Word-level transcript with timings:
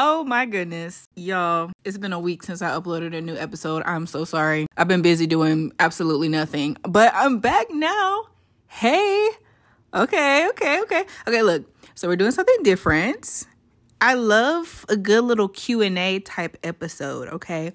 Oh 0.00 0.22
my 0.22 0.46
goodness. 0.46 1.08
Y'all, 1.16 1.72
it's 1.84 1.98
been 1.98 2.12
a 2.12 2.20
week 2.20 2.44
since 2.44 2.62
I 2.62 2.70
uploaded 2.70 3.16
a 3.16 3.20
new 3.20 3.34
episode. 3.34 3.82
I'm 3.84 4.06
so 4.06 4.24
sorry. 4.24 4.68
I've 4.76 4.86
been 4.86 5.02
busy 5.02 5.26
doing 5.26 5.72
absolutely 5.80 6.28
nothing, 6.28 6.76
but 6.84 7.12
I'm 7.16 7.40
back 7.40 7.66
now. 7.72 8.26
Hey. 8.68 9.28
Okay, 9.92 10.48
okay, 10.50 10.80
okay. 10.82 11.04
Okay, 11.26 11.42
look. 11.42 11.64
So 11.96 12.06
we're 12.06 12.14
doing 12.14 12.30
something 12.30 12.62
different. 12.62 13.44
I 14.00 14.14
love 14.14 14.86
a 14.88 14.96
good 14.96 15.24
little 15.24 15.48
Q&A 15.48 16.20
type 16.20 16.56
episode, 16.62 17.26
okay? 17.30 17.72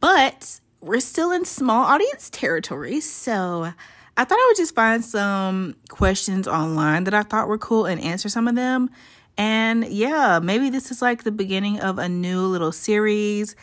But 0.00 0.58
we're 0.80 1.00
still 1.00 1.32
in 1.32 1.44
small 1.44 1.84
audience 1.84 2.30
territory, 2.30 3.02
so 3.02 3.74
I 4.16 4.24
thought 4.24 4.38
I 4.38 4.46
would 4.48 4.56
just 4.56 4.74
find 4.74 5.04
some 5.04 5.76
questions 5.90 6.48
online 6.48 7.04
that 7.04 7.12
I 7.12 7.24
thought 7.24 7.46
were 7.46 7.58
cool 7.58 7.84
and 7.84 8.00
answer 8.00 8.30
some 8.30 8.48
of 8.48 8.54
them. 8.54 8.88
And 9.36 9.86
yeah, 9.86 10.40
maybe 10.42 10.70
this 10.70 10.90
is 10.90 11.02
like 11.02 11.24
the 11.24 11.32
beginning 11.32 11.80
of 11.80 11.98
a 11.98 12.08
new 12.08 12.42
little 12.42 12.72
series. 12.72 13.56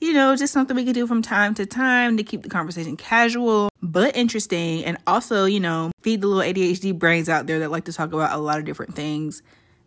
You 0.00 0.12
know, 0.12 0.36
just 0.36 0.52
something 0.52 0.76
we 0.76 0.84
could 0.84 0.94
do 0.94 1.06
from 1.06 1.22
time 1.22 1.54
to 1.54 1.64
time 1.64 2.16
to 2.16 2.22
keep 2.22 2.42
the 2.42 2.48
conversation 2.48 2.96
casual 2.96 3.70
but 3.80 4.16
interesting 4.16 4.84
and 4.84 4.98
also, 5.06 5.44
you 5.44 5.60
know, 5.60 5.92
feed 6.00 6.20
the 6.20 6.26
little 6.26 6.42
ADHD 6.52 6.98
brains 6.98 7.28
out 7.28 7.46
there 7.46 7.58
that 7.60 7.70
like 7.70 7.84
to 7.84 7.92
talk 7.92 8.12
about 8.12 8.32
a 8.32 8.38
lot 8.38 8.58
of 8.58 8.64
different 8.64 8.94
things 8.94 9.42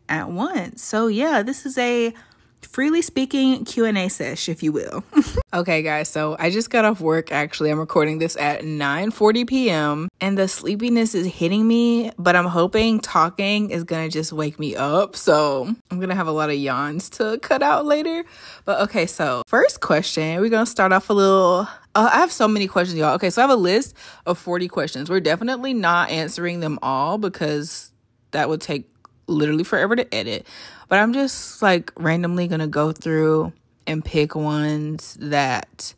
at 0.10 0.30
once. 0.30 0.82
So 0.84 1.08
yeah, 1.08 1.44
this 1.44 1.66
is 1.66 1.78
a 1.78 2.14
freely 2.62 3.02
speaking 3.02 3.64
q&a 3.66 4.10
sesh 4.10 4.50
if 4.50 4.62
you 4.62 4.72
will 4.72 5.04
okay 5.54 5.82
guys 5.82 6.08
so 6.08 6.36
i 6.40 6.50
just 6.50 6.70
got 6.70 6.86
off 6.86 7.00
work 7.00 7.32
actually 7.32 7.70
i'm 7.70 7.80
recording 7.80 8.20
this 8.20 8.36
at 8.38 8.64
9 8.66 9.12
40 9.12 9.46
p.m 9.46 10.10
and 10.22 10.38
the 10.38 10.48
sleepiness 10.48 11.16
is 11.16 11.26
hitting 11.28 11.68
me 11.68 12.12
but 12.18 12.36
i'm 12.36 12.46
hoping 12.46 13.00
talking 13.00 13.70
is 13.70 13.84
gonna 13.84 14.10
just 14.10 14.34
wake 14.34 14.60
me 14.60 14.76
up 14.76 15.16
so 15.16 15.74
i'm 15.92 16.00
gonna 16.00 16.16
have 16.16 16.28
a 16.28 16.32
lot 16.32 16.50
of 16.50 16.56
yawns 16.56 17.10
to 17.10 17.40
cut 17.42 17.64
out 17.64 17.86
later 17.86 18.24
but 18.66 18.82
okay 18.82 19.06
so 19.06 19.44
first 19.48 19.82
question 19.82 20.40
we're 20.42 20.50
gonna 20.50 20.66
start 20.66 20.92
off 20.92 21.10
a 21.10 21.14
little 21.14 21.68
uh, 21.96 22.12
I 22.14 22.18
have 22.18 22.32
so 22.32 22.48
many 22.48 22.68
questions, 22.68 23.00
y'all. 23.00 23.16
Okay, 23.16 23.32
so 23.32 23.42
I 23.42 23.44
have 23.44 23.50
a 23.50 23.56
list 23.56 23.96
of 24.28 24.38
40 24.38 24.68
questions. 24.68 25.10
We're 25.10 25.20
definitely 25.20 25.74
not 25.74 26.12
answering 26.12 26.60
them 26.60 26.78
all 26.84 27.18
because 27.18 27.92
that 28.32 28.50
would 28.50 28.62
take 28.62 28.88
literally 29.26 29.64
forever 29.64 29.96
to 29.96 30.14
edit. 30.14 30.46
But 30.88 31.00
I'm 31.00 31.14
just 31.14 31.62
like 31.62 31.92
randomly 31.98 32.48
going 32.48 32.62
to 32.62 32.68
go 32.68 32.92
through 32.92 33.54
and 33.86 34.04
pick 34.04 34.36
ones 34.36 35.18
that 35.20 35.94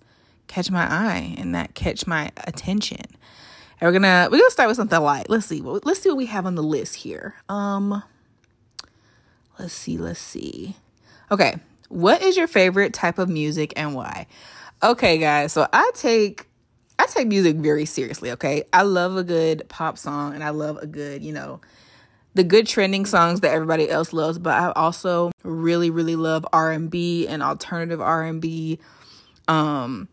catch 0.48 0.70
my 0.70 0.86
eye 0.86 1.36
and 1.38 1.56
that 1.56 1.76
catch 1.76 2.06
my 2.08 2.32
attention. 2.46 3.06
And 3.82 3.88
we're 3.88 3.94
gonna 3.94 4.28
we're 4.30 4.40
gonna 4.40 4.52
start 4.52 4.68
with 4.68 4.76
something 4.76 5.00
light. 5.00 5.30
Let's 5.30 5.46
see. 5.46 5.62
Let's 5.62 6.02
see 6.02 6.10
what 6.10 6.18
we 6.18 6.26
have 6.26 6.46
on 6.46 6.56
the 6.56 6.64
list 6.64 6.96
here. 6.96 7.36
Um, 7.48 8.04
let's 9.58 9.74
see. 9.74 9.98
Let's 9.98 10.20
see. 10.20 10.76
Okay, 11.32 11.56
what 11.88 12.22
is 12.22 12.36
your 12.36 12.48
favorite 12.48 12.94
type 12.94 13.20
of 13.20 13.30
music 13.30 13.72
and 13.78 13.96
why? 13.96 14.28
Okay, 14.84 15.18
guys. 15.18 15.54
So 15.54 15.66
I 15.72 15.92
take 15.96 16.48
I 16.98 17.06
take 17.06 17.28
music 17.28 17.56
very 17.56 17.86
seriously. 17.86 18.32
Okay, 18.32 18.64
I 18.74 18.82
love 18.82 19.16
a 19.16 19.24
good 19.24 19.68
pop 19.70 19.98
song 19.98 20.34
and 20.34 20.44
I 20.44 20.50
love 20.50 20.78
a 20.78 20.88
good 20.88 21.24
you 21.24 21.32
know 21.32 21.62
the 22.34 22.44
good 22.44 22.68
trending 22.68 23.06
songs 23.06 23.42
that 23.42 23.52
everybody 23.52 23.90
else 23.90 24.14
loves, 24.14 24.38
but 24.38 24.54
I 24.54 24.72
also 24.72 25.32
really 25.44 25.90
really 25.90 26.16
love 26.16 26.46
R&B 26.54 27.28
and 27.28 27.42
alternative 27.42 28.02
R&B. 28.02 28.80
Um 29.48 30.08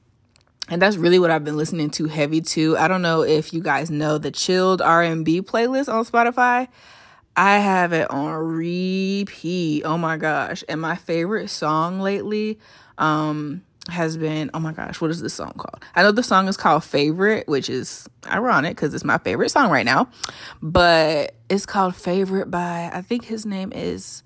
and 0.68 0.82
that's 0.82 0.96
really 0.96 1.20
what 1.20 1.30
I've 1.30 1.44
been 1.44 1.56
listening 1.56 1.90
to 1.90 2.06
heavy 2.06 2.40
to. 2.40 2.76
I 2.76 2.88
don't 2.88 3.02
know 3.02 3.22
if 3.22 3.52
you 3.52 3.62
guys 3.62 3.88
know 3.90 4.18
the 4.18 4.32
chilled 4.32 4.82
R&B 4.82 5.42
playlist 5.42 5.92
on 5.92 6.04
Spotify. 6.04 6.66
I 7.36 7.58
have 7.58 7.92
it 7.92 8.10
on 8.10 8.32
repeat. 8.32 9.84
Oh 9.84 9.98
my 9.98 10.16
gosh. 10.16 10.64
And 10.68 10.80
my 10.80 10.96
favorite 10.96 11.50
song 11.50 12.00
lately 12.00 12.58
um 12.98 13.62
has 13.88 14.16
been 14.16 14.50
oh 14.54 14.58
my 14.58 14.72
gosh 14.72 15.00
what 15.00 15.10
is 15.10 15.20
this 15.20 15.34
song 15.34 15.52
called? 15.56 15.82
I 15.94 16.02
know 16.02 16.12
the 16.12 16.22
song 16.22 16.48
is 16.48 16.56
called 16.56 16.84
favorite 16.84 17.46
which 17.48 17.68
is 17.70 18.08
ironic 18.26 18.76
because 18.76 18.94
it's 18.94 19.04
my 19.04 19.18
favorite 19.18 19.50
song 19.50 19.70
right 19.70 19.84
now 19.84 20.08
but 20.62 21.34
it's 21.48 21.66
called 21.66 21.94
favorite 21.94 22.50
by 22.50 22.90
i 22.92 23.02
think 23.02 23.24
his 23.24 23.46
name 23.46 23.72
is 23.72 24.22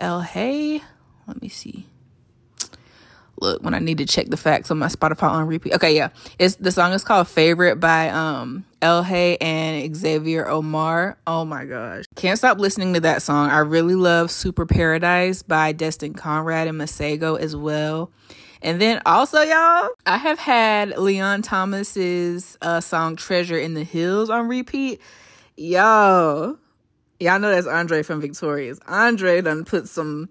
Elhae 0.00 0.82
let 1.26 1.42
me 1.42 1.48
see. 1.48 1.86
Look 3.40 3.62
when 3.62 3.74
i 3.74 3.78
need 3.78 3.98
to 3.98 4.06
check 4.06 4.28
the 4.28 4.36
facts 4.36 4.70
on 4.70 4.78
my 4.78 4.88
spotify 4.88 5.30
on 5.30 5.46
repeat. 5.46 5.74
Okay 5.74 5.94
yeah. 5.94 6.08
It's 6.38 6.56
the 6.56 6.72
song 6.72 6.92
is 6.92 7.04
called 7.04 7.28
favorite 7.28 7.76
by 7.76 8.08
um 8.08 8.64
Elhae 8.80 9.36
and 9.40 9.94
Xavier 9.94 10.48
Omar. 10.48 11.18
Oh 11.26 11.44
my 11.44 11.64
gosh. 11.64 12.04
Can't 12.14 12.38
stop 12.38 12.58
listening 12.58 12.94
to 12.94 13.00
that 13.00 13.22
song. 13.22 13.50
I 13.50 13.58
really 13.58 13.94
love 13.94 14.30
Super 14.30 14.66
Paradise 14.66 15.42
by 15.42 15.72
Destin 15.72 16.14
Conrad 16.14 16.68
and 16.68 16.80
Masego 16.80 17.38
as 17.38 17.56
well. 17.56 18.10
And 18.62 18.80
then 18.80 19.00
also, 19.06 19.40
y'all, 19.40 19.90
I 20.06 20.18
have 20.18 20.38
had 20.38 20.98
Leon 20.98 21.42
Thomas's 21.42 22.58
uh, 22.60 22.80
song 22.80 23.16
Treasure 23.16 23.58
in 23.58 23.74
the 23.74 23.84
Hills 23.84 24.30
on 24.30 24.48
repeat. 24.48 25.00
Yo, 25.56 26.58
y'all 27.20 27.38
know 27.38 27.50
that's 27.50 27.66
Andre 27.66 28.02
from 28.02 28.20
Victorious. 28.20 28.78
Andre 28.86 29.40
done 29.40 29.64
put 29.64 29.88
some 29.88 30.28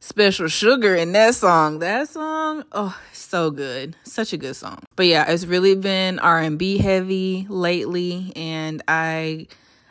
special 0.00 0.48
sugar 0.48 0.94
in 0.94 1.12
that 1.12 1.34
song. 1.34 1.78
That 1.80 2.08
song, 2.08 2.64
oh, 2.72 2.98
so 3.12 3.50
good. 3.50 3.96
Such 4.04 4.32
a 4.32 4.36
good 4.36 4.56
song. 4.56 4.82
But 4.96 5.06
yeah, 5.06 5.30
it's 5.30 5.44
really 5.44 5.74
been 5.74 6.18
R&B 6.18 6.78
heavy 6.78 7.46
lately 7.48 8.32
and 8.36 8.82
I 8.88 9.48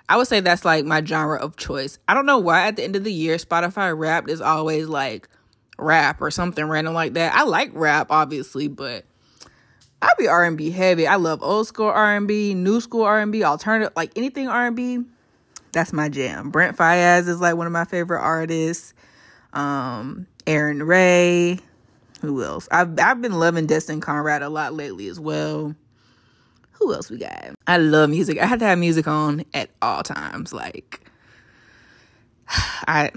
I 0.10 0.16
would 0.16 0.28
say 0.28 0.40
that's 0.40 0.64
like 0.64 0.86
my 0.86 1.04
genre 1.04 1.38
of 1.38 1.58
choice. 1.58 2.00
I 2.08 2.14
don't 2.14 2.26
know 2.26 2.38
why 2.38 2.68
at 2.68 2.78
the 2.78 2.84
end 2.84 2.96
of 2.96 3.04
the 3.04 3.12
year 3.12 3.36
Spotify 3.38 3.98
Wrapped 3.98 4.30
is 4.30 4.42
always 4.42 4.88
like 4.88 5.28
rap 5.78 6.22
or 6.22 6.32
something 6.32 6.66
random 6.66 6.94
like 6.94 7.14
that. 7.14 7.34
I 7.34 7.44
like 7.44 7.72
rap 7.74 8.08
obviously, 8.10 8.68
but 8.68 9.06
I 10.02 10.12
be 10.18 10.28
R&B 10.28 10.72
heavy. 10.72 11.08
I 11.08 11.16
love 11.16 11.42
old 11.42 11.68
school 11.68 11.88
R&B, 11.88 12.54
new 12.54 12.80
school 12.80 13.04
R&B, 13.04 13.44
alternative, 13.44 13.94
like 13.96 14.12
anything 14.16 14.48
R&B. 14.48 15.00
That's 15.72 15.92
my 15.92 16.08
jam. 16.08 16.50
Brent 16.50 16.78
Faiyaz 16.78 17.28
is 17.28 17.42
like 17.42 17.56
one 17.56 17.68
of 17.68 17.74
my 17.74 17.86
favorite 17.86 18.22
artists. 18.22 18.94
Um, 19.58 20.28
Aaron 20.46 20.84
Ray. 20.84 21.60
Who 22.22 22.44
else? 22.44 22.68
I've 22.72 23.00
I've 23.00 23.22
been 23.22 23.34
loving 23.34 23.66
Destin 23.68 24.02
Conrad 24.02 24.42
a 24.42 24.50
lot 24.50 24.74
lately 24.74 25.08
as 25.08 25.20
well. 25.20 25.76
Who 26.74 26.94
else 26.94 27.10
we 27.10 27.18
got? 27.18 27.56
I 27.66 27.78
love 27.78 28.10
music. 28.10 28.40
I 28.40 28.46
have 28.46 28.60
to 28.60 28.66
have 28.66 28.78
music 28.78 29.08
on 29.08 29.44
at 29.54 29.70
all 29.82 30.04
times. 30.04 30.54
Like 30.54 31.02
I 32.50 33.12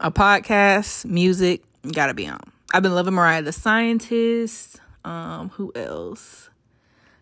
a 0.00 0.10
podcast, 0.10 1.04
music, 1.04 1.62
Gotta 1.90 2.14
be 2.14 2.28
on. 2.28 2.40
I've 2.72 2.82
been 2.82 2.94
loving 2.94 3.14
Mariah 3.14 3.42
the 3.42 3.52
Scientist. 3.52 4.80
Um, 5.04 5.48
who 5.50 5.72
else? 5.74 6.48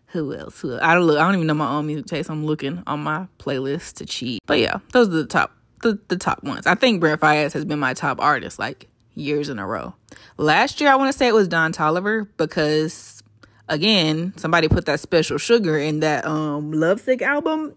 Who 0.07 0.33
else? 0.35 0.61
Who 0.61 0.73
else? 0.73 0.81
I 0.83 0.93
don't 0.93 1.05
look. 1.05 1.17
I 1.17 1.23
don't 1.23 1.33
even 1.33 1.47
know 1.47 1.55
my 1.55 1.71
own 1.71 1.87
music 1.87 2.05
taste. 2.05 2.29
I'm 2.29 2.45
looking 2.45 2.83
on 2.85 3.01
my 3.01 3.27
playlist 3.39 3.95
to 3.95 4.05
cheat. 4.05 4.39
But 4.45 4.59
yeah, 4.59 4.77
those 4.91 5.07
are 5.07 5.11
the 5.11 5.25
top 5.25 5.51
the, 5.81 5.99
the 6.07 6.17
top 6.17 6.43
ones. 6.43 6.67
I 6.67 6.75
think 6.75 6.99
Brent 6.99 7.21
Faiyaz 7.21 7.53
has 7.53 7.65
been 7.65 7.79
my 7.79 7.93
top 7.93 8.19
artist 8.19 8.59
like 8.59 8.87
years 9.15 9.49
in 9.49 9.59
a 9.59 9.67
row. 9.67 9.93
Last 10.37 10.81
year 10.81 10.89
I 10.89 10.95
want 10.95 11.11
to 11.11 11.17
say 11.17 11.27
it 11.27 11.33
was 11.33 11.47
Don 11.47 11.73
Toliver 11.73 12.27
because 12.37 13.23
again, 13.67 14.33
somebody 14.37 14.67
put 14.67 14.85
that 14.85 14.99
special 14.99 15.37
sugar 15.37 15.77
in 15.77 16.01
that 16.01 16.25
um 16.25 16.71
Lovesick 16.71 17.21
album. 17.21 17.75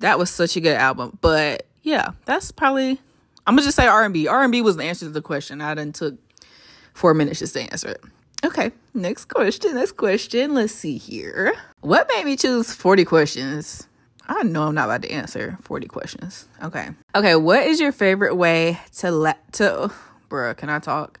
That 0.00 0.18
was 0.18 0.30
such 0.30 0.56
a 0.56 0.60
good 0.60 0.76
album. 0.76 1.18
But 1.20 1.66
yeah, 1.82 2.12
that's 2.24 2.50
probably 2.52 3.00
I'm 3.46 3.56
gonna 3.56 3.62
just 3.62 3.76
say 3.76 3.86
R&B. 3.86 4.28
R&B 4.28 4.62
was 4.62 4.76
the 4.76 4.84
answer 4.84 5.06
to 5.06 5.12
the 5.12 5.22
question. 5.22 5.60
I 5.60 5.74
didn't 5.74 5.96
took 5.96 6.16
four 6.94 7.14
minutes 7.14 7.40
just 7.40 7.54
to 7.54 7.60
answer 7.60 7.88
it. 7.88 8.00
Okay, 8.44 8.72
next 8.92 9.26
question. 9.26 9.74
Next 9.74 9.92
question. 9.92 10.54
Let's 10.54 10.72
see 10.72 10.98
here. 10.98 11.54
What 11.80 12.08
made 12.14 12.24
me 12.24 12.36
choose 12.36 12.74
40 12.74 13.04
questions? 13.04 13.86
I 14.28 14.42
know 14.44 14.64
I'm 14.64 14.74
not 14.74 14.84
about 14.84 15.02
to 15.02 15.10
answer 15.10 15.58
40 15.62 15.88
questions. 15.88 16.46
Okay. 16.62 16.90
Okay, 17.14 17.36
what 17.36 17.66
is 17.66 17.80
your 17.80 17.92
favorite 17.92 18.36
way 18.36 18.78
to 18.98 19.10
let 19.10 19.52
to 19.54 19.90
bruh, 20.32 20.56
can 20.56 20.70
I 20.70 20.78
talk? 20.78 21.20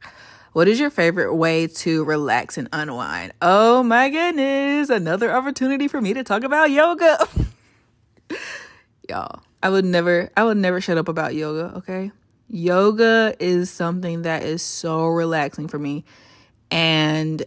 What 0.52 0.68
is 0.68 0.80
your 0.80 0.90
favorite 0.90 1.34
way 1.34 1.66
to 1.66 2.04
relax 2.04 2.58
and 2.58 2.68
unwind? 2.72 3.32
Oh 3.40 3.82
my 3.82 4.08
goodness, 4.08 4.90
another 4.90 5.32
opportunity 5.32 5.88
for 5.88 6.00
me 6.00 6.14
to 6.14 6.24
talk 6.24 6.44
about 6.44 6.70
yoga. 6.70 7.26
Y'all, 9.08 9.42
I 9.62 9.70
would 9.70 9.84
never 9.84 10.30
I 10.36 10.44
would 10.44 10.56
never 10.56 10.80
shut 10.80 10.98
up 10.98 11.08
about 11.08 11.34
yoga, 11.34 11.76
okay? 11.78 12.10
Yoga 12.48 13.34
is 13.38 13.70
something 13.70 14.22
that 14.22 14.42
is 14.42 14.62
so 14.62 15.06
relaxing 15.06 15.68
for 15.68 15.78
me 15.78 16.04
and 16.70 17.42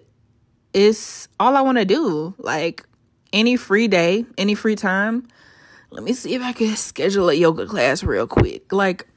it's 0.74 1.28
all 1.40 1.56
I 1.56 1.62
want 1.62 1.78
to 1.78 1.86
do. 1.86 2.36
Like 2.38 2.86
any 3.34 3.56
free 3.56 3.88
day, 3.88 4.26
any 4.38 4.56
free 4.56 4.76
time, 4.76 5.28
let 5.96 6.04
me 6.04 6.12
see 6.12 6.36
if 6.36 6.42
I 6.42 6.52
can 6.52 6.76
schedule 6.76 7.30
a 7.30 7.34
yoga 7.34 7.66
class 7.66 8.04
real 8.04 8.28
quick. 8.28 8.74
Like 8.74 9.08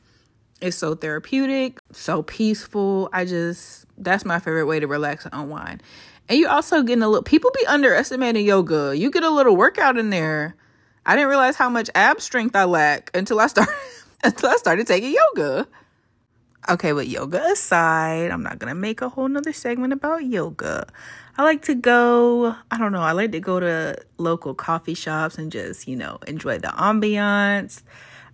it's 0.61 0.77
so 0.77 0.95
therapeutic, 0.95 1.81
so 1.91 2.23
peaceful. 2.23 3.11
I 3.13 3.25
just 3.25 3.87
that's 3.97 4.25
my 4.25 4.39
favorite 4.39 4.67
way 4.67 4.79
to 4.79 4.87
relax 4.87 5.25
and 5.25 5.35
unwind. 5.35 5.83
And 6.29 6.39
you 6.39 6.47
also 6.47 6.83
getting 6.85 7.03
a 7.03 7.09
little 7.09 7.25
people 7.25 7.51
be 7.51 7.67
underestimating 7.67 8.47
yoga. 8.47 8.97
You 8.97 9.11
get 9.11 9.25
a 9.25 9.31
little 9.31 9.57
workout 9.57 9.99
in 9.99 10.11
there. 10.11 10.55
I 11.05 11.17
didn't 11.17 11.31
realize 11.31 11.57
how 11.57 11.69
much 11.69 11.91
ab 11.97 12.21
strength 12.21 12.55
I 12.55 12.65
lack 12.65 13.11
until 13.13 13.41
I 13.41 13.49
started 13.49 13.75
until 14.23 14.51
I 14.51 14.55
started 14.55 14.87
taking 14.87 15.13
yoga. 15.13 15.67
Okay, 16.71 16.93
but 16.93 17.09
yoga 17.09 17.43
aside, 17.51 18.31
I'm 18.31 18.43
not 18.43 18.59
gonna 18.59 18.75
make 18.75 19.01
a 19.01 19.09
whole 19.09 19.27
nother 19.27 19.55
segment 19.55 19.95
about 19.95 20.27
yoga. 20.27 20.87
I 21.39 21.43
like 21.45 21.63
to 21.63 21.75
go, 21.75 22.55
I 22.71 22.77
don't 22.77 22.93
know, 22.93 23.01
I 23.01 23.13
like 23.13 23.33
to 23.33 23.41
go 23.41 23.59
to 23.59 23.97
local 24.19 24.53
coffee 24.53 24.93
shops 24.93 25.39
and 25.39 25.51
just, 25.51 25.89
you 25.89 25.97
know, 25.97 26.19
enjoy 26.27 26.59
the 26.59 26.69
ambiance. 26.69 27.83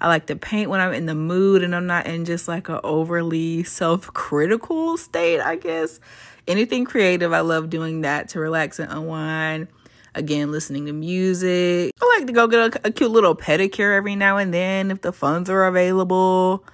I 0.01 0.09
like 0.09 0.27
to 0.27 0.35
paint 0.35 0.69
when 0.69 0.81
I'm 0.81 0.93
in 0.93 1.07
the 1.07 1.15
mood 1.15 1.63
and 1.63 1.77
I'm 1.77 1.87
not 1.87 2.07
in 2.07 2.25
just 2.25 2.49
like 2.49 2.69
a 2.69 2.81
overly 2.81 3.63
self-critical 3.63 4.97
state, 4.97 5.41
I 5.41 5.55
guess. 5.55 6.01
Anything 6.49 6.85
creative, 6.85 7.33
I 7.33 7.41
love 7.41 7.71
doing 7.71 8.01
that 8.01 8.31
to 8.31 8.41
relax 8.41 8.81
and 8.81 8.91
unwind. 8.91 9.69
Again, 10.17 10.51
listening 10.51 10.87
to 10.87 10.93
music. 10.93 11.93
I 12.03 12.17
like 12.19 12.27
to 12.27 12.33
go 12.33 12.49
get 12.49 12.77
a, 12.77 12.89
a 12.89 12.91
cute 12.91 13.13
little 13.13 13.37
pedicure 13.37 13.97
every 13.97 14.17
now 14.17 14.39
and 14.39 14.53
then 14.53 14.91
if 14.91 15.03
the 15.03 15.13
funds 15.13 15.49
are 15.49 15.67
available. 15.67 16.65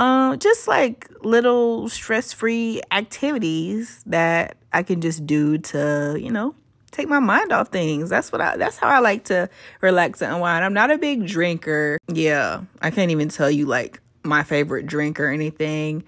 Um, 0.00 0.38
just 0.38 0.66
like 0.66 1.10
little 1.22 1.90
stress-free 1.90 2.80
activities 2.90 4.02
that 4.06 4.56
I 4.72 4.82
can 4.82 5.02
just 5.02 5.26
do 5.26 5.58
to, 5.58 6.16
you 6.18 6.30
know, 6.30 6.54
take 6.90 7.06
my 7.06 7.18
mind 7.18 7.52
off 7.52 7.68
things. 7.68 8.08
That's 8.08 8.32
what 8.32 8.40
I 8.40 8.56
that's 8.56 8.78
how 8.78 8.88
I 8.88 9.00
like 9.00 9.24
to 9.24 9.50
relax 9.82 10.22
and 10.22 10.32
unwind. 10.32 10.64
I'm 10.64 10.72
not 10.72 10.90
a 10.90 10.96
big 10.96 11.26
drinker. 11.26 11.98
Yeah, 12.08 12.62
I 12.80 12.90
can't 12.90 13.10
even 13.10 13.28
tell 13.28 13.50
you 13.50 13.66
like 13.66 14.00
my 14.22 14.42
favorite 14.42 14.86
drink 14.86 15.20
or 15.20 15.28
anything. 15.28 16.02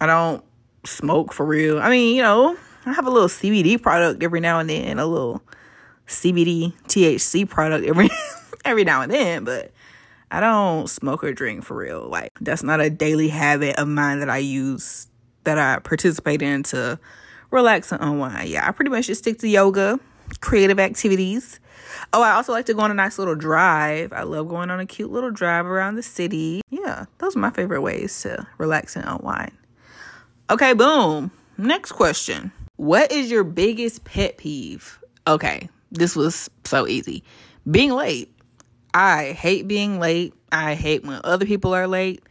I 0.00 0.06
don't 0.06 0.44
smoke 0.84 1.32
for 1.32 1.46
real. 1.46 1.78
I 1.78 1.88
mean, 1.88 2.16
you 2.16 2.22
know, 2.22 2.56
I 2.84 2.92
have 2.94 3.06
a 3.06 3.10
little 3.10 3.28
CBD 3.28 3.80
product 3.80 4.24
every 4.24 4.40
now 4.40 4.58
and 4.58 4.68
then, 4.68 4.98
a 4.98 5.06
little 5.06 5.40
CBD 6.08 6.72
THC 6.88 7.48
product 7.48 7.86
every 7.86 8.08
every 8.64 8.82
now 8.82 9.02
and 9.02 9.12
then, 9.12 9.44
but 9.44 9.70
I 10.36 10.40
don't 10.40 10.86
smoke 10.86 11.24
or 11.24 11.32
drink 11.32 11.64
for 11.64 11.74
real. 11.78 12.06
Like 12.10 12.30
that's 12.42 12.62
not 12.62 12.78
a 12.78 12.90
daily 12.90 13.28
habit 13.28 13.76
of 13.78 13.88
mine 13.88 14.20
that 14.20 14.28
I 14.28 14.36
use 14.36 15.06
that 15.44 15.56
I 15.56 15.78
participate 15.78 16.42
in 16.42 16.62
to 16.64 17.00
relax 17.50 17.90
and 17.90 18.02
unwind. 18.02 18.50
Yeah, 18.50 18.68
I 18.68 18.72
pretty 18.72 18.90
much 18.90 19.06
just 19.06 19.22
stick 19.22 19.38
to 19.38 19.48
yoga, 19.48 19.98
creative 20.42 20.78
activities. 20.78 21.58
Oh, 22.12 22.20
I 22.20 22.32
also 22.32 22.52
like 22.52 22.66
to 22.66 22.74
go 22.74 22.80
on 22.80 22.90
a 22.90 22.94
nice 22.94 23.18
little 23.18 23.34
drive. 23.34 24.12
I 24.12 24.24
love 24.24 24.48
going 24.48 24.68
on 24.68 24.78
a 24.78 24.84
cute 24.84 25.10
little 25.10 25.30
drive 25.30 25.64
around 25.64 25.94
the 25.94 26.02
city. 26.02 26.60
Yeah, 26.68 27.06
those 27.16 27.34
are 27.34 27.38
my 27.38 27.48
favorite 27.48 27.80
ways 27.80 28.20
to 28.20 28.46
relax 28.58 28.94
and 28.94 29.06
unwind. 29.08 29.52
Okay, 30.50 30.74
boom. 30.74 31.30
Next 31.56 31.92
question. 31.92 32.52
What 32.76 33.10
is 33.10 33.30
your 33.30 33.42
biggest 33.42 34.04
pet 34.04 34.36
peeve? 34.36 34.98
Okay, 35.26 35.70
this 35.92 36.14
was 36.14 36.50
so 36.64 36.86
easy. 36.86 37.24
Being 37.70 37.92
late. 37.92 38.35
I 38.96 39.32
hate 39.32 39.68
being 39.68 40.00
late. 40.00 40.32
I 40.50 40.72
hate 40.72 41.04
when 41.04 41.20
other 41.22 41.44
people 41.44 41.74
are 41.74 41.86
late. 41.86 42.22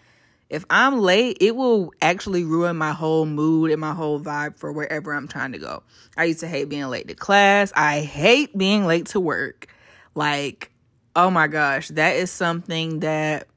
If 0.50 0.66
I'm 0.68 0.98
late, 0.98 1.38
it 1.40 1.56
will 1.56 1.94
actually 2.02 2.44
ruin 2.44 2.76
my 2.76 2.92
whole 2.92 3.28
mood 3.28 3.70
and 3.70 3.80
my 3.80 3.94
whole 3.94 4.20
vibe 4.20 4.58
for 4.58 4.72
wherever 4.72 5.14
I'm 5.14 5.28
trying 5.28 5.52
to 5.52 5.60
go. 5.60 5.84
I 6.18 6.24
used 6.24 6.40
to 6.40 6.48
hate 6.48 6.68
being 6.68 6.88
late 6.88 7.08
to 7.08 7.14
class. 7.14 7.72
I 7.76 8.00
hate 8.00 8.58
being 8.58 8.88
late 8.88 9.06
to 9.08 9.20
work. 9.20 9.68
Like, 10.16 10.72
oh 11.16 11.30
my 11.30 11.46
gosh, 11.46 11.90
that 11.90 12.16
is 12.16 12.32
something 12.32 13.02
that 13.02 13.48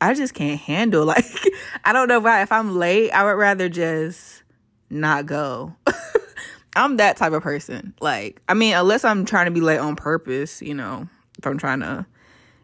I 0.00 0.14
just 0.14 0.34
can't 0.34 0.58
handle. 0.58 1.04
Like, 1.06 1.24
I 1.84 1.92
don't 1.92 2.08
know 2.08 2.18
why. 2.18 2.42
If 2.42 2.50
I'm 2.50 2.76
late, 2.76 3.12
I 3.12 3.22
would 3.22 3.38
rather 3.38 3.68
just 3.68 4.42
not 4.90 5.24
go. 5.24 5.76
I'm 6.74 6.96
that 6.96 7.16
type 7.16 7.32
of 7.32 7.44
person. 7.44 7.94
Like, 8.00 8.42
I 8.48 8.54
mean, 8.54 8.74
unless 8.74 9.04
I'm 9.04 9.24
trying 9.24 9.44
to 9.44 9.52
be 9.52 9.60
late 9.60 9.78
on 9.78 9.94
purpose, 9.94 10.60
you 10.60 10.74
know, 10.74 11.08
if 11.38 11.46
I'm 11.46 11.56
trying 11.56 11.78
to 11.78 12.06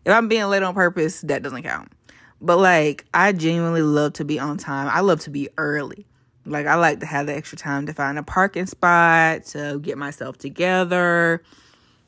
if 0.07 0.13
I'm 0.13 0.29
being 0.29 0.45
late 0.45 0.63
on 0.63 0.73
purpose, 0.73 1.21
that 1.23 1.43
doesn't 1.43 1.65
count. 1.65 1.93
But 2.41 2.59
like, 2.59 3.05
I 3.13 3.33
genuinely 3.33 3.83
love 3.83 4.15
to 4.15 4.25
be 4.25 4.39
on 4.39 4.57
time. 4.57 4.89
I 4.91 5.01
love 5.01 5.21
to 5.23 5.31
be 5.31 5.49
early. 5.59 6.07
Like, 6.45 6.67
I 6.67 6.77
like 6.77 7.01
to 7.01 7.07
have 7.07 7.27
the 7.27 7.35
extra 7.35 7.59
time 7.59 7.87
to 7.87 7.93
find 7.93 8.17
a 8.17 8.23
parking 8.23 8.67
spot, 8.67 9.47
to 9.47 9.81
get 9.83 9.99
myself 9.99 10.39
together, 10.39 11.43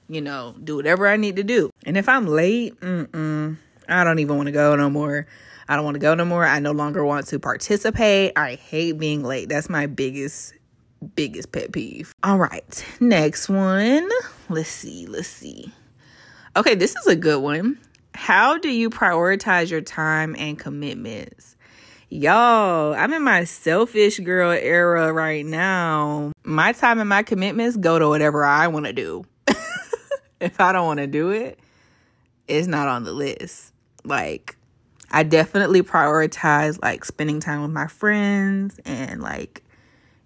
you 0.08 0.20
know, 0.20 0.54
do 0.62 0.76
whatever 0.76 1.08
I 1.08 1.16
need 1.16 1.34
to 1.36 1.42
do. 1.42 1.70
And 1.84 1.96
if 1.96 2.08
I'm 2.08 2.26
late, 2.28 2.78
mm-mm, 2.80 3.56
I 3.88 4.04
don't 4.04 4.20
even 4.20 4.36
want 4.36 4.46
to 4.46 4.52
go 4.52 4.76
no 4.76 4.88
more. 4.88 5.26
I 5.68 5.74
don't 5.74 5.84
want 5.84 5.96
to 5.96 6.00
go 6.00 6.14
no 6.14 6.24
more. 6.24 6.46
I 6.46 6.60
no 6.60 6.70
longer 6.70 7.04
want 7.04 7.26
to 7.26 7.40
participate. 7.40 8.32
I 8.36 8.54
hate 8.54 8.92
being 8.92 9.24
late. 9.24 9.48
That's 9.48 9.68
my 9.68 9.86
biggest, 9.86 10.54
biggest 11.16 11.50
pet 11.50 11.72
peeve. 11.72 12.14
All 12.22 12.38
right, 12.38 12.86
next 13.00 13.48
one. 13.48 14.08
Let's 14.48 14.68
see. 14.68 15.06
Let's 15.06 15.26
see. 15.26 15.72
Okay, 16.56 16.76
this 16.76 16.94
is 16.94 17.06
a 17.08 17.16
good 17.16 17.42
one. 17.42 17.78
How 18.18 18.58
do 18.58 18.68
you 18.68 18.90
prioritize 18.90 19.70
your 19.70 19.80
time 19.80 20.34
and 20.38 20.58
commitments? 20.58 21.56
Y'all, 22.10 22.92
I'm 22.92 23.12
in 23.12 23.22
my 23.22 23.44
selfish 23.44 24.18
girl 24.18 24.50
era 24.50 25.12
right 25.12 25.46
now. 25.46 26.32
My 26.42 26.72
time 26.72 26.98
and 26.98 27.08
my 27.08 27.22
commitments 27.22 27.76
go 27.76 27.96
to 27.96 28.08
whatever 28.08 28.44
I 28.44 28.66
want 28.66 28.86
to 28.86 28.92
do. 28.92 29.24
if 30.40 30.60
I 30.60 30.72
don't 30.72 30.84
want 30.84 30.98
to 30.98 31.06
do 31.06 31.30
it, 31.30 31.60
it's 32.48 32.66
not 32.66 32.88
on 32.88 33.04
the 33.04 33.12
list. 33.12 33.72
Like, 34.04 34.56
I 35.12 35.22
definitely 35.22 35.82
prioritize 35.82 36.82
like 36.82 37.04
spending 37.04 37.38
time 37.38 37.62
with 37.62 37.70
my 37.70 37.86
friends 37.86 38.80
and 38.84 39.22
like 39.22 39.62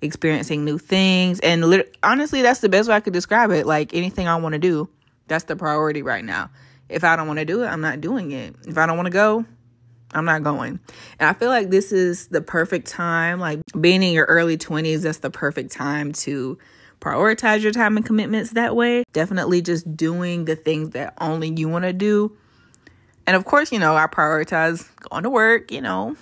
experiencing 0.01 0.65
new 0.65 0.79
things. 0.79 1.41
And 1.41 1.67
lit- 1.67 1.97
honestly, 2.03 2.41
that's 2.41 2.61
the 2.61 2.71
best 2.71 2.89
way 2.89 2.97
I 2.97 3.01
could 3.01 3.13
describe 3.13 3.51
it. 3.51 3.67
Like, 3.67 3.95
anything 3.95 4.27
I 4.27 4.37
want 4.37 4.55
to 4.55 4.59
do, 4.59 4.89
that's 5.29 5.45
the 5.45 5.57
priority 5.57 6.03
right 6.03 6.25
now. 6.25 6.51
If 6.93 7.05
I 7.05 7.17
don't 7.17 7.27
want 7.27 7.39
to 7.39 7.45
do 7.45 7.63
it, 7.63 7.67
I'm 7.67 7.81
not 7.81 8.01
doing 8.01 8.33
it. 8.33 8.55
If 8.67 8.79
I 8.79 8.87
don't 8.87 8.97
want 8.97 9.07
to 9.07 9.13
go, 9.13 9.45
I'm 10.15 10.25
not 10.25 10.43
going. 10.43 10.79
And 11.19 11.29
I 11.29 11.33
feel 11.33 11.49
like 11.49 11.71
this 11.71 11.93
is 11.93 12.29
the 12.29 12.43
perfect 12.43 12.87
time, 12.87 13.41
like 13.41 13.61
being 13.81 14.03
in 14.03 14.13
your 14.13 14.27
early 14.27 14.57
20s, 14.57 15.03
that's 15.03 15.19
the 15.19 15.31
perfect 15.31 15.73
time 15.73 16.13
to 16.13 16.59
prioritize 17.01 17.63
your 17.63 17.73
time 17.73 17.97
and 17.97 18.07
commitments 18.07 18.51
that 18.53 18.77
way. 18.77 19.05
Definitely 19.13 19.63
just 19.63 19.97
doing 19.97 20.45
the 20.45 20.55
things 20.55 20.91
that 20.91 21.15
only 21.21 21.53
you 21.57 21.69
want 21.69 21.85
to 21.85 21.93
do. 21.93 22.37
And 23.27 23.37
of 23.37 23.45
course, 23.45 23.73
you 23.73 23.79
know, 23.79 23.97
I 23.97 24.07
prioritize 24.07 24.89
going 25.09 25.23
to 25.25 25.31
work, 25.31 25.73
you 25.73 25.81
know, 25.81 26.17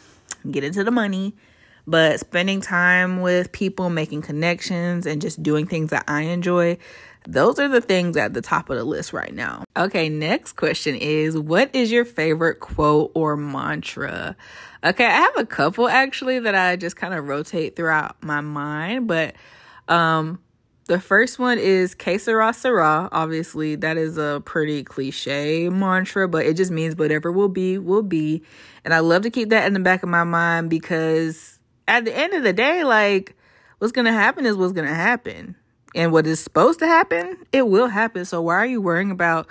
get 0.50 0.64
into 0.64 0.84
the 0.84 0.90
money, 0.90 1.34
but 1.86 2.20
spending 2.20 2.60
time 2.60 3.20
with 3.20 3.52
people, 3.52 3.90
making 3.90 4.22
connections, 4.22 5.06
and 5.06 5.20
just 5.20 5.42
doing 5.42 5.66
things 5.66 5.90
that 5.90 6.04
I 6.08 6.22
enjoy 6.22 6.78
those 7.26 7.58
are 7.58 7.68
the 7.68 7.80
things 7.80 8.16
at 8.16 8.34
the 8.34 8.40
top 8.40 8.70
of 8.70 8.76
the 8.76 8.84
list 8.84 9.12
right 9.12 9.34
now. 9.34 9.64
Okay, 9.76 10.08
next 10.08 10.52
question 10.52 10.96
is 10.96 11.36
what 11.38 11.74
is 11.74 11.92
your 11.92 12.04
favorite 12.04 12.60
quote 12.60 13.12
or 13.14 13.36
mantra? 13.36 14.36
Okay, 14.82 15.04
I 15.04 15.10
have 15.10 15.36
a 15.36 15.46
couple 15.46 15.88
actually 15.88 16.40
that 16.40 16.54
I 16.54 16.76
just 16.76 16.96
kind 16.96 17.14
of 17.14 17.28
rotate 17.28 17.76
throughout 17.76 18.22
my 18.22 18.40
mind, 18.40 19.06
but 19.06 19.34
um 19.88 20.40
the 20.86 20.98
first 20.98 21.38
one 21.38 21.58
is 21.58 21.94
Que 21.94 22.18
sera, 22.18 22.52
sera. 22.52 23.08
Obviously, 23.12 23.76
that 23.76 23.96
is 23.96 24.18
a 24.18 24.42
pretty 24.44 24.82
cliche 24.82 25.68
mantra, 25.68 26.26
but 26.26 26.46
it 26.46 26.56
just 26.56 26.72
means 26.72 26.96
whatever 26.96 27.30
will 27.30 27.48
be, 27.48 27.78
will 27.78 28.02
be. 28.02 28.42
And 28.84 28.92
I 28.92 28.98
love 28.98 29.22
to 29.22 29.30
keep 29.30 29.50
that 29.50 29.68
in 29.68 29.72
the 29.72 29.78
back 29.78 30.02
of 30.02 30.08
my 30.08 30.24
mind 30.24 30.68
because 30.68 31.60
at 31.86 32.04
the 32.04 32.16
end 32.16 32.34
of 32.34 32.42
the 32.42 32.52
day, 32.52 32.82
like, 32.82 33.36
what's 33.78 33.92
to 34.06 34.12
happen 34.12 34.46
is 34.46 34.56
what's 34.56 34.72
to 34.88 34.94
happen 34.94 35.54
and 35.94 36.12
what 36.12 36.26
is 36.26 36.40
supposed 36.40 36.78
to 36.80 36.86
happen, 36.86 37.36
it 37.52 37.68
will 37.68 37.88
happen. 37.88 38.24
So 38.24 38.40
why 38.42 38.56
are 38.56 38.66
you 38.66 38.80
worrying 38.80 39.10
about 39.10 39.48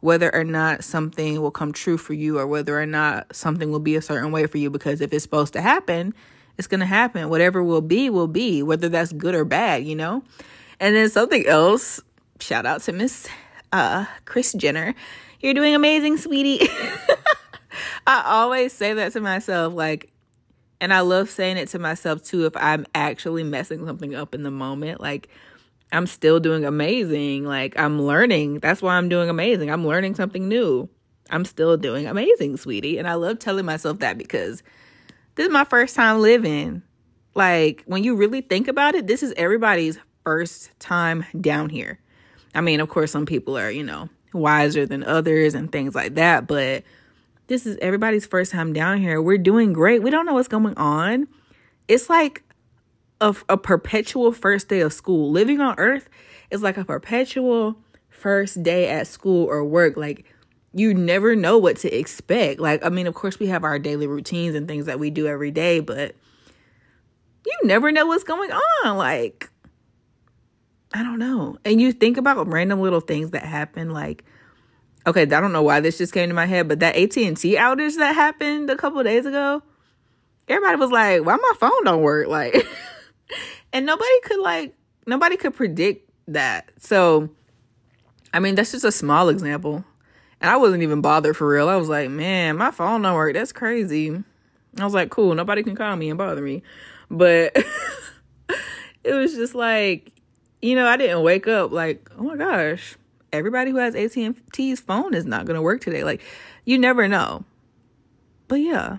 whether 0.00 0.34
or 0.34 0.44
not 0.44 0.82
something 0.82 1.40
will 1.40 1.50
come 1.50 1.72
true 1.72 1.96
for 1.96 2.14
you 2.14 2.38
or 2.38 2.46
whether 2.46 2.80
or 2.80 2.86
not 2.86 3.34
something 3.34 3.70
will 3.70 3.80
be 3.80 3.96
a 3.96 4.02
certain 4.02 4.32
way 4.32 4.46
for 4.46 4.58
you? 4.58 4.70
Because 4.70 5.00
if 5.00 5.12
it's 5.12 5.22
supposed 5.22 5.52
to 5.52 5.60
happen, 5.60 6.14
it's 6.58 6.68
going 6.68 6.80
to 6.80 6.86
happen. 6.86 7.28
Whatever 7.28 7.62
will 7.62 7.80
be, 7.80 8.10
will 8.10 8.28
be, 8.28 8.62
whether 8.62 8.88
that's 8.88 9.12
good 9.12 9.34
or 9.34 9.44
bad, 9.44 9.84
you 9.84 9.96
know? 9.96 10.22
And 10.80 10.94
then 10.96 11.08
something 11.08 11.46
else, 11.46 12.00
shout 12.40 12.66
out 12.66 12.82
to 12.82 12.92
Miss 12.92 13.28
uh, 13.72 14.06
Kris 14.24 14.52
Jenner. 14.52 14.94
You're 15.40 15.54
doing 15.54 15.74
amazing, 15.74 16.18
sweetie. 16.18 16.68
I 18.06 18.22
always 18.26 18.72
say 18.72 18.94
that 18.94 19.12
to 19.12 19.20
myself, 19.20 19.74
like, 19.74 20.10
and 20.80 20.92
I 20.92 21.00
love 21.00 21.30
saying 21.30 21.56
it 21.56 21.68
to 21.68 21.78
myself 21.78 22.22
too 22.22 22.46
if 22.46 22.56
I'm 22.56 22.86
actually 22.94 23.44
messing 23.44 23.86
something 23.86 24.14
up 24.14 24.34
in 24.34 24.42
the 24.42 24.50
moment. 24.50 25.00
Like, 25.00 25.28
I'm 25.92 26.06
still 26.06 26.40
doing 26.40 26.64
amazing. 26.64 27.44
Like 27.44 27.78
I'm 27.78 28.00
learning. 28.00 28.58
That's 28.60 28.82
why 28.82 28.96
I'm 28.96 29.08
doing 29.08 29.28
amazing. 29.28 29.70
I'm 29.70 29.86
learning 29.86 30.14
something 30.14 30.48
new. 30.48 30.88
I'm 31.30 31.44
still 31.44 31.76
doing 31.76 32.06
amazing, 32.06 32.56
sweetie. 32.56 32.98
And 32.98 33.06
I 33.06 33.14
love 33.14 33.38
telling 33.38 33.64
myself 33.64 34.00
that 34.00 34.18
because 34.18 34.62
this 35.34 35.46
is 35.46 35.52
my 35.52 35.64
first 35.64 35.94
time 35.94 36.20
living. 36.20 36.82
Like 37.34 37.82
when 37.86 38.04
you 38.04 38.16
really 38.16 38.40
think 38.40 38.68
about 38.68 38.94
it, 38.94 39.06
this 39.06 39.22
is 39.22 39.32
everybody's 39.36 39.98
first 40.24 40.78
time 40.78 41.24
down 41.40 41.68
here. 41.68 41.98
I 42.54 42.60
mean, 42.60 42.80
of 42.80 42.88
course, 42.88 43.10
some 43.10 43.26
people 43.26 43.56
are, 43.56 43.70
you 43.70 43.82
know, 43.82 44.08
wiser 44.32 44.86
than 44.86 45.04
others 45.04 45.54
and 45.54 45.70
things 45.70 45.94
like 45.94 46.14
that, 46.14 46.46
but 46.46 46.84
this 47.46 47.66
is 47.66 47.76
everybody's 47.82 48.26
first 48.26 48.52
time 48.52 48.72
down 48.72 48.98
here. 48.98 49.20
We're 49.20 49.38
doing 49.38 49.72
great. 49.72 50.02
We 50.02 50.10
don't 50.10 50.26
know 50.26 50.34
what's 50.34 50.48
going 50.48 50.76
on. 50.76 51.28
It's 51.88 52.08
like 52.08 52.42
a, 53.22 53.34
a 53.48 53.56
perpetual 53.56 54.32
first 54.32 54.68
day 54.68 54.80
of 54.80 54.92
school. 54.92 55.30
Living 55.30 55.60
on 55.60 55.74
earth 55.78 56.10
is 56.50 56.62
like 56.62 56.76
a 56.76 56.84
perpetual 56.84 57.78
first 58.10 58.62
day 58.62 58.88
at 58.88 59.06
school 59.06 59.46
or 59.46 59.64
work. 59.64 59.96
Like 59.96 60.26
you 60.74 60.94
never 60.94 61.36
know 61.36 61.58
what 61.58 61.76
to 61.78 61.90
expect. 61.90 62.60
Like, 62.60 62.84
I 62.84 62.88
mean, 62.88 63.06
of 63.06 63.14
course, 63.14 63.38
we 63.38 63.46
have 63.46 63.64
our 63.64 63.78
daily 63.78 64.06
routines 64.06 64.54
and 64.54 64.66
things 64.66 64.86
that 64.86 64.98
we 64.98 65.10
do 65.10 65.26
every 65.26 65.50
day, 65.50 65.80
but 65.80 66.14
you 67.44 67.52
never 67.64 67.92
know 67.92 68.06
what's 68.06 68.24
going 68.24 68.50
on. 68.50 68.96
Like, 68.96 69.50
I 70.94 71.02
don't 71.02 71.18
know. 71.18 71.58
And 71.64 71.80
you 71.80 71.92
think 71.92 72.16
about 72.16 72.46
random 72.50 72.80
little 72.80 73.00
things 73.00 73.30
that 73.30 73.44
happen, 73.44 73.90
like, 73.90 74.24
okay, 75.06 75.22
I 75.22 75.26
don't 75.26 75.52
know 75.52 75.62
why 75.62 75.80
this 75.80 75.98
just 75.98 76.14
came 76.14 76.28
to 76.28 76.34
my 76.34 76.46
head, 76.46 76.68
but 76.68 76.80
that 76.80 76.96
AT&T 76.96 77.56
outage 77.56 77.96
that 77.96 78.14
happened 78.14 78.70
a 78.70 78.76
couple 78.76 79.02
days 79.02 79.26
ago, 79.26 79.62
everybody 80.48 80.76
was 80.76 80.90
like, 80.90 81.24
why 81.24 81.36
my 81.36 81.52
phone 81.58 81.84
don't 81.84 82.02
work? 82.02 82.28
Like, 82.28 82.66
and 83.72 83.86
nobody 83.86 84.20
could 84.24 84.40
like, 84.40 84.74
nobody 85.06 85.36
could 85.36 85.54
predict 85.54 86.10
that. 86.28 86.70
So, 86.78 87.30
I 88.32 88.40
mean, 88.40 88.54
that's 88.54 88.72
just 88.72 88.84
a 88.84 88.92
small 88.92 89.28
example. 89.28 89.84
And 90.40 90.50
I 90.50 90.56
wasn't 90.56 90.82
even 90.82 91.00
bothered 91.00 91.36
for 91.36 91.48
real. 91.48 91.68
I 91.68 91.76
was 91.76 91.88
like, 91.88 92.10
man, 92.10 92.56
my 92.56 92.70
phone 92.70 93.02
don't 93.02 93.14
work. 93.14 93.34
That's 93.34 93.52
crazy. 93.52 94.10
I 94.78 94.84
was 94.84 94.94
like, 94.94 95.10
cool, 95.10 95.34
nobody 95.34 95.62
can 95.62 95.76
call 95.76 95.94
me 95.96 96.08
and 96.08 96.18
bother 96.18 96.42
me. 96.42 96.62
But 97.10 97.56
it 99.04 99.12
was 99.14 99.34
just 99.34 99.54
like, 99.54 100.12
you 100.60 100.74
know, 100.74 100.86
I 100.86 100.96
didn't 100.96 101.22
wake 101.22 101.46
up 101.46 101.70
like, 101.72 102.08
oh 102.18 102.22
my 102.22 102.36
gosh, 102.36 102.96
everybody 103.32 103.70
who 103.70 103.76
has 103.78 103.94
AT&T's 103.94 104.80
phone 104.80 105.14
is 105.14 105.26
not 105.26 105.44
going 105.44 105.56
to 105.56 105.62
work 105.62 105.80
today. 105.80 106.04
Like, 106.04 106.22
you 106.64 106.78
never 106.78 107.06
know. 107.08 107.44
But 108.48 108.60
yeah, 108.60 108.98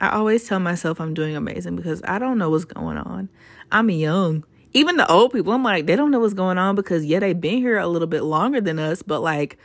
I 0.00 0.10
always 0.10 0.46
tell 0.46 0.60
myself 0.60 1.00
I'm 1.00 1.14
doing 1.14 1.36
amazing 1.36 1.76
because 1.76 2.02
I 2.04 2.18
don't 2.18 2.38
know 2.38 2.50
what's 2.50 2.64
going 2.64 2.98
on. 2.98 3.28
I'm 3.72 3.90
young. 3.90 4.44
Even 4.74 4.96
the 4.96 5.10
old 5.10 5.32
people, 5.32 5.52
I'm 5.52 5.62
like, 5.62 5.86
they 5.86 5.96
don't 5.96 6.10
know 6.10 6.20
what's 6.20 6.34
going 6.34 6.58
on 6.58 6.76
because 6.76 7.04
yeah, 7.04 7.18
they've 7.18 7.38
been 7.38 7.58
here 7.58 7.78
a 7.78 7.88
little 7.88 8.08
bit 8.08 8.22
longer 8.22 8.60
than 8.60 8.78
us, 8.78 9.02
but 9.02 9.20
like 9.20 9.58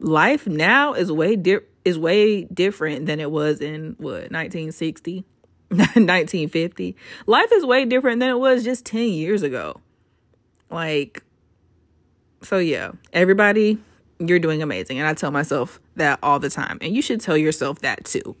life 0.00 0.46
now 0.46 0.94
is 0.94 1.12
way 1.12 1.36
di- 1.36 1.58
is 1.84 1.98
way 1.98 2.44
different 2.44 3.06
than 3.06 3.20
it 3.20 3.30
was 3.30 3.60
in 3.60 3.94
what 3.98 4.30
1960 4.30 5.24
1950 5.68 6.96
life 7.26 7.52
is 7.52 7.64
way 7.64 7.84
different 7.84 8.20
than 8.20 8.30
it 8.30 8.38
was 8.38 8.64
just 8.64 8.84
10 8.86 9.08
years 9.08 9.42
ago. 9.42 9.80
Like 10.70 11.22
so 12.42 12.58
yeah. 12.58 12.92
Everybody 13.12 13.78
you're 14.20 14.38
doing 14.38 14.62
amazing 14.62 14.98
and 14.98 15.08
i 15.08 15.12
tell 15.12 15.32
myself 15.32 15.80
that 15.96 16.18
all 16.22 16.38
the 16.38 16.48
time 16.48 16.78
and 16.80 16.94
you 16.94 17.02
should 17.02 17.20
tell 17.20 17.36
yourself 17.36 17.80
that 17.80 18.04
too. 18.04 18.36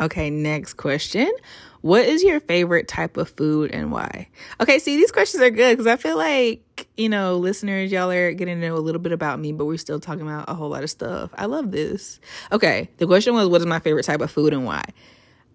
Okay 0.00 0.30
next 0.30 0.74
question 0.74 1.30
what 1.86 2.04
is 2.04 2.24
your 2.24 2.40
favorite 2.40 2.88
type 2.88 3.16
of 3.16 3.28
food 3.28 3.70
and 3.70 3.92
why? 3.92 4.26
Okay, 4.60 4.80
see, 4.80 4.96
these 4.96 5.12
questions 5.12 5.40
are 5.40 5.50
good 5.50 5.78
because 5.78 5.86
I 5.86 5.94
feel 5.94 6.16
like, 6.16 6.88
you 6.96 7.08
know, 7.08 7.36
listeners, 7.36 7.92
y'all 7.92 8.10
are 8.10 8.32
getting 8.32 8.60
to 8.60 8.66
know 8.68 8.74
a 8.74 8.82
little 8.82 9.00
bit 9.00 9.12
about 9.12 9.38
me, 9.38 9.52
but 9.52 9.66
we're 9.66 9.78
still 9.78 10.00
talking 10.00 10.22
about 10.22 10.50
a 10.50 10.54
whole 10.54 10.68
lot 10.68 10.82
of 10.82 10.90
stuff. 10.90 11.30
I 11.34 11.46
love 11.46 11.70
this. 11.70 12.18
Okay, 12.50 12.90
the 12.96 13.06
question 13.06 13.34
was, 13.34 13.48
what 13.48 13.60
is 13.60 13.68
my 13.68 13.78
favorite 13.78 14.02
type 14.02 14.20
of 14.20 14.32
food 14.32 14.52
and 14.52 14.64
why? 14.64 14.82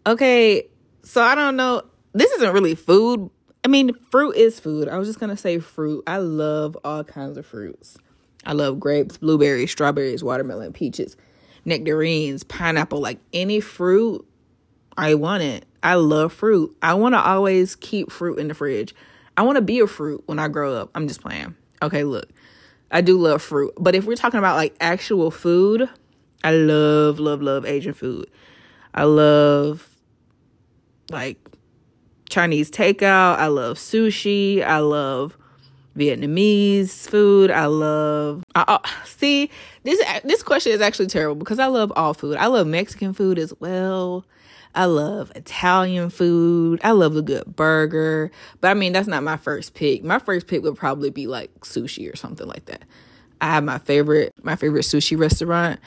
Okay, 0.08 0.70
so 1.04 1.22
I 1.22 1.36
don't 1.36 1.58
know. 1.58 1.82
This 2.14 2.32
isn't 2.32 2.54
really 2.54 2.76
food. 2.76 3.30
I 3.66 3.68
mean, 3.68 3.92
fruit 4.10 4.38
is 4.38 4.58
food. 4.58 4.88
I 4.88 4.98
was 4.98 5.10
just 5.10 5.20
going 5.20 5.32
to 5.32 5.38
say 5.38 5.60
fruit. 5.60 6.02
I 6.08 6.20
love 6.20 6.78
all 6.86 7.04
kinds 7.04 7.38
of 7.38 7.46
fruits. 7.46 7.98
I 8.46 8.54
love 8.54 8.80
grapes, 8.80 9.18
blueberries, 9.18 9.72
strawberries, 9.72 10.24
watermelon, 10.24 10.72
peaches, 10.72 11.18
nectarines, 11.66 12.46
pineapple, 12.46 13.02
like 13.02 13.20
any 13.34 13.60
fruit, 13.60 14.26
I 14.98 15.16
want 15.16 15.44
it. 15.44 15.66
I 15.84 15.96
love 15.96 16.34
fruit. 16.34 16.76
I 16.82 16.94
want 16.94 17.16
to 17.16 17.20
always 17.20 17.76
keep 17.76 18.12
fruit 18.12 18.38
in 18.40 18.48
the 18.48 18.54
fridge. 18.54 18.94
I 19.38 19.44
want 19.44 19.56
to 19.56 19.62
be 19.62 19.80
a 19.80 19.88
fruit 19.88 20.24
when 20.26 20.40
I 20.40 20.48
grow 20.48 20.76
up. 20.76 20.92
I'm 20.94 21.08
just 21.08 21.22
playing. 21.22 21.56
Okay, 21.82 22.04
look. 22.04 22.30
I 22.92 23.02
do 23.02 23.18
love 23.18 23.42
fruit. 23.42 23.74
But 23.78 23.96
if 23.96 24.06
we're 24.06 24.16
talking 24.16 24.38
about 24.38 24.58
like 24.58 24.76
actual 24.80 25.32
food, 25.32 25.90
I 26.44 26.52
love, 26.52 27.20
love, 27.20 27.42
love 27.42 27.66
Asian 27.66 27.94
food. 27.94 28.30
I 28.94 29.04
love 29.06 29.88
like 31.10 31.38
Chinese 32.30 32.70
takeout. 32.70 33.38
I 33.38 33.48
love 33.48 33.78
sushi. 33.78 34.64
I 34.64 34.80
love 34.80 35.38
Vietnamese 35.98 37.08
food. 37.08 37.52
I 37.52 37.66
love. 37.66 38.44
I, 38.56 38.64
uh, 38.68 38.80
see, 39.06 39.50
this 39.84 40.02
this 40.24 40.44
question 40.44 40.72
is 40.72 40.82
actually 40.82 41.08
terrible 41.08 41.36
because 41.36 41.60
I 41.60 41.68
love 41.68 41.92
all 41.96 42.14
food. 42.14 42.38
I 42.38 42.48
love 42.48 42.68
Mexican 42.68 43.14
food 43.14 43.40
as 43.40 43.54
well. 43.60 44.26
I 44.74 44.86
love 44.86 45.32
Italian 45.36 46.10
food. 46.10 46.80
I 46.84 46.92
love 46.92 47.16
a 47.16 47.22
good 47.22 47.56
burger. 47.56 48.32
But 48.62 48.70
I 48.70 48.74
mean, 48.74 48.94
that's 48.94 49.08
not 49.08 49.24
my 49.24 49.38
first 49.38 49.74
pick. 49.74 50.04
My 50.04 50.20
first 50.20 50.48
pick 50.48 50.64
would 50.64 50.78
probably 50.78 51.10
be 51.10 51.28
like 51.28 51.52
sushi 51.62 52.12
or 52.12 52.16
something 52.16 52.48
like 52.48 52.66
that. 52.66 52.84
I 53.42 53.48
have 53.48 53.64
my 53.64 53.80
favorite 53.80 54.34
my 54.44 54.56
favorite 54.56 54.86
sushi 54.86 55.18
restaurant. 55.18 55.80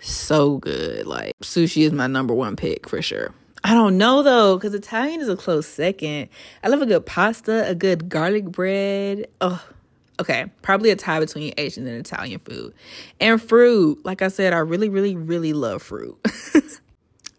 So 0.00 0.58
good. 0.58 1.06
Like 1.06 1.32
sushi 1.42 1.82
is 1.82 1.92
my 1.92 2.06
number 2.06 2.34
one 2.34 2.56
pick 2.56 2.88
for 2.88 3.02
sure. 3.02 3.34
I 3.64 3.74
don't 3.74 3.96
know 3.96 4.22
though, 4.22 4.56
because 4.56 4.74
Italian 4.74 5.20
is 5.20 5.28
a 5.28 5.36
close 5.36 5.66
second. 5.66 6.28
I 6.64 6.68
love 6.68 6.82
a 6.82 6.86
good 6.86 7.06
pasta, 7.06 7.68
a 7.68 7.74
good 7.74 8.08
garlic 8.08 8.44
bread. 8.46 9.28
Oh, 9.40 9.64
okay. 10.20 10.46
Probably 10.62 10.90
a 10.90 10.96
tie 10.96 11.20
between 11.20 11.54
Asian 11.56 11.86
and 11.86 11.96
Italian 11.96 12.40
food. 12.40 12.74
And 13.20 13.40
fruit. 13.40 14.04
Like 14.04 14.20
I 14.20 14.28
said, 14.28 14.52
I 14.52 14.58
really, 14.58 14.88
really, 14.88 15.14
really 15.14 15.52
love 15.52 15.82
fruit. 15.82 16.18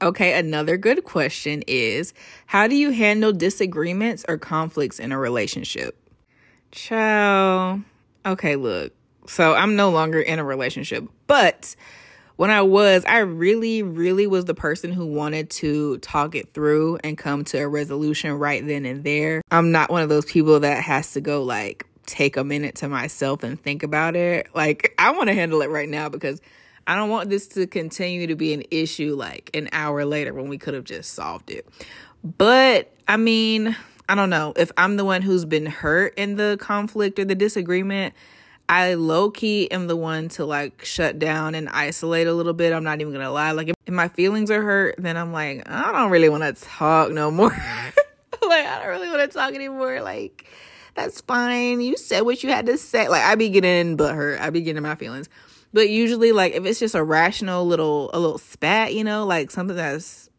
Okay, 0.04 0.38
another 0.38 0.76
good 0.76 1.06
question 1.06 1.64
is 1.66 2.14
How 2.46 2.68
do 2.68 2.76
you 2.76 2.92
handle 2.92 3.32
disagreements 3.32 4.26
or 4.28 4.38
conflicts 4.38 5.00
in 5.00 5.14
a 5.14 5.18
relationship? 5.18 5.98
Ciao. 6.74 7.80
Okay, 8.26 8.58
look. 8.58 8.92
So 9.28 9.54
I'm 9.54 9.78
no 9.78 9.92
longer 9.92 10.20
in 10.20 10.40
a 10.40 10.44
relationship, 10.44 11.08
but 11.28 11.78
when 12.36 12.50
I 12.50 12.64
was, 12.64 13.06
I 13.06 13.20
really, 13.20 13.82
really 13.82 14.28
was 14.28 14.44
the 14.44 14.54
person 14.54 14.92
who 14.92 15.06
wanted 15.06 15.50
to 15.52 16.00
talk 16.00 16.36
it 16.36 16.54
through 16.54 16.98
and 17.02 17.18
come 17.18 17.46
to 17.46 17.60
a 17.60 17.68
resolution 17.68 18.34
right 18.34 18.66
then 18.66 18.86
and 18.86 19.06
there. 19.06 19.42
I'm 19.52 19.72
not 19.72 19.90
one 19.90 20.02
of 20.02 20.10
those 20.10 20.26
people 20.26 20.60
that 20.60 20.84
has 20.84 21.14
to 21.14 21.22
go 21.22 21.44
like 21.44 21.86
take 22.06 22.36
a 22.36 22.44
minute 22.44 22.76
to 22.76 22.90
myself 22.90 23.44
and 23.44 23.62
think 23.62 23.84
about 23.84 24.18
it. 24.18 24.50
Like, 24.54 24.94
I 24.98 25.12
want 25.12 25.30
to 25.30 25.34
handle 25.34 25.62
it 25.62 25.70
right 25.70 25.88
now 25.88 26.10
because 26.10 26.42
I 26.88 26.96
don't 26.96 27.10
want 27.10 27.30
this 27.30 27.48
to 27.50 27.68
continue 27.68 28.28
to 28.28 28.36
be 28.36 28.54
an 28.54 28.64
issue 28.72 29.16
like 29.16 29.50
an 29.54 29.70
hour 29.72 30.06
later 30.06 30.34
when 30.34 30.50
we 30.50 30.58
could 30.58 30.74
have 30.74 30.84
just 30.84 31.14
solved 31.14 31.50
it. 31.50 31.68
But 32.24 32.92
I 33.08 33.18
mean, 33.18 33.76
I 34.10 34.16
don't 34.16 34.30
know. 34.30 34.54
If 34.56 34.72
I'm 34.78 34.98
the 34.98 35.06
one 35.06 35.22
who's 35.22 35.46
been 35.46 35.66
hurt 35.66 36.14
in 36.18 36.36
the 36.36 36.58
conflict 36.60 37.20
or 37.20 37.26
the 37.26 37.36
disagreement, 37.36 38.14
I 38.68 38.94
low 38.94 39.30
key 39.30 39.70
am 39.72 39.88
the 39.88 39.96
one 39.96 40.30
to 40.30 40.46
like 40.46 40.84
shut 40.86 41.20
down 41.20 41.56
and 41.56 41.70
isolate 41.70 42.28
a 42.28 42.34
little 42.34 42.54
bit. 42.54 42.74
I'm 42.74 42.84
not 42.84 43.02
even 43.02 43.14
gonna 43.14 43.32
lie. 43.32 43.52
Like 43.52 43.70
if, 43.70 43.76
if 43.86 43.94
my 43.94 44.08
feelings 44.08 44.52
are 44.52 44.62
hurt, 44.62 44.96
then 44.98 45.18
I'm 45.18 45.32
like, 45.34 45.64
I 45.70 45.92
don't 45.92 46.12
really 46.12 46.30
want 46.30 46.44
to 46.44 46.54
talk 46.64 47.12
no 47.12 47.32
more. 47.32 47.50
like 47.52 48.66
I 48.66 48.80
don't 48.80 48.88
really 48.88 49.10
want 49.10 49.22
to 49.22 49.28
talk 49.28 49.54
anymore. 49.54 50.02
Like 50.02 50.46
that's 50.96 51.22
fine. 51.22 51.82
You 51.82 51.98
said 51.98 52.22
what 52.22 52.44
you 52.44 52.50
had 52.50 52.66
to 52.68 52.78
say. 52.78 53.08
Like 53.08 53.24
I 53.24 53.36
be 53.36 53.50
getting 53.50 53.96
but 53.96 54.16
hurt. 54.16 54.40
I 54.40 54.50
be 54.50 54.62
getting 54.62 54.84
my 54.84 54.96
feelings. 54.96 55.30
But 55.74 55.90
usually, 55.90 56.32
like 56.32 56.54
if 56.54 56.66
it's 56.66 56.80
just 56.80 56.96
a 56.96 57.04
rational 57.04 57.66
little 57.66 58.12
a 58.14 58.20
little 58.20 58.38
spat, 58.38 58.94
you 58.94 59.04
know, 59.04 59.26
like 59.26 59.52
something 59.52 59.76
that's 59.76 60.30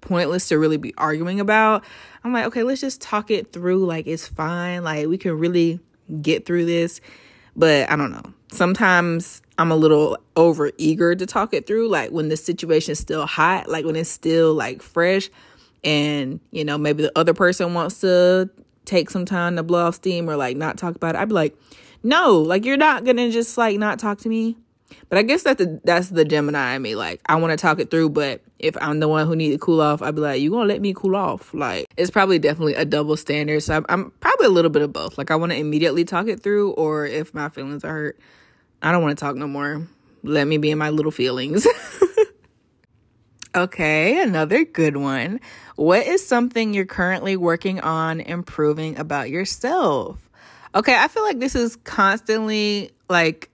pointless 0.00 0.48
to 0.48 0.58
really 0.58 0.78
be 0.78 0.94
arguing 0.96 1.40
about, 1.40 1.84
I'm 2.24 2.32
like, 2.32 2.46
okay, 2.46 2.62
let's 2.62 2.80
just 2.80 3.00
talk 3.00 3.30
it 3.30 3.52
through. 3.52 3.84
Like 3.84 4.06
it's 4.06 4.26
fine. 4.26 4.82
Like 4.82 5.06
we 5.06 5.18
can 5.18 5.38
really 5.38 5.80
get 6.22 6.46
through 6.46 6.64
this. 6.64 7.00
But 7.54 7.90
I 7.90 7.96
don't 7.96 8.12
know. 8.12 8.32
Sometimes 8.50 9.42
I'm 9.58 9.70
a 9.70 9.76
little 9.76 10.16
over 10.36 10.70
eager 10.78 11.14
to 11.14 11.26
talk 11.26 11.52
it 11.52 11.66
through. 11.66 11.88
Like 11.88 12.10
when 12.10 12.28
the 12.28 12.36
situation's 12.36 12.98
still 12.98 13.26
hot, 13.26 13.68
like 13.68 13.84
when 13.84 13.96
it's 13.96 14.08
still 14.08 14.54
like 14.54 14.80
fresh, 14.80 15.28
and 15.84 16.40
you 16.50 16.64
know 16.64 16.78
maybe 16.78 17.02
the 17.02 17.12
other 17.16 17.34
person 17.34 17.74
wants 17.74 18.00
to 18.00 18.50
take 18.84 19.10
some 19.10 19.26
time 19.26 19.56
to 19.56 19.62
blow 19.62 19.86
off 19.86 19.96
steam 19.96 20.30
or 20.30 20.36
like 20.36 20.56
not 20.56 20.78
talk 20.78 20.96
about 20.96 21.14
it. 21.14 21.18
I'd 21.18 21.28
be 21.28 21.34
like, 21.34 21.56
no, 22.02 22.38
like 22.38 22.64
you're 22.64 22.76
not 22.76 23.04
gonna 23.04 23.30
just 23.30 23.58
like 23.58 23.78
not 23.78 23.98
talk 23.98 24.18
to 24.20 24.28
me. 24.28 24.56
But 25.08 25.18
I 25.18 25.22
guess 25.22 25.42
that's 25.42 25.58
the 25.58 25.80
that's 25.84 26.10
the 26.10 26.24
Gemini 26.24 26.74
in 26.76 26.82
me. 26.82 26.94
Like 26.94 27.20
I 27.26 27.36
want 27.36 27.52
to 27.52 27.56
talk 27.56 27.80
it 27.80 27.90
through, 27.90 28.10
but 28.10 28.42
if 28.58 28.76
I'm 28.80 29.00
the 29.00 29.08
one 29.08 29.26
who 29.26 29.36
need 29.36 29.52
to 29.52 29.58
cool 29.58 29.80
off, 29.80 30.02
I'd 30.02 30.14
be 30.14 30.20
like, 30.20 30.40
"You 30.40 30.50
gonna 30.50 30.68
let 30.68 30.80
me 30.80 30.92
cool 30.94 31.16
off?" 31.16 31.54
Like 31.54 31.86
it's 31.96 32.10
probably 32.10 32.38
definitely 32.38 32.74
a 32.74 32.84
double 32.84 33.16
standard. 33.16 33.62
So 33.62 33.76
I'm, 33.76 33.86
I'm 33.88 34.10
probably 34.20 34.46
a 34.46 34.50
little 34.50 34.70
bit 34.70 34.82
of 34.82 34.92
both. 34.92 35.16
Like 35.16 35.30
I 35.30 35.36
want 35.36 35.52
to 35.52 35.58
immediately 35.58 36.04
talk 36.04 36.28
it 36.28 36.40
through, 36.40 36.72
or 36.72 37.06
if 37.06 37.32
my 37.32 37.48
feelings 37.48 37.84
are 37.84 37.92
hurt, 37.92 38.20
I 38.82 38.92
don't 38.92 39.02
want 39.02 39.18
to 39.18 39.24
talk 39.24 39.36
no 39.36 39.46
more. 39.46 39.86
Let 40.22 40.46
me 40.46 40.58
be 40.58 40.70
in 40.70 40.78
my 40.78 40.90
little 40.90 41.12
feelings. 41.12 41.66
okay, 43.54 44.20
another 44.20 44.64
good 44.64 44.96
one. 44.96 45.40
What 45.76 46.06
is 46.06 46.26
something 46.26 46.74
you're 46.74 46.86
currently 46.86 47.36
working 47.36 47.80
on 47.80 48.20
improving 48.20 48.98
about 48.98 49.30
yourself? 49.30 50.18
Okay, 50.74 50.94
I 50.94 51.08
feel 51.08 51.22
like 51.22 51.38
this 51.38 51.54
is 51.54 51.76
constantly 51.76 52.90
like 53.08 53.50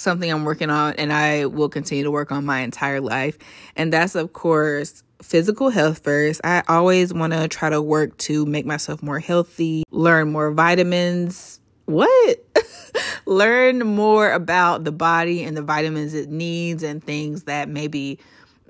something 0.00 0.30
I'm 0.30 0.44
working 0.44 0.70
on 0.70 0.94
and 0.94 1.12
I 1.12 1.46
will 1.46 1.68
continue 1.68 2.04
to 2.04 2.10
work 2.10 2.32
on 2.32 2.44
my 2.44 2.60
entire 2.60 3.00
life. 3.00 3.38
And 3.76 3.92
that's, 3.92 4.14
of 4.14 4.32
course, 4.32 5.02
physical 5.22 5.70
health 5.70 6.00
first. 6.04 6.40
I 6.44 6.62
always 6.68 7.12
want 7.12 7.32
to 7.32 7.48
try 7.48 7.70
to 7.70 7.82
work 7.82 8.16
to 8.18 8.46
make 8.46 8.66
myself 8.66 9.02
more 9.02 9.18
healthy, 9.18 9.84
learn 9.90 10.32
more 10.32 10.52
vitamins. 10.52 11.60
What? 11.86 12.44
learn 13.26 13.80
more 13.80 14.30
about 14.30 14.84
the 14.84 14.92
body 14.92 15.44
and 15.44 15.56
the 15.56 15.62
vitamins 15.62 16.14
it 16.14 16.28
needs 16.30 16.82
and 16.82 17.02
things 17.02 17.44
that 17.44 17.68
maybe 17.68 18.18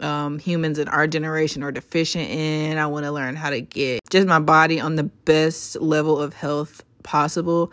um, 0.01 0.39
humans 0.39 0.79
in 0.79 0.89
our 0.89 1.07
generation 1.07 1.63
are 1.63 1.73
deficient 1.73 2.31
in. 2.31 2.79
I 2.79 2.87
want 2.87 3.05
to 3.05 3.13
learn 3.13 3.37
how 3.37 3.51
to 3.51 3.61
get 3.61 4.01
just 4.11 4.27
my 4.29 4.39
body 4.39 4.81
on 4.81 4.97
the 4.97 5.05
best 5.05 5.81
level 5.81 6.19
of 6.19 6.35
health 6.35 6.85
possible. 7.03 7.73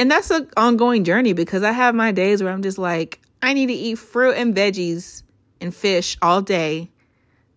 And 0.00 0.10
that's 0.10 0.30
an 0.30 0.48
ongoing 0.56 1.04
journey 1.04 1.34
because 1.34 1.62
I 1.62 1.72
have 1.72 1.94
my 1.94 2.10
days 2.10 2.42
where 2.42 2.50
I'm 2.50 2.62
just 2.62 2.78
like, 2.78 3.20
I 3.42 3.52
need 3.52 3.66
to 3.66 3.74
eat 3.74 3.96
fruit 3.98 4.32
and 4.32 4.56
veggies 4.56 5.22
and 5.60 5.74
fish 5.74 6.16
all 6.22 6.40
day, 6.40 6.88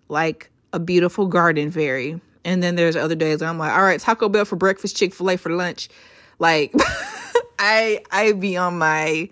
like 0.09 0.51
a 0.73 0.79
beautiful 0.79 1.27
garden 1.27 1.71
fairy. 1.71 2.19
And 2.43 2.61
then 2.61 2.75
there's 2.75 2.97
other 2.97 3.15
days 3.15 3.39
where 3.39 3.49
I'm 3.49 3.57
like, 3.57 3.71
all 3.71 3.81
right, 3.81 3.97
Taco 3.97 4.27
Bell 4.27 4.43
for 4.43 4.57
breakfast, 4.57 4.97
Chick 4.97 5.13
fil 5.13 5.29
A 5.29 5.37
for 5.37 5.53
lunch. 5.53 5.87
Like, 6.37 6.73
I 7.59 8.01
I 8.11 8.33
be 8.33 8.57
on 8.57 8.77
my 8.77 9.29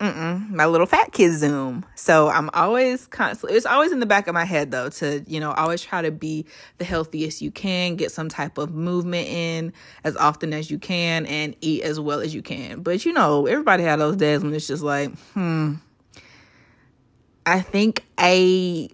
my 0.00 0.64
little 0.64 0.86
fat 0.86 1.12
kid 1.12 1.32
zoom. 1.34 1.84
So 1.94 2.28
I'm 2.28 2.48
always 2.54 3.06
constantly, 3.06 3.56
it's 3.56 3.66
always 3.66 3.92
in 3.92 4.00
the 4.00 4.06
back 4.06 4.28
of 4.28 4.34
my 4.34 4.46
head 4.46 4.70
though, 4.70 4.88
to, 4.88 5.22
you 5.26 5.40
know, 5.40 5.52
always 5.52 5.82
try 5.82 6.00
to 6.00 6.10
be 6.10 6.46
the 6.78 6.84
healthiest 6.84 7.42
you 7.42 7.50
can, 7.50 7.96
get 7.96 8.10
some 8.10 8.30
type 8.30 8.56
of 8.56 8.72
movement 8.72 9.28
in 9.28 9.72
as 10.02 10.16
often 10.16 10.54
as 10.54 10.70
you 10.70 10.78
can, 10.78 11.26
and 11.26 11.54
eat 11.60 11.82
as 11.82 12.00
well 12.00 12.20
as 12.20 12.34
you 12.34 12.40
can. 12.40 12.80
But, 12.82 13.04
you 13.04 13.12
know, 13.12 13.46
everybody 13.46 13.82
had 13.82 14.00
those 14.00 14.16
days 14.16 14.42
when 14.42 14.54
it's 14.54 14.66
just 14.66 14.82
like, 14.82 15.16
hmm, 15.34 15.74
I 17.44 17.60
think 17.60 18.04
I, 18.16 18.88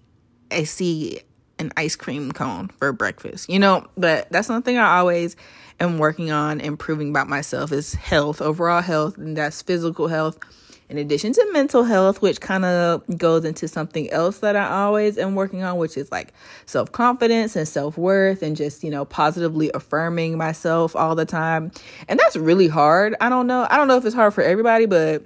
I 0.51 0.65
see 0.65 1.21
an 1.61 1.73
ice 1.77 1.95
cream 1.95 2.33
cone 2.33 2.69
for 2.79 2.93
breakfast, 2.93 3.49
you 3.49 3.61
know, 3.61 3.87
but 3.97 4.31
that's 4.33 4.49
something 4.49 4.77
I 4.77 4.99
always 4.99 5.37
am 5.79 5.99
working 5.99 6.33
on 6.33 6.61
improving 6.61 7.11
about 7.11 7.29
myself 7.29 7.71
is 7.71 7.95
health, 7.95 8.43
overall 8.43 8.83
health, 8.83 9.19
and 9.19 9.37
that's 9.37 9.63
physical 9.63 10.09
health 10.09 10.39
in 10.88 10.99
addition 10.99 11.33
to 11.33 11.49
mental 11.52 11.83
health, 11.83 12.23
which 12.23 12.40
kind 12.40 12.64
of 12.64 13.02
goes 13.19 13.45
into 13.45 13.66
something 13.66 14.09
else 14.11 14.38
that 14.38 14.55
I 14.55 14.69
always 14.69 15.19
am 15.19 15.35
working 15.35 15.62
on, 15.62 15.78
which 15.78 15.97
is 15.97 16.12
like 16.12 16.33
self 16.66 16.93
confidence 16.93 17.57
and 17.57 17.66
self 17.66 17.99
worth 17.99 18.43
and 18.43 18.57
just, 18.57 18.85
you 18.85 18.90
know, 18.90 19.05
positively 19.05 19.71
affirming 19.75 20.38
myself 20.38 20.95
all 20.95 21.14
the 21.14 21.26
time. 21.26 21.73
And 22.09 22.19
that's 22.21 22.37
really 22.37 22.69
hard. 22.69 23.16
I 23.21 23.28
don't 23.28 23.47
know. 23.47 23.66
I 23.69 23.76
don't 23.76 23.88
know 23.88 23.97
if 23.97 24.05
it's 24.05 24.14
hard 24.14 24.33
for 24.33 24.43
everybody, 24.43 24.87
but 24.87 25.25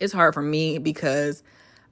it's 0.00 0.12
hard 0.12 0.34
for 0.34 0.42
me 0.42 0.78
because 0.78 1.42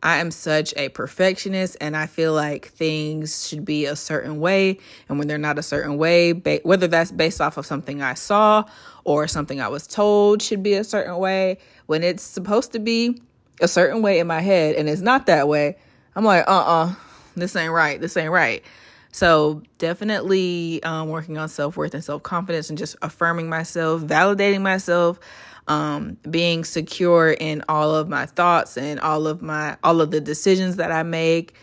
I 0.02 0.18
am 0.18 0.32
such 0.32 0.74
a 0.76 0.88
perfectionist 0.88 1.76
and 1.80 1.96
I 1.96 2.06
feel 2.06 2.32
like 2.32 2.68
things 2.68 3.46
should 3.46 3.64
be 3.64 3.86
a 3.86 3.94
certain 3.94 4.40
way. 4.40 4.78
And 5.08 5.18
when 5.18 5.28
they're 5.28 5.38
not 5.38 5.58
a 5.58 5.62
certain 5.62 5.96
way, 5.96 6.32
ba- 6.32 6.60
whether 6.64 6.88
that's 6.88 7.12
based 7.12 7.40
off 7.40 7.56
of 7.56 7.66
something 7.66 8.02
I 8.02 8.14
saw 8.14 8.64
or 9.04 9.28
something 9.28 9.60
I 9.60 9.68
was 9.68 9.86
told 9.86 10.42
should 10.42 10.62
be 10.62 10.74
a 10.74 10.82
certain 10.82 11.18
way, 11.18 11.58
when 11.86 12.02
it's 12.02 12.22
supposed 12.22 12.72
to 12.72 12.78
be 12.78 13.20
a 13.60 13.68
certain 13.68 14.02
way 14.02 14.18
in 14.18 14.26
my 14.26 14.40
head 14.40 14.74
and 14.76 14.88
it's 14.88 15.02
not 15.02 15.26
that 15.26 15.48
way, 15.48 15.76
I'm 16.16 16.24
like, 16.24 16.46
uh 16.48 16.50
uh-uh, 16.50 16.86
uh, 16.86 16.94
this 17.36 17.56
ain't 17.56 17.72
right. 17.72 18.00
This 18.00 18.16
ain't 18.16 18.30
right. 18.30 18.62
So 19.12 19.62
definitely 19.78 20.82
um, 20.84 21.08
working 21.08 21.38
on 21.38 21.48
self 21.48 21.76
worth 21.76 21.94
and 21.94 22.02
self 22.02 22.22
confidence 22.22 22.70
and 22.70 22.78
just 22.78 22.96
affirming 23.02 23.48
myself, 23.48 24.02
validating 24.02 24.62
myself 24.62 25.20
um, 25.68 26.16
being 26.28 26.64
secure 26.64 27.32
in 27.32 27.62
all 27.68 27.94
of 27.94 28.08
my 28.08 28.26
thoughts 28.26 28.76
and 28.76 28.98
all 29.00 29.26
of 29.26 29.42
my 29.42 29.76
all 29.84 30.00
of 30.00 30.10
the 30.10 30.20
decisions 30.20 30.76
that 30.76 30.90
I 30.90 31.02
make. 31.02 31.54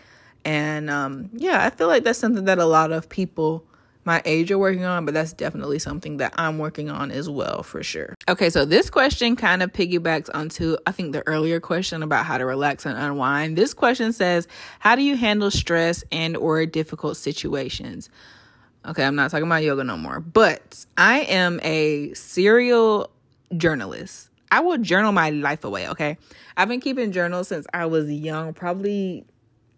And 0.44 0.88
um, 0.88 1.28
yeah, 1.34 1.64
I 1.64 1.70
feel 1.70 1.88
like 1.88 2.04
that's 2.04 2.18
something 2.18 2.44
that 2.46 2.58
a 2.58 2.64
lot 2.64 2.92
of 2.92 3.08
people 3.08 3.64
my 4.04 4.22
age 4.24 4.50
are 4.50 4.58
working 4.58 4.84
on, 4.84 5.04
but 5.04 5.14
that's 5.14 5.32
definitely 5.32 5.78
something 5.78 6.16
that 6.18 6.32
I'm 6.36 6.58
working 6.58 6.88
on 6.90 7.10
as 7.10 7.28
well 7.28 7.62
for 7.62 7.82
sure. 7.82 8.14
Okay, 8.28 8.50
so 8.50 8.64
this 8.64 8.88
question 8.88 9.36
kind 9.36 9.62
of 9.62 9.72
piggybacks 9.72 10.30
onto 10.32 10.76
I 10.86 10.92
think 10.92 11.12
the 11.12 11.26
earlier 11.26 11.60
question 11.60 12.02
about 12.02 12.24
how 12.24 12.38
to 12.38 12.46
relax 12.46 12.86
and 12.86 12.96
unwind. 12.96 13.56
This 13.56 13.74
question 13.74 14.12
says, 14.12 14.48
"How 14.78 14.96
do 14.96 15.02
you 15.02 15.16
handle 15.16 15.50
stress 15.50 16.02
and 16.10 16.36
or 16.36 16.64
difficult 16.66 17.16
situations?" 17.16 18.08
Okay, 18.86 19.04
I'm 19.04 19.14
not 19.14 19.30
talking 19.30 19.46
about 19.46 19.62
yoga 19.62 19.84
no 19.84 19.98
more, 19.98 20.20
but 20.20 20.86
I 20.96 21.20
am 21.20 21.60
a 21.62 22.14
serial 22.14 23.10
journalist. 23.56 24.30
I 24.50 24.60
will 24.60 24.78
journal 24.78 25.12
my 25.12 25.30
life 25.30 25.64
away, 25.64 25.88
okay? 25.90 26.16
I've 26.56 26.68
been 26.68 26.80
keeping 26.80 27.12
journals 27.12 27.48
since 27.48 27.66
I 27.72 27.86
was 27.86 28.10
young, 28.10 28.54
probably 28.54 29.24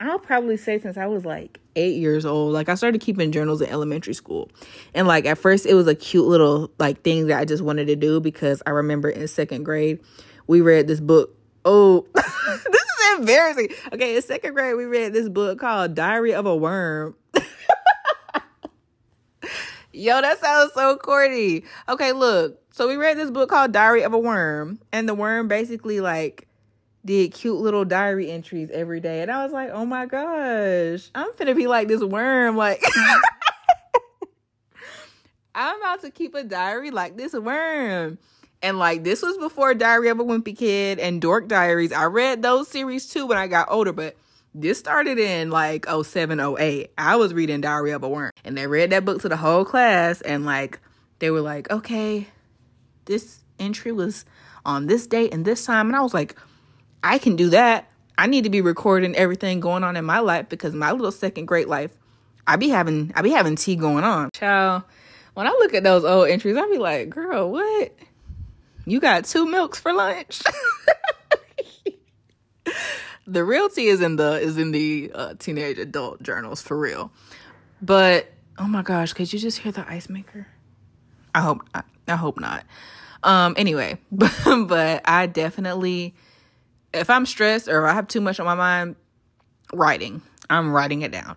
I'll 0.02 0.18
probably 0.18 0.56
say 0.56 0.80
since 0.80 0.96
I 0.96 1.06
was 1.06 1.24
like 1.24 1.60
8 1.76 1.96
years 1.96 2.26
old. 2.26 2.52
Like 2.52 2.68
I 2.68 2.74
started 2.74 3.00
keeping 3.00 3.30
journals 3.30 3.60
in 3.60 3.68
elementary 3.68 4.14
school. 4.14 4.50
And 4.94 5.06
like 5.06 5.26
at 5.26 5.38
first 5.38 5.64
it 5.64 5.74
was 5.74 5.86
a 5.86 5.94
cute 5.94 6.26
little 6.26 6.72
like 6.78 7.02
thing 7.02 7.28
that 7.28 7.38
I 7.38 7.44
just 7.44 7.62
wanted 7.62 7.86
to 7.86 7.94
do 7.94 8.18
because 8.18 8.62
I 8.66 8.70
remember 8.70 9.08
in 9.08 9.22
2nd 9.22 9.62
grade 9.62 10.00
we 10.48 10.60
read 10.60 10.88
this 10.88 10.98
book. 10.98 11.38
Oh, 11.64 12.04
this 12.14 12.24
is 12.26 13.18
embarrassing. 13.18 13.68
Okay, 13.92 14.16
in 14.16 14.22
2nd 14.22 14.54
grade 14.54 14.76
we 14.76 14.86
read 14.86 15.12
this 15.12 15.28
book 15.28 15.60
called 15.60 15.94
Diary 15.94 16.34
of 16.34 16.46
a 16.46 16.56
Worm. 16.56 17.14
Yo, 19.92 20.20
that 20.20 20.40
sounds 20.40 20.72
so 20.74 20.96
corny. 20.96 21.62
Okay, 21.88 22.10
look. 22.10 22.58
So 22.72 22.88
we 22.88 22.96
read 22.96 23.18
this 23.18 23.30
book 23.30 23.50
called 23.50 23.70
Diary 23.70 24.02
of 24.02 24.14
a 24.14 24.18
Worm, 24.18 24.80
and 24.90 25.08
the 25.08 25.14
worm 25.14 25.46
basically 25.46 26.00
like 26.00 26.48
did 27.04 27.32
cute 27.32 27.58
little 27.58 27.84
diary 27.84 28.30
entries 28.30 28.70
every 28.70 29.00
day. 29.00 29.22
And 29.22 29.30
I 29.30 29.42
was 29.44 29.52
like, 29.52 29.70
oh 29.70 29.84
my 29.84 30.06
gosh, 30.06 31.10
I'm 31.14 31.28
gonna 31.36 31.54
be 31.54 31.66
like 31.66 31.88
this 31.88 32.02
worm. 32.02 32.56
Like 32.56 32.82
I'm 35.54 35.76
about 35.76 36.02
to 36.02 36.10
keep 36.10 36.34
a 36.34 36.44
diary 36.44 36.90
like 36.90 37.16
this 37.16 37.32
worm. 37.32 38.18
And 38.62 38.78
like 38.78 39.02
this 39.02 39.22
was 39.22 39.36
before 39.38 39.74
Diary 39.74 40.08
of 40.08 40.20
a 40.20 40.24
Wimpy 40.24 40.56
Kid 40.56 41.00
and 41.00 41.20
Dork 41.20 41.48
Diaries. 41.48 41.92
I 41.92 42.04
read 42.04 42.42
those 42.42 42.68
series 42.68 43.08
too 43.08 43.26
when 43.26 43.36
I 43.36 43.48
got 43.48 43.66
older, 43.70 43.92
but 43.92 44.16
this 44.54 44.78
started 44.78 45.18
in 45.18 45.50
like 45.50 45.86
07, 45.86 46.38
08. 46.38 46.92
I 46.96 47.16
was 47.16 47.34
reading 47.34 47.60
Diary 47.60 47.90
of 47.90 48.04
a 48.04 48.08
Worm. 48.08 48.30
And 48.44 48.56
they 48.56 48.68
read 48.68 48.90
that 48.90 49.04
book 49.04 49.20
to 49.22 49.28
the 49.28 49.36
whole 49.36 49.64
class 49.64 50.20
and 50.20 50.46
like 50.46 50.78
they 51.18 51.30
were 51.30 51.40
like, 51.40 51.70
okay, 51.70 52.28
this 53.06 53.42
entry 53.58 53.90
was 53.90 54.24
on 54.64 54.86
this 54.86 55.08
date 55.08 55.34
and 55.34 55.44
this 55.44 55.64
time. 55.66 55.88
And 55.88 55.96
I 55.96 56.00
was 56.00 56.14
like, 56.14 56.36
I 57.02 57.18
can 57.18 57.36
do 57.36 57.50
that. 57.50 57.88
I 58.16 58.26
need 58.26 58.44
to 58.44 58.50
be 58.50 58.60
recording 58.60 59.16
everything 59.16 59.60
going 59.60 59.84
on 59.84 59.96
in 59.96 60.04
my 60.04 60.20
life 60.20 60.48
because 60.48 60.74
my 60.74 60.92
little 60.92 61.12
second 61.12 61.46
grade 61.46 61.66
life, 61.66 61.90
I 62.46 62.56
be 62.56 62.68
having 62.68 63.12
I 63.14 63.22
be 63.22 63.30
having 63.30 63.56
tea 63.56 63.76
going 63.76 64.04
on. 64.04 64.30
Child, 64.32 64.82
when 65.34 65.46
I 65.46 65.50
look 65.50 65.74
at 65.74 65.82
those 65.82 66.04
old 66.04 66.28
entries, 66.28 66.56
I 66.56 66.68
be 66.68 66.78
like, 66.78 67.10
girl, 67.10 67.50
what? 67.50 67.92
You 68.84 69.00
got 69.00 69.24
two 69.24 69.46
milks 69.46 69.78
for 69.80 69.92
lunch? 69.92 70.42
the 73.26 73.44
real 73.44 73.68
tea 73.68 73.86
is 73.86 74.00
in 74.00 74.16
the 74.16 74.40
is 74.40 74.58
in 74.58 74.72
the 74.72 75.10
uh, 75.14 75.34
teenage 75.38 75.78
adult 75.78 76.22
journals 76.22 76.60
for 76.60 76.78
real. 76.78 77.12
But 77.80 78.30
oh 78.58 78.66
my 78.66 78.82
gosh, 78.82 79.12
could 79.12 79.32
you 79.32 79.38
just 79.38 79.58
hear 79.58 79.72
the 79.72 79.88
ice 79.88 80.08
maker? 80.08 80.46
I 81.34 81.40
hope 81.40 81.66
not. 81.74 81.86
I 82.06 82.16
hope 82.16 82.38
not. 82.38 82.64
Um, 83.22 83.54
anyway, 83.56 83.98
but, 84.10 84.32
but 84.66 85.02
I 85.04 85.26
definitely, 85.26 86.14
if 86.94 87.10
I'm 87.10 87.26
stressed 87.26 87.68
or 87.68 87.84
if 87.84 87.90
I 87.90 87.94
have 87.94 88.08
too 88.08 88.20
much 88.20 88.40
on 88.40 88.46
my 88.46 88.54
mind, 88.54 88.96
writing. 89.72 90.22
I'm 90.50 90.72
writing 90.72 91.02
it 91.02 91.12
down. 91.12 91.36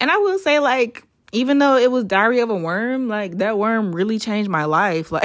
And 0.00 0.10
I 0.10 0.16
will 0.16 0.38
say, 0.38 0.58
like, 0.58 1.06
even 1.32 1.58
though 1.58 1.76
it 1.76 1.90
was 1.90 2.04
Diary 2.04 2.40
of 2.40 2.50
a 2.50 2.54
Worm, 2.54 3.08
like 3.08 3.38
that 3.38 3.58
worm 3.58 3.94
really 3.94 4.18
changed 4.18 4.50
my 4.50 4.64
life. 4.64 5.12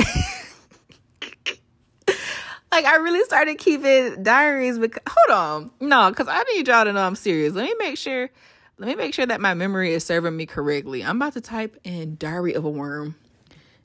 Like, 2.72 2.86
like 2.86 2.86
I 2.86 2.98
really 2.98 3.24
started 3.26 3.58
keeping 3.58 4.24
diaries 4.24 4.78
because 4.78 5.02
hold 5.08 5.38
on. 5.38 5.72
No, 5.80 6.10
because 6.10 6.28
I 6.30 6.44
need 6.54 6.68
y'all 6.68 6.86
to 6.86 6.94
know 6.94 7.02
I'm 7.02 7.16
serious. 7.16 7.54
Let 7.54 7.66
me 7.66 7.76
make 7.80 7.98
sure 7.98 8.30
let 8.78 8.88
me 8.88 8.96
make 8.96 9.14
sure 9.14 9.26
that 9.26 9.42
my 9.42 9.54
memory 9.54 9.92
is 9.94 10.06
serving 10.06 10.38
me 10.38 10.46
correctly. 10.46 11.04
I'm 11.04 11.18
about 11.18 11.34
to 11.34 11.42
type 11.42 11.78
in 11.84 12.16
Diary 12.18 12.54
of 12.54 12.64
a 12.64 12.70
Worm 12.70 13.16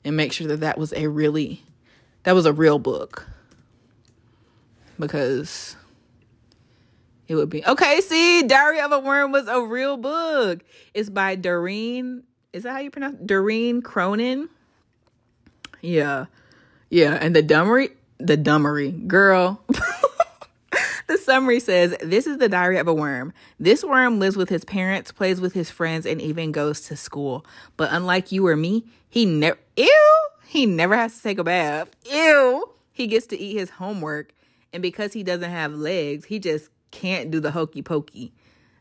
and 0.05 0.15
make 0.15 0.31
sure 0.31 0.47
that 0.47 0.61
that 0.61 0.77
was 0.77 0.93
a 0.93 1.07
really 1.07 1.63
that 2.23 2.33
was 2.33 2.45
a 2.45 2.53
real 2.53 2.79
book 2.79 3.27
because 4.99 5.75
it 7.27 7.35
would 7.35 7.49
be 7.49 7.65
okay. 7.65 8.01
See, 8.01 8.43
Diary 8.43 8.79
of 8.81 8.91
a 8.91 8.99
Worm 8.99 9.31
was 9.31 9.47
a 9.47 9.61
real 9.61 9.97
book. 9.97 10.59
It's 10.93 11.09
by 11.09 11.35
Doreen. 11.35 12.23
Is 12.53 12.63
that 12.63 12.71
how 12.71 12.79
you 12.79 12.91
pronounce? 12.91 13.17
Doreen 13.25 13.81
Cronin? 13.81 14.49
Yeah, 15.81 16.25
yeah. 16.89 17.17
And 17.19 17.35
the 17.35 17.43
dummery, 17.43 17.91
the 18.17 18.37
dummery 18.37 19.07
girl. 19.07 19.61
the 21.07 21.17
summary 21.17 21.59
says 21.59 21.95
this 22.01 22.27
is 22.27 22.37
the 22.37 22.49
diary 22.49 22.77
of 22.77 22.87
a 22.87 22.93
worm. 22.93 23.33
This 23.59 23.83
worm 23.83 24.19
lives 24.19 24.37
with 24.37 24.49
his 24.49 24.63
parents, 24.63 25.11
plays 25.11 25.41
with 25.41 25.53
his 25.53 25.69
friends, 25.69 26.05
and 26.05 26.21
even 26.21 26.51
goes 26.51 26.81
to 26.81 26.95
school. 26.95 27.45
But 27.75 27.91
unlike 27.91 28.31
you 28.31 28.45
or 28.47 28.55
me, 28.55 28.85
he 29.09 29.25
never. 29.25 29.57
Ew. 29.75 30.17
He 30.45 30.65
never 30.65 30.95
has 30.95 31.17
to 31.17 31.23
take 31.23 31.39
a 31.39 31.43
bath. 31.43 31.89
Ew. 32.09 32.69
He 32.91 33.07
gets 33.07 33.27
to 33.27 33.37
eat 33.37 33.57
his 33.57 33.71
homework. 33.71 34.31
And 34.71 34.81
because 34.81 35.13
he 35.13 35.23
doesn't 35.23 35.49
have 35.49 35.73
legs, 35.73 36.25
he 36.25 36.39
just 36.39 36.69
can't 36.95 37.29
do 37.29 37.39
the 37.39 37.51
hokey 37.51 37.81
pokey 37.81 38.31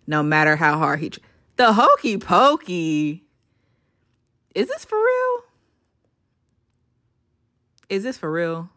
no 0.06 0.22
matter 0.22 0.56
how 0.56 0.78
hard 0.78 1.00
he. 1.00 1.10
Tr- 1.10 1.20
the 1.56 1.72
hokey 1.72 2.18
pokey. 2.18 3.24
Is 4.54 4.68
this 4.68 4.84
for 4.84 4.98
real? 4.98 5.44
Is 7.88 8.02
this 8.04 8.16
for 8.16 8.30
real? 8.30 8.70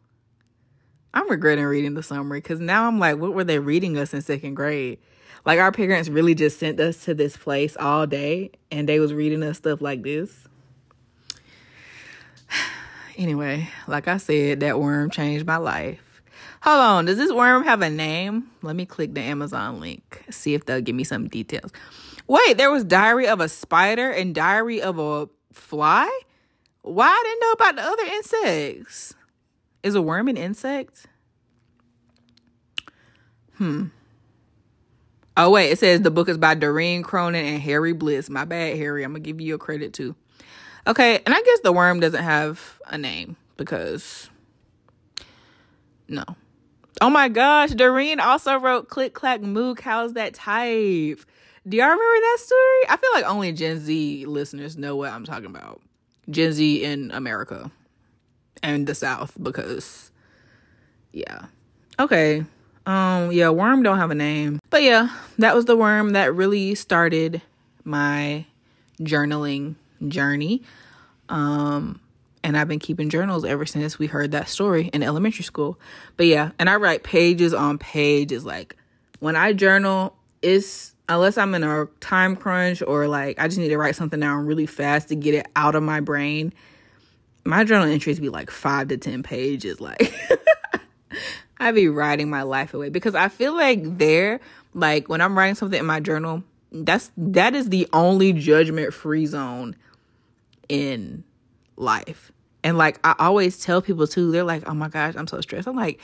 I'm 1.14 1.30
regretting 1.30 1.66
reading 1.66 1.94
the 1.94 2.04
summary 2.04 2.40
because 2.40 2.60
now 2.60 2.88
I'm 2.88 3.00
like, 3.00 3.18
what 3.18 3.34
were 3.34 3.44
they 3.44 3.60
reading 3.60 3.98
us 3.98 4.14
in 4.14 4.22
second 4.22 4.56
grade? 4.56 5.00
Like 5.46 5.60
our 5.60 5.72
parents 5.72 6.10
really 6.10 6.36
just 6.36 6.60
sent 6.60 6.80
us 6.80 7.06
to 7.06 7.14
this 7.14 7.38
place 7.38 7.78
all 7.80 8.06
day 8.06 8.52
and 8.72 8.90
they 8.90 9.00
was 9.00 9.14
reading 9.14 9.44
us 9.44 9.58
stuff 9.58 9.82
like 9.82 10.04
this. 10.04 10.48
Anyway, 13.20 13.68
like 13.88 14.08
I 14.08 14.18
said, 14.18 14.60
that 14.60 14.80
worm 14.80 15.10
changed 15.10 15.48
my 15.48 15.58
life. 15.58 16.07
Hold 16.62 16.80
on, 16.80 17.06
does 17.06 17.18
this 17.18 17.32
worm 17.32 17.64
have 17.64 17.82
a 17.82 17.90
name? 17.90 18.50
Let 18.62 18.76
me 18.76 18.86
click 18.86 19.14
the 19.14 19.22
Amazon 19.22 19.80
link, 19.80 20.24
see 20.30 20.54
if 20.54 20.66
they'll 20.66 20.82
give 20.82 20.96
me 20.96 21.04
some 21.04 21.28
details. 21.28 21.72
Wait, 22.28 22.58
there 22.58 22.72
was 22.72 22.84
Diary 22.84 23.28
of 23.28 23.40
a 23.40 23.48
Spider 23.48 24.12
and 24.12 24.34
Diary 24.36 24.82
of 24.82 25.00
a 25.00 25.30
Fly? 25.54 26.10
Why 26.82 27.08
I 27.08 27.24
didn't 27.26 27.42
know 27.42 27.52
about 27.52 27.76
the 27.76 27.92
other 27.92 28.14
insects? 28.16 29.16
Is 29.84 29.96
a 29.96 30.02
worm 30.02 30.28
an 30.28 30.38
insect? 30.38 31.06
Hmm. 33.56 33.86
Oh 35.36 35.52
wait, 35.52 35.72
it 35.72 35.80
says 35.80 36.02
the 36.02 36.12
book 36.12 36.30
is 36.30 36.38
by 36.38 36.56
Doreen 36.56 37.04
Cronin 37.04 37.46
and 37.46 37.62
Harry 37.62 37.94
Bliss. 37.94 38.30
My 38.30 38.46
bad, 38.46 38.76
Harry. 38.78 39.04
I'm 39.04 39.12
gonna 39.12 39.20
give 39.20 39.40
you 39.40 39.56
a 39.56 39.60
credit 39.60 39.94
too. 39.94 40.16
Okay, 40.88 41.20
and 41.26 41.34
I 41.34 41.42
guess 41.42 41.60
the 41.60 41.72
worm 41.72 42.00
doesn't 42.00 42.24
have 42.24 42.82
a 42.88 42.98
name 42.98 43.36
because 43.56 44.30
no. 46.08 46.24
Oh 47.00 47.10
my 47.10 47.30
gosh, 47.30 47.72
Doreen 47.72 48.20
also 48.20 48.58
wrote 48.58 48.90
Click 48.90 49.14
Clack 49.14 49.42
Moo. 49.42 49.76
Cows 49.76 50.14
that 50.14 50.34
type? 50.34 51.20
Do 51.68 51.78
y'all 51.78 51.86
remember 51.88 52.22
that 52.22 52.38
story? 52.40 52.90
I 52.90 52.98
feel 53.00 53.10
like 53.14 53.26
only 53.26 53.52
Gen 53.52 53.80
Z 53.80 54.26
listeners 54.26 54.78
know 54.78 54.96
what 54.96 55.12
I'm 55.12 55.24
talking 55.24 55.46
about. 55.46 55.82
Gen 56.30 56.54
Z 56.54 56.84
in 56.84 57.12
America 57.12 57.70
and 58.64 58.88
the 58.88 58.96
South 58.96 59.34
because 59.42 60.12
yeah. 61.12 61.46
Okay. 62.00 62.44
Um 62.88 63.32
yeah, 63.32 63.50
worm 63.50 63.84
don't 63.84 63.98
have 63.98 64.12
a 64.12 64.16
name. 64.16 64.60
But 64.70 64.82
yeah, 64.82 65.10
that 65.38 65.56
was 65.56 65.66
the 65.66 65.78
worm 65.78 66.12
that 66.12 66.34
really 66.34 66.74
started 66.74 67.42
my 67.84 68.46
journaling 69.02 69.76
journey. 70.08 70.64
Um 71.30 72.00
and 72.48 72.58
I've 72.58 72.70
been 72.70 72.80
keeping 72.80 73.10
journals 73.10 73.44
ever 73.44 73.66
since 73.66 74.00
we 74.00 74.08
heard 74.08 74.32
that 74.32 74.48
story 74.48 74.90
in 74.94 75.04
elementary 75.04 75.44
school. 75.44 75.78
But 76.16 76.28
yeah, 76.28 76.52
and 76.58 76.70
I 76.70 76.78
write 76.78 77.04
pages 77.04 77.54
on 77.54 77.78
pages. 77.78 78.46
Like 78.46 78.78
when 79.20 79.36
I 79.36 79.52
journal 79.52 80.16
it's 80.42 80.96
unless 81.10 81.38
I'm 81.38 81.54
in 81.56 81.64
a 81.64 81.88
time 82.00 82.38
crunch 82.38 82.82
or 82.82 83.08
like 83.08 83.38
I 83.38 83.48
just 83.48 83.60
need 83.60 83.70
to 83.70 83.78
write 83.78 83.98
something 83.98 84.20
down 84.20 84.46
really 84.46 84.66
fast 84.66 85.10
to 85.10 85.16
get 85.16 85.34
it 85.34 85.48
out 85.56 85.76
of 85.76 85.84
my 85.84 86.00
brain 86.00 86.54
my 87.44 87.64
journal 87.64 87.88
entries 87.88 88.20
be 88.20 88.30
like 88.30 88.50
five 88.50 88.90
to 88.90 88.98
ten 88.98 89.24
pages. 89.24 89.80
Like 89.88 90.14
i 91.60 91.72
be 91.72 91.88
writing 91.88 92.30
my 92.30 92.44
life 92.44 92.74
away 92.76 92.90
because 92.90 93.16
i 93.16 93.30
feel 93.30 93.56
like 93.56 93.98
there 93.98 94.40
like 94.76 95.10
when 95.10 95.22
i'm 95.22 95.36
writing 95.36 95.56
something 95.56 95.80
in 95.80 95.86
my 95.88 96.00
journal 96.00 96.44
that's 96.72 97.10
that 97.18 97.56
is 97.56 97.70
the 97.70 97.88
only 97.94 98.32
judgment 98.32 98.94
free 98.94 99.26
zone 99.26 99.76
in 100.70 101.24
life 101.78 102.32
and 102.68 102.78
like 102.78 103.00
i 103.06 103.16
always 103.18 103.58
tell 103.58 103.82
people 103.82 104.06
too 104.06 104.30
they're 104.32 104.44
like 104.44 104.68
oh 104.68 104.74
my 104.74 104.90
gosh 104.90 105.16
i'm 105.16 105.26
so 105.26 105.40
stressed 105.40 105.68
i'm 105.68 105.76
like 105.76 106.00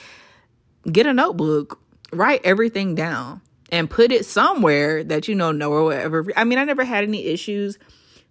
get 0.91 1.05
a 1.05 1.13
notebook 1.13 1.79
write 2.13 2.39
everything 2.45 2.95
down 2.95 3.41
and 3.69 3.89
put 3.89 4.11
it 4.11 4.25
somewhere 4.25 5.03
that 5.03 5.27
you 5.27 5.35
know 5.35 5.51
no 5.51 5.71
or 5.71 5.83
whatever 5.83 6.25
i 6.37 6.43
mean 6.43 6.57
i 6.57 6.63
never 6.63 6.85
had 6.85 7.03
any 7.03 7.25
issues 7.25 7.77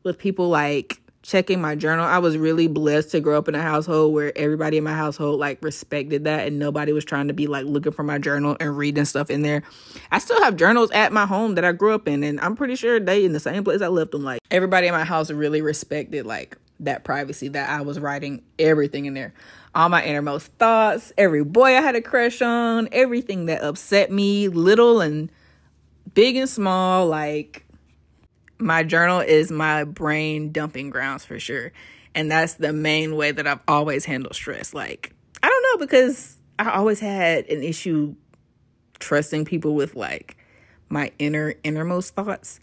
with 0.03 0.19
people 0.19 0.49
like 0.49 1.03
checking 1.23 1.61
my 1.61 1.75
journal. 1.75 2.05
I 2.05 2.19
was 2.19 2.37
really 2.37 2.67
blessed 2.67 3.13
to 3.13 3.21
grow 3.21 3.39
up 3.39 3.49
in 3.49 3.55
a 3.55 3.63
household 3.63 4.13
where 4.13 4.37
everybody 4.37 4.77
in 4.77 4.85
my 4.85 4.93
household 4.93 5.39
like 5.39 5.63
respected 5.63 6.25
that 6.25 6.49
and 6.49 6.59
nobody 6.59 6.93
was 6.93 7.05
trying 7.05 7.29
to 7.29 7.35
be 7.35 7.47
like 7.47 7.65
looking 7.65 7.93
for 7.93 8.03
my 8.03 8.19
journal 8.19 8.57
and 8.59 8.77
reading 8.77 9.05
stuff 9.05 9.31
in 9.31 9.43
there. 9.43 9.63
I 10.11 10.19
still 10.19 10.43
have 10.43 10.57
journals 10.57 10.91
at 10.91 11.13
my 11.13 11.27
home 11.27 11.55
that 11.55 11.65
I 11.65 11.73
grew 11.73 11.95
up 11.95 12.09
in 12.09 12.25
and 12.25 12.41
I'm 12.41 12.57
pretty 12.57 12.77
sure 12.77 12.99
they 12.99 13.25
in 13.25 13.33
the 13.33 13.41
same 13.41 13.63
place 13.65 13.83
I 13.83 13.89
left 13.89 14.11
them. 14.11 14.25
Like 14.25 14.41
everybody 14.51 14.89
in 14.89 14.93
my 14.93 15.05
house 15.05 15.31
really 15.31 15.63
respected 15.63 16.27
like 16.27 16.59
that 16.85 17.05
privacy 17.05 17.49
that 17.49 17.71
I 17.71 17.83
was 17.83 17.99
writing 17.99 18.43
everything 18.59 19.07
in 19.07 19.15
there. 19.15 19.35
All 19.75 19.89
my 19.89 20.05
innermost 20.05 20.49
thoughts, 20.59 21.13
every 21.17 21.45
boy 21.45 21.77
I 21.77 21.81
had 21.81 21.97
a 21.97 22.03
crush 22.03 22.43
on, 22.43 22.89
everything 22.93 23.47
that 23.47 23.63
upset 23.63 24.11
me, 24.11 24.49
little 24.49 25.01
and 25.01 25.31
big 26.15 26.37
and 26.37 26.49
small, 26.49 27.07
like 27.07 27.65
my 28.59 28.83
journal 28.83 29.21
is 29.21 29.51
my 29.51 29.85
brain 29.85 30.53
dumping 30.53 30.91
grounds 30.91 31.25
for 31.25 31.39
sure. 31.39 31.73
And 32.15 32.31
that's 32.31 32.55
the 32.55 32.73
main 32.73 33.17
way 33.17 33.33
that 33.33 33.47
I've 33.47 33.61
always 33.67 34.05
handled 34.05 34.35
stress. 34.35 34.75
Like, 34.75 35.15
I 35.43 35.49
don't 35.49 35.63
know, 35.63 35.87
because 35.87 36.37
I 36.59 36.71
always 36.73 37.01
had 37.01 37.47
an 37.47 37.63
issue 37.63 38.15
trusting 38.99 39.45
people 39.45 39.75
with 39.75 39.97
like 39.97 40.37
my 40.89 41.11
inner 41.19 41.55
innermost 41.65 42.15
thoughts 42.15 42.61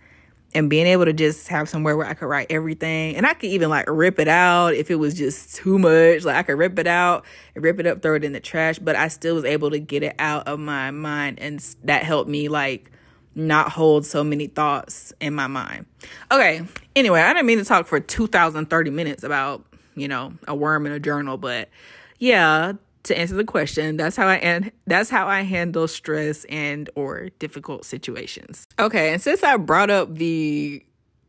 and 0.53 0.69
being 0.69 0.87
able 0.87 1.05
to 1.05 1.13
just 1.13 1.47
have 1.47 1.69
somewhere 1.69 1.95
where 1.95 2.07
I 2.07 2.13
could 2.13 2.25
write 2.27 2.47
everything 2.49 3.15
and 3.15 3.25
I 3.25 3.33
could 3.33 3.49
even 3.49 3.69
like 3.69 3.85
rip 3.87 4.19
it 4.19 4.27
out 4.27 4.73
if 4.73 4.89
it 4.89 4.95
was 4.95 5.13
just 5.13 5.55
too 5.55 5.77
much. 5.77 6.23
Like 6.23 6.35
I 6.35 6.43
could 6.43 6.57
rip 6.57 6.79
it 6.79 6.87
out 6.87 7.25
and 7.55 7.63
rip 7.63 7.79
it 7.79 7.85
up, 7.85 8.01
throw 8.01 8.15
it 8.15 8.23
in 8.23 8.33
the 8.33 8.39
trash, 8.39 8.79
but 8.79 8.95
I 8.95 9.09
still 9.09 9.35
was 9.35 9.45
able 9.45 9.69
to 9.69 9.79
get 9.79 10.03
it 10.03 10.15
out 10.17 10.47
of 10.47 10.59
my 10.59 10.91
mind 10.91 11.39
and 11.39 11.59
that 11.83 12.03
helped 12.03 12.29
me 12.29 12.47
like 12.47 12.91
not 13.35 13.71
hold 13.71 14.05
so 14.05 14.23
many 14.23 14.47
thoughts 14.47 15.13
in 15.19 15.33
my 15.33 15.47
mind. 15.47 15.85
Okay, 16.31 16.61
anyway, 16.95 17.21
I 17.21 17.33
didn't 17.33 17.45
mean 17.45 17.59
to 17.59 17.65
talk 17.65 17.85
for 17.85 17.99
2030 17.99 18.89
minutes 18.89 19.23
about, 19.23 19.65
you 19.95 20.07
know, 20.07 20.33
a 20.47 20.55
worm 20.55 20.85
in 20.85 20.91
a 20.91 20.99
journal, 20.99 21.37
but 21.37 21.69
yeah, 22.17 22.73
to 23.03 23.17
answer 23.17 23.35
the 23.35 23.43
question, 23.43 23.97
that's 23.97 24.15
how 24.15 24.27
I 24.27 24.35
and 24.35 24.71
that's 24.85 25.09
how 25.09 25.27
I 25.27 25.41
handle 25.41 25.87
stress 25.87 26.45
and 26.45 26.89
or 26.95 27.29
difficult 27.39 27.85
situations. 27.85 28.65
Okay, 28.77 29.13
and 29.13 29.21
since 29.21 29.43
I 29.43 29.57
brought 29.57 29.89
up 29.89 30.15
the 30.15 30.83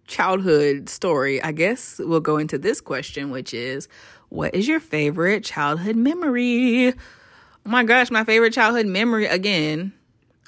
childhood 0.06 0.88
story, 0.88 1.42
I 1.42 1.52
guess 1.52 1.98
we'll 1.98 2.20
go 2.20 2.36
into 2.36 2.58
this 2.58 2.80
question, 2.80 3.30
which 3.30 3.54
is 3.54 3.88
what 4.28 4.54
is 4.54 4.66
your 4.66 4.80
favorite 4.80 5.44
childhood 5.44 5.96
memory? 5.96 6.88
Oh 6.88 7.68
my 7.68 7.84
gosh, 7.84 8.10
my 8.10 8.24
favorite 8.24 8.52
childhood 8.52 8.86
memory 8.86 9.26
again 9.26 9.92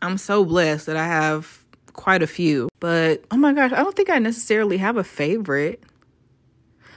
I'm 0.02 0.18
so 0.18 0.44
blessed 0.44 0.86
that 0.86 0.96
I 0.96 1.06
have 1.06 1.62
quite 1.92 2.22
a 2.22 2.26
few. 2.26 2.68
But 2.80 3.24
oh 3.30 3.36
my 3.36 3.52
gosh, 3.52 3.70
I 3.72 3.76
don't 3.76 3.94
think 3.94 4.10
I 4.10 4.18
necessarily 4.18 4.76
have 4.78 4.96
a 4.96 5.04
favorite. 5.04 5.82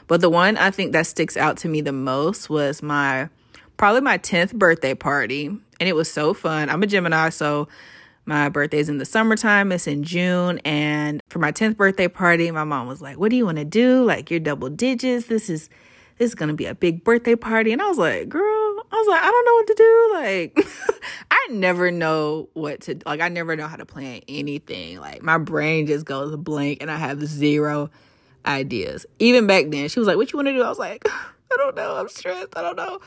But 0.08 0.22
the 0.22 0.30
one 0.30 0.58
I 0.58 0.72
think 0.72 0.92
that 0.92 1.06
sticks 1.06 1.38
out 1.38 1.58
to 1.58 1.70
me 1.70 1.82
the 1.82 1.92
most 1.92 2.50
was 2.50 2.82
my 2.82 3.30
probably 3.78 4.02
my 4.02 4.18
10th 4.18 4.54
birthday 4.54 4.94
party. 4.94 5.48
And 5.48 5.90
it 5.90 5.96
was 5.96 6.12
so 6.12 6.34
fun. 6.34 6.70
I'm 6.70 6.82
a 6.84 6.88
Gemini, 6.88 7.30
so 7.30 7.68
my 8.26 8.50
birthday's 8.50 8.90
in 8.90 8.98
the 8.98 9.06
summertime, 9.06 9.72
it's 9.72 9.88
in 9.88 10.04
June. 10.04 10.60
And 10.66 11.22
for 11.30 11.40
my 11.40 11.52
10th 11.52 11.78
birthday 11.78 12.08
party, 12.08 12.50
my 12.52 12.64
mom 12.64 12.88
was 12.88 13.02
like, 13.02 13.18
What 13.18 13.30
do 13.30 13.36
you 13.36 13.46
want 13.46 13.58
to 13.58 13.66
do? 13.66 14.04
Like, 14.04 14.32
you're 14.32 14.40
double 14.40 14.70
digits. 14.70 15.28
This 15.28 15.50
is 15.50 15.70
this 16.18 16.30
is 16.30 16.36
gonna 16.36 16.54
be 16.54 16.66
a 16.66 16.76
big 16.76 17.04
birthday 17.04 17.36
party. 17.36 17.74
And 17.74 17.82
I 17.82 17.88
was 17.90 17.98
like, 17.98 18.30
girl, 18.30 18.42
I 18.92 18.96
was 18.96 19.08
like, 19.08 19.22
I 19.22 19.32
don't 19.32 19.46
know 19.46 19.54
what 19.54 19.68
to 19.68 19.74
do. 19.76 20.12
Like, 20.14 20.68
I 21.32 21.48
never 21.52 21.92
know 21.92 22.50
what 22.54 22.82
to 22.82 22.98
like. 23.06 23.22
I 23.22 23.28
never 23.28 23.56
know 23.56 23.68
how 23.68 23.76
to 23.76 23.86
plan 23.86 24.22
anything. 24.28 25.00
Like, 25.00 25.22
my 25.22 25.38
brain 25.38 25.88
just 25.88 26.06
goes 26.06 26.36
blank, 26.38 26.82
and 26.82 26.90
I 26.90 26.96
have 26.98 27.26
zero 27.26 27.90
ideas. 28.46 29.06
Even 29.20 29.48
back 29.48 29.66
then, 29.70 29.90
she 29.90 30.00
was 30.00 30.08
like, 30.08 30.18
"What 30.18 30.32
you 30.32 30.38
want 30.38 30.48
to 30.48 30.54
do?" 30.54 30.64
I 30.64 30.70
was 30.70 30.80
like, 30.80 31.04
"I 31.08 31.58
don't 31.58 31.76
know. 31.76 31.98
I'm 31.98 32.08
stressed. 32.08 32.56
I 32.56 32.62
don't 32.62 32.78
know." 32.78 33.00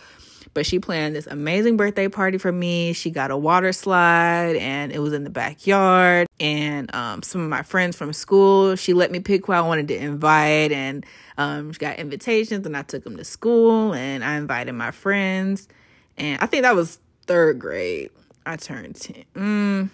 But 0.59 0.67
she 0.67 0.81
planned 0.81 1.15
this 1.15 1.29
amazing 1.29 1.77
birthday 1.77 2.09
party 2.09 2.37
for 2.37 2.51
me. 2.51 2.93
She 2.93 3.13
got 3.13 3.31
a 3.31 3.37
water 3.37 3.73
slide 3.73 4.57
and 4.57 4.91
it 4.91 4.99
was 4.99 5.13
in 5.13 5.23
the 5.23 5.31
backyard. 5.31 6.27
And 6.41 6.93
um, 6.97 7.23
some 7.23 7.43
of 7.43 7.49
my 7.49 7.63
friends 7.63 7.95
from 7.95 8.13
school, 8.13 8.75
she 8.75 8.93
let 8.93 9.13
me 9.13 9.21
pick 9.21 9.47
who 9.47 9.53
I 9.53 9.61
wanted 9.61 9.87
to 9.87 9.97
invite. 9.97 10.73
And 10.73 11.07
um, 11.37 11.71
she 11.71 11.79
got 11.79 12.01
invitations 12.01 12.67
and 12.67 12.77
I 12.77 12.83
took 12.83 13.05
them 13.05 13.17
to 13.19 13.25
school 13.25 13.95
and 13.95 14.25
I 14.25 14.35
invited 14.35 14.73
my 14.73 14.91
friends. 14.91 15.69
And 16.17 16.43
I 16.43 16.47
think 16.47 16.65
that 16.65 16.75
was 16.75 16.99
third 17.29 17.61
grade. 17.61 18.11
I 18.45 18.57
turned 18.57 18.97
10. 18.97 19.25
Mm, 19.37 19.91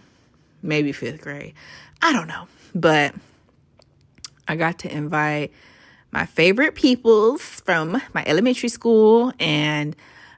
maybe 0.63 0.93
fifth 0.93 1.21
grade. 1.21 1.53
I 2.01 2.15
don't 2.15 2.27
know. 2.27 2.49
But 2.75 3.15
I 4.49 4.57
got 4.57 4.79
to 4.79 4.91
invite 4.91 5.53
my 6.11 6.25
favorite 6.25 6.75
peoples 6.75 7.43
from 7.43 8.01
my 8.15 8.25
elementary 8.27 8.71
school 8.71 9.31
and 9.39 9.95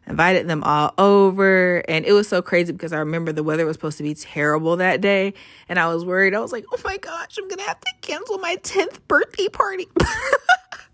invited 0.06 0.48
them 0.48 0.62
all 0.64 0.94
over. 0.98 1.82
And 1.88 2.04
it 2.04 2.12
was 2.12 2.28
so 2.28 2.42
crazy 2.42 2.72
because 2.72 2.92
i 2.92 2.98
remember 2.98 3.32
the 3.32 3.42
weather 3.42 3.66
was 3.66 3.74
supposed 3.74 3.98
to 3.98 4.02
be 4.02 4.14
terrible 4.14 4.76
that 4.76 5.00
day. 5.00 5.34
And 5.68 5.78
i 5.78 5.92
was 5.92 6.04
worried. 6.04 6.34
I 6.34 6.40
was 6.40 6.52
like 6.52 6.64
oh 6.72 6.80
my 6.84 6.96
gosh 6.96 7.36
i'm 7.38 7.48
gonna 7.48 7.62
have 7.62 7.80
to 7.80 7.92
cancel 8.00 8.38
my 8.38 8.56
10th 8.56 8.98
birthday 9.08 9.48
party. 9.48 9.86
I'm 10.00 10.06
gonna 10.06 10.20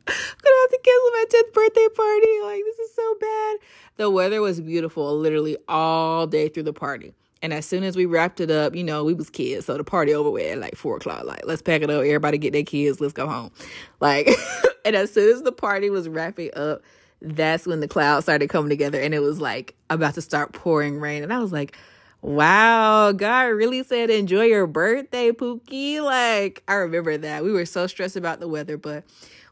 have 0.06 0.70
to 0.70 0.80
cancel 0.84 1.10
my 1.10 1.24
10th 1.28 1.52
birthday 1.52 1.88
party. 1.94 2.40
Like 2.42 2.62
this 2.64 2.78
is 2.78 2.94
so 2.94 3.14
bad. 3.20 3.56
The 3.96 4.10
weather 4.10 4.40
was 4.40 4.60
beautiful 4.60 5.18
literally 5.18 5.56
all 5.68 6.26
day 6.26 6.48
through 6.48 6.64
the 6.64 6.72
party. 6.72 7.14
And 7.42 7.52
as 7.52 7.66
soon 7.66 7.82
as 7.82 7.96
we 7.96 8.06
wrapped 8.06 8.40
it 8.40 8.52
up, 8.52 8.76
you 8.76 8.84
know, 8.84 9.02
we 9.02 9.14
was 9.14 9.28
kids, 9.28 9.66
so 9.66 9.76
the 9.76 9.82
party 9.82 10.14
over 10.14 10.30
with 10.30 10.50
at 10.50 10.58
like 10.58 10.76
four 10.76 10.96
o'clock. 10.96 11.24
Like, 11.24 11.44
let's 11.44 11.60
pack 11.60 11.82
it 11.82 11.90
up, 11.90 11.98
everybody 11.98 12.38
get 12.38 12.52
their 12.52 12.62
kids, 12.62 13.00
let's 13.00 13.12
go 13.12 13.28
home. 13.28 13.50
Like, 13.98 14.30
and 14.84 14.94
as 14.94 15.12
soon 15.12 15.34
as 15.34 15.42
the 15.42 15.50
party 15.50 15.90
was 15.90 16.08
wrapping 16.08 16.50
up, 16.54 16.82
that's 17.22 17.66
when 17.66 17.80
the 17.80 17.88
clouds 17.88 18.24
started 18.24 18.50
coming 18.50 18.68
together 18.68 19.00
and 19.00 19.14
it 19.14 19.20
was 19.20 19.40
like 19.40 19.74
about 19.88 20.14
to 20.14 20.20
start 20.20 20.52
pouring 20.52 20.98
rain. 20.98 21.22
And 21.22 21.32
I 21.32 21.38
was 21.38 21.52
like, 21.52 21.76
wow, 22.20 23.12
God 23.12 23.42
really 23.42 23.82
said 23.84 24.10
enjoy 24.10 24.44
your 24.44 24.66
birthday, 24.66 25.30
Pookie. 25.30 26.02
Like, 26.02 26.62
I 26.66 26.74
remember 26.74 27.16
that. 27.16 27.44
We 27.44 27.52
were 27.52 27.66
so 27.66 27.86
stressed 27.86 28.16
about 28.16 28.40
the 28.40 28.48
weather, 28.48 28.76
but 28.76 29.04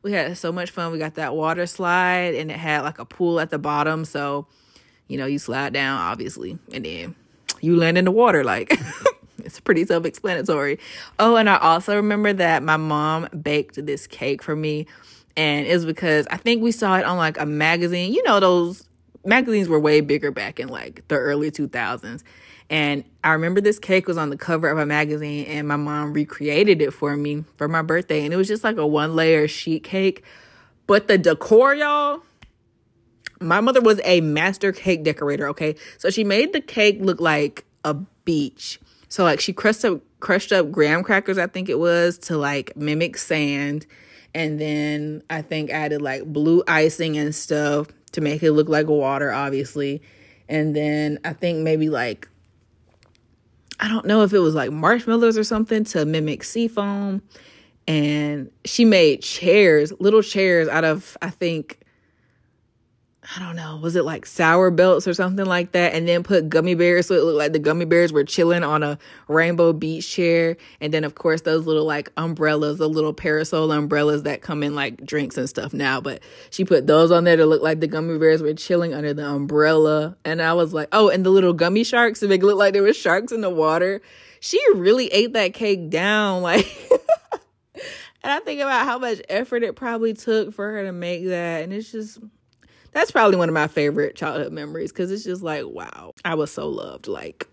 we 0.02 0.12
had 0.12 0.36
so 0.36 0.50
much 0.50 0.70
fun. 0.70 0.92
We 0.92 0.98
got 0.98 1.14
that 1.14 1.34
water 1.34 1.66
slide 1.66 2.34
and 2.34 2.50
it 2.50 2.56
had 2.56 2.82
like 2.82 2.98
a 2.98 3.04
pool 3.04 3.38
at 3.40 3.50
the 3.50 3.58
bottom. 3.58 4.04
So, 4.04 4.46
you 5.06 5.16
know, 5.16 5.26
you 5.26 5.38
slide 5.38 5.72
down, 5.72 6.00
obviously, 6.00 6.58
and 6.72 6.84
then 6.84 7.14
you 7.60 7.76
land 7.76 7.98
in 7.98 8.04
the 8.04 8.10
water. 8.10 8.42
Like, 8.42 8.80
it's 9.44 9.60
pretty 9.60 9.84
self 9.84 10.04
explanatory. 10.04 10.78
Oh, 11.18 11.36
and 11.36 11.48
I 11.48 11.58
also 11.58 11.94
remember 11.94 12.32
that 12.32 12.62
my 12.62 12.76
mom 12.76 13.28
baked 13.42 13.84
this 13.84 14.06
cake 14.06 14.42
for 14.42 14.56
me. 14.56 14.86
And 15.36 15.66
it 15.66 15.72
was 15.72 15.86
because 15.86 16.26
I 16.30 16.36
think 16.36 16.62
we 16.62 16.72
saw 16.72 16.96
it 16.96 17.04
on 17.04 17.16
like 17.16 17.38
a 17.38 17.46
magazine. 17.46 18.12
You 18.12 18.22
know, 18.24 18.40
those 18.40 18.88
magazines 19.24 19.68
were 19.68 19.78
way 19.78 20.00
bigger 20.00 20.30
back 20.30 20.60
in 20.60 20.68
like 20.68 21.06
the 21.08 21.16
early 21.16 21.50
2000s. 21.50 22.22
And 22.68 23.04
I 23.24 23.32
remember 23.32 23.60
this 23.60 23.80
cake 23.80 24.06
was 24.06 24.16
on 24.16 24.30
the 24.30 24.36
cover 24.36 24.68
of 24.68 24.78
a 24.78 24.86
magazine, 24.86 25.44
and 25.46 25.66
my 25.66 25.74
mom 25.74 26.12
recreated 26.12 26.80
it 26.80 26.92
for 26.92 27.16
me 27.16 27.44
for 27.56 27.66
my 27.66 27.82
birthday. 27.82 28.24
And 28.24 28.32
it 28.32 28.36
was 28.36 28.46
just 28.46 28.62
like 28.62 28.76
a 28.76 28.86
one 28.86 29.16
layer 29.16 29.48
sheet 29.48 29.82
cake. 29.82 30.22
But 30.86 31.08
the 31.08 31.18
decor, 31.18 31.74
y'all, 31.74 32.22
my 33.40 33.60
mother 33.60 33.80
was 33.80 34.00
a 34.04 34.20
master 34.20 34.70
cake 34.70 35.02
decorator, 35.02 35.48
okay? 35.48 35.74
So 35.98 36.10
she 36.10 36.22
made 36.22 36.52
the 36.52 36.60
cake 36.60 36.98
look 37.00 37.20
like 37.20 37.64
a 37.84 37.94
beach. 38.24 38.80
So 39.08 39.24
like 39.24 39.40
she 39.40 39.52
crushed 39.52 39.84
up 39.84 40.00
crushed 40.20 40.52
up 40.52 40.70
graham 40.70 41.02
crackers, 41.02 41.38
I 41.38 41.46
think 41.46 41.68
it 41.68 41.78
was, 41.78 42.18
to 42.18 42.36
like 42.36 42.76
mimic 42.76 43.16
sand. 43.16 43.86
And 44.34 44.60
then 44.60 45.22
I 45.28 45.42
think 45.42 45.70
added 45.70 46.02
like 46.02 46.24
blue 46.24 46.62
icing 46.68 47.18
and 47.18 47.34
stuff 47.34 47.88
to 48.12 48.20
make 48.20 48.42
it 48.42 48.52
look 48.52 48.68
like 48.68 48.86
water, 48.86 49.32
obviously. 49.32 50.02
And 50.48 50.74
then 50.74 51.18
I 51.24 51.32
think 51.32 51.60
maybe 51.60 51.88
like 51.88 52.28
I 53.80 53.88
don't 53.88 54.04
know 54.04 54.22
if 54.22 54.32
it 54.32 54.40
was 54.40 54.54
like 54.54 54.70
marshmallows 54.70 55.38
or 55.38 55.44
something 55.44 55.84
to 55.84 56.04
mimic 56.04 56.44
sea 56.44 56.68
foam. 56.68 57.22
And 57.88 58.50
she 58.64 58.84
made 58.84 59.22
chairs, 59.22 59.92
little 59.98 60.22
chairs 60.22 60.68
out 60.68 60.84
of, 60.84 61.16
I 61.22 61.30
think, 61.30 61.80
I 63.22 63.38
don't 63.38 63.54
know, 63.54 63.76
was 63.76 63.96
it 63.96 64.04
like 64.04 64.24
sour 64.24 64.70
belts 64.70 65.06
or 65.06 65.12
something 65.12 65.44
like 65.44 65.72
that? 65.72 65.92
And 65.92 66.08
then 66.08 66.22
put 66.22 66.48
gummy 66.48 66.74
bears 66.74 67.08
so 67.08 67.14
it 67.14 67.22
looked 67.22 67.36
like 67.36 67.52
the 67.52 67.58
gummy 67.58 67.84
bears 67.84 68.14
were 68.14 68.24
chilling 68.24 68.64
on 68.64 68.82
a 68.82 68.98
rainbow 69.28 69.74
beach 69.74 70.10
chair. 70.10 70.56
And 70.80 70.92
then, 70.92 71.04
of 71.04 71.16
course, 71.16 71.42
those 71.42 71.66
little 71.66 71.84
like 71.84 72.10
umbrellas, 72.16 72.78
the 72.78 72.88
little 72.88 73.12
parasol 73.12 73.72
umbrellas 73.72 74.22
that 74.22 74.40
come 74.40 74.62
in 74.62 74.74
like 74.74 75.04
drinks 75.04 75.36
and 75.36 75.48
stuff 75.50 75.74
now. 75.74 76.00
But 76.00 76.22
she 76.48 76.64
put 76.64 76.86
those 76.86 77.10
on 77.10 77.24
there 77.24 77.36
to 77.36 77.44
look 77.44 77.60
like 77.62 77.80
the 77.80 77.86
gummy 77.86 78.18
bears 78.18 78.40
were 78.42 78.54
chilling 78.54 78.94
under 78.94 79.12
the 79.12 79.26
umbrella. 79.26 80.16
And 80.24 80.40
I 80.40 80.54
was 80.54 80.72
like, 80.72 80.88
oh, 80.92 81.10
and 81.10 81.24
the 81.24 81.30
little 81.30 81.52
gummy 81.52 81.84
sharks 81.84 82.20
to 82.20 82.28
make 82.28 82.42
it 82.42 82.46
look 82.46 82.58
like 82.58 82.72
there 82.72 82.82
were 82.82 82.94
sharks 82.94 83.32
in 83.32 83.42
the 83.42 83.50
water. 83.50 84.00
She 84.40 84.58
really 84.74 85.08
ate 85.08 85.34
that 85.34 85.52
cake 85.52 85.90
down. 85.90 86.42
Like, 86.50 86.66
and 88.22 88.32
I 88.32 88.40
think 88.40 88.60
about 88.60 88.86
how 88.86 88.98
much 88.98 89.20
effort 89.28 89.62
it 89.62 89.76
probably 89.76 90.14
took 90.14 90.52
for 90.52 90.70
her 90.72 90.84
to 90.84 90.92
make 90.92 91.26
that. 91.26 91.62
And 91.62 91.72
it's 91.72 91.90
just, 91.90 92.18
that's 92.92 93.10
probably 93.10 93.36
one 93.36 93.48
of 93.48 93.54
my 93.54 93.66
favorite 93.66 94.16
childhood 94.16 94.52
memories 94.52 94.92
because 94.92 95.10
it's 95.10 95.24
just 95.24 95.42
like, 95.42 95.64
wow, 95.66 96.12
I 96.24 96.34
was 96.34 96.50
so 96.50 96.68
loved. 96.68 97.06
Like, 97.08 97.46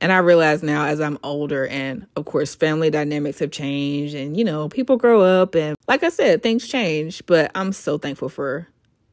and 0.00 0.12
I 0.12 0.18
realize 0.18 0.62
now 0.62 0.86
as 0.86 1.00
I'm 1.00 1.18
older, 1.22 1.66
and 1.66 2.06
of 2.16 2.24
course, 2.24 2.54
family 2.54 2.90
dynamics 2.90 3.38
have 3.38 3.50
changed, 3.50 4.14
and 4.14 4.36
you 4.36 4.44
know, 4.44 4.68
people 4.68 4.96
grow 4.96 5.22
up, 5.22 5.54
and 5.54 5.76
like 5.88 6.02
I 6.02 6.08
said, 6.08 6.42
things 6.42 6.66
change. 6.66 7.24
But 7.26 7.50
I'm 7.54 7.72
so 7.72 7.98
thankful 7.98 8.28
for 8.28 8.68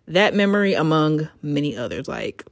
that 0.07 0.33
memory 0.33 0.73
among 0.73 1.29
many 1.41 1.77
others. 1.77 2.07
Like, 2.07 2.43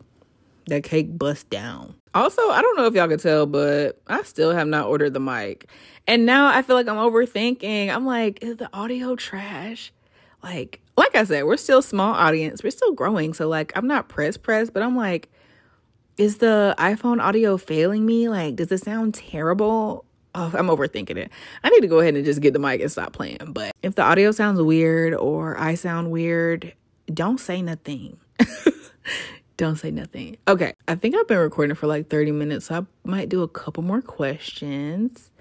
that 0.67 0.84
cake 0.84 1.17
bust 1.17 1.50
down. 1.50 1.95
Also, 2.13 2.41
I 2.50 2.62
don't 2.62 2.78
know 2.78 2.86
if 2.86 2.93
y'all 2.93 3.08
can 3.08 3.19
tell, 3.19 3.45
but 3.45 4.02
I 4.08 4.23
still 4.23 4.52
have 4.52 4.67
not 4.67 4.88
ordered 4.88 5.13
the 5.13 5.19
mic. 5.19 5.69
And 6.08 6.26
now 6.26 6.47
I 6.47 6.62
feel 6.62 6.76
like 6.76 6.88
I'm 6.88 6.95
overthinking. 6.95 7.93
I'm 7.93 8.06
like, 8.06 8.43
is 8.43 8.58
the 8.58 8.69
audio 8.73 9.15
trash? 9.15 9.91
Like, 10.43 10.82
like 10.97 11.15
I 11.15 11.23
said, 11.23 11.43
we're 11.45 11.57
still 11.57 11.81
small 11.81 12.13
audience. 12.13 12.63
We're 12.63 12.71
still 12.71 12.93
growing. 12.93 13.33
So 13.33 13.47
like 13.47 13.71
I'm 13.75 13.88
not 13.88 14.10
press 14.10 14.36
press, 14.36 14.69
but 14.69 14.83
I'm 14.83 14.95
like, 14.95 15.29
is 16.17 16.38
the 16.38 16.75
iPhone 16.79 17.21
audio 17.21 17.57
failing 17.57 18.05
me? 18.05 18.27
Like, 18.27 18.55
does 18.55 18.71
it 18.71 18.83
sound 18.83 19.13
terrible? 19.13 20.03
Oh, 20.33 20.51
I'm 20.53 20.67
overthinking 20.67 21.17
it. 21.17 21.31
I 21.63 21.69
need 21.69 21.81
to 21.81 21.88
go 21.88 21.99
ahead 21.99 22.15
and 22.15 22.25
just 22.25 22.41
get 22.41 22.53
the 22.53 22.60
mic 22.60 22.81
and 22.81 22.91
stop 22.91 23.13
playing. 23.13 23.38
But 23.47 23.71
if 23.81 23.95
the 23.95 24.01
audio 24.01 24.31
sounds 24.31 24.62
weird 24.62 25.13
or 25.13 25.57
I 25.60 25.75
sound 25.75 26.12
weird, 26.12 26.73
don't 27.12 27.39
say 27.39 27.62
nothing. 27.62 28.17
don't 29.57 29.77
say 29.77 29.91
nothing. 29.91 30.38
Okay, 30.47 30.73
I 30.88 30.95
think 30.95 31.15
I've 31.15 31.27
been 31.27 31.38
recording 31.38 31.75
for 31.75 31.88
like 31.88 32.10
30 32.10 32.31
minutes, 32.31 32.67
so 32.67 32.75
I 32.75 33.07
might 33.07 33.29
do 33.29 33.43
a 33.43 33.47
couple 33.47 33.83
more 33.83 34.01
questions. 34.01 35.31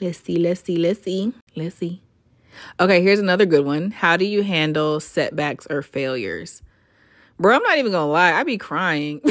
Let's 0.00 0.20
see, 0.20 0.36
let's 0.36 0.62
see, 0.62 0.76
let's 0.76 1.02
see, 1.02 1.32
let's 1.54 1.76
see. 1.76 2.02
Okay, 2.80 3.02
here's 3.02 3.18
another 3.18 3.46
good 3.46 3.64
one. 3.64 3.90
How 3.90 4.16
do 4.16 4.24
you 4.24 4.42
handle 4.42 5.00
setbacks 5.00 5.66
or 5.68 5.82
failures? 5.82 6.62
Bro, 7.38 7.56
I'm 7.56 7.62
not 7.62 7.78
even 7.78 7.92
gonna 7.92 8.10
lie, 8.10 8.32
I 8.32 8.44
be 8.44 8.58
crying. 8.58 9.20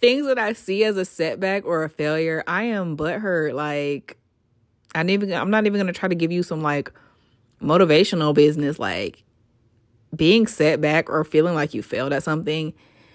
Things 0.00 0.26
that 0.26 0.38
I 0.38 0.54
see 0.54 0.84
as 0.84 0.96
a 0.96 1.04
setback 1.04 1.66
or 1.66 1.84
a 1.84 1.90
failure, 1.90 2.42
I 2.46 2.64
am 2.64 2.96
butthurt. 2.96 3.54
Like, 3.54 4.16
I 4.94 5.04
even 5.04 5.32
I'm 5.32 5.50
not 5.50 5.66
even 5.66 5.78
gonna 5.78 5.92
try 5.92 6.08
to 6.08 6.14
give 6.14 6.32
you 6.32 6.42
some 6.42 6.62
like 6.62 6.90
motivational 7.60 8.34
business. 8.34 8.78
Like, 8.78 9.24
being 10.14 10.46
set 10.46 10.80
back 10.80 11.10
or 11.10 11.24
feeling 11.24 11.54
like 11.54 11.74
you 11.74 11.82
failed 11.82 12.12
at 12.12 12.22
something 12.22 12.72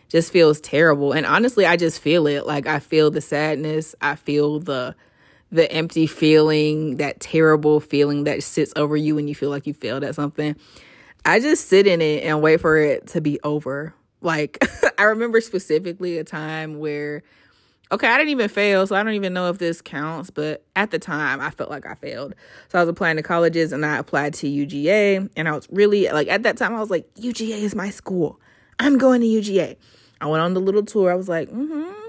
just 0.09 0.31
feels 0.31 0.61
terrible. 0.61 1.11
And 1.11 1.25
honestly, 1.25 1.65
I 1.65 1.77
just 1.77 1.99
feel 1.99 2.27
it. 2.27 2.45
Like 2.45 2.67
I 2.67 2.79
feel 2.79 3.11
the 3.11 3.21
sadness, 3.21 3.95
I 4.01 4.15
feel 4.15 4.59
the 4.59 4.95
the 5.51 5.71
empty 5.71 6.07
feeling, 6.07 6.97
that 6.97 7.19
terrible 7.19 7.79
feeling 7.79 8.23
that 8.25 8.43
sits 8.43 8.73
over 8.75 8.97
you 8.97 9.15
when 9.15 9.27
you 9.27 9.35
feel 9.35 9.49
like 9.49 9.67
you 9.67 9.73
failed 9.73 10.03
at 10.03 10.15
something. 10.15 10.55
I 11.23 11.39
just 11.39 11.67
sit 11.67 11.87
in 11.87 12.01
it 12.01 12.23
and 12.23 12.41
wait 12.41 12.61
for 12.61 12.77
it 12.77 13.07
to 13.07 13.21
be 13.21 13.39
over. 13.43 13.93
Like, 14.21 14.63
I 14.97 15.03
remember 15.03 15.41
specifically 15.41 16.17
a 16.17 16.23
time 16.23 16.79
where, 16.79 17.23
okay, 17.91 18.07
I 18.07 18.17
didn't 18.17 18.31
even 18.31 18.49
fail, 18.49 18.85
so 18.85 18.95
I 18.95 19.03
don't 19.03 19.13
even 19.13 19.33
know 19.33 19.49
if 19.49 19.57
this 19.57 19.81
counts, 19.81 20.29
but 20.29 20.63
at 20.75 20.91
the 20.91 20.99
time, 20.99 21.41
I 21.41 21.49
felt 21.49 21.69
like 21.69 21.85
I 21.85 21.95
failed. 21.95 22.35
So 22.69 22.79
I 22.79 22.81
was 22.81 22.89
applying 22.89 23.17
to 23.17 23.23
colleges 23.23 23.71
and 23.71 23.85
I 23.85 23.97
applied 23.97 24.33
to 24.35 24.47
UGA, 24.47 25.29
and 25.35 25.47
I 25.47 25.51
was 25.51 25.67
really, 25.71 26.09
like, 26.09 26.27
at 26.27 26.43
that 26.43 26.57
time, 26.57 26.75
I 26.75 26.79
was 26.79 26.91
like, 26.91 27.07
UGA 27.15 27.61
is 27.61 27.75
my 27.75 27.89
school. 27.89 28.39
I'm 28.79 28.97
going 28.97 29.21
to 29.21 29.27
UGA. 29.27 29.77
I 30.21 30.27
went 30.27 30.41
on 30.41 30.53
the 30.53 30.61
little 30.61 30.83
tour. 30.83 31.11
I 31.11 31.15
was 31.15 31.29
like, 31.29 31.49
mm 31.49 31.67
hmm 31.67 32.04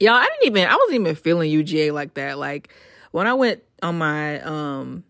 Y'all, 0.00 0.14
I 0.14 0.26
didn't 0.26 0.46
even 0.56 0.68
I 0.68 0.76
wasn't 0.76 1.00
even 1.00 1.14
feeling 1.14 1.50
UGA 1.50 1.92
like 1.92 2.14
that. 2.14 2.38
Like 2.38 2.72
when 3.10 3.26
I 3.26 3.34
went 3.34 3.62
on 3.82 3.98
my 3.98 4.40
um 4.42 5.04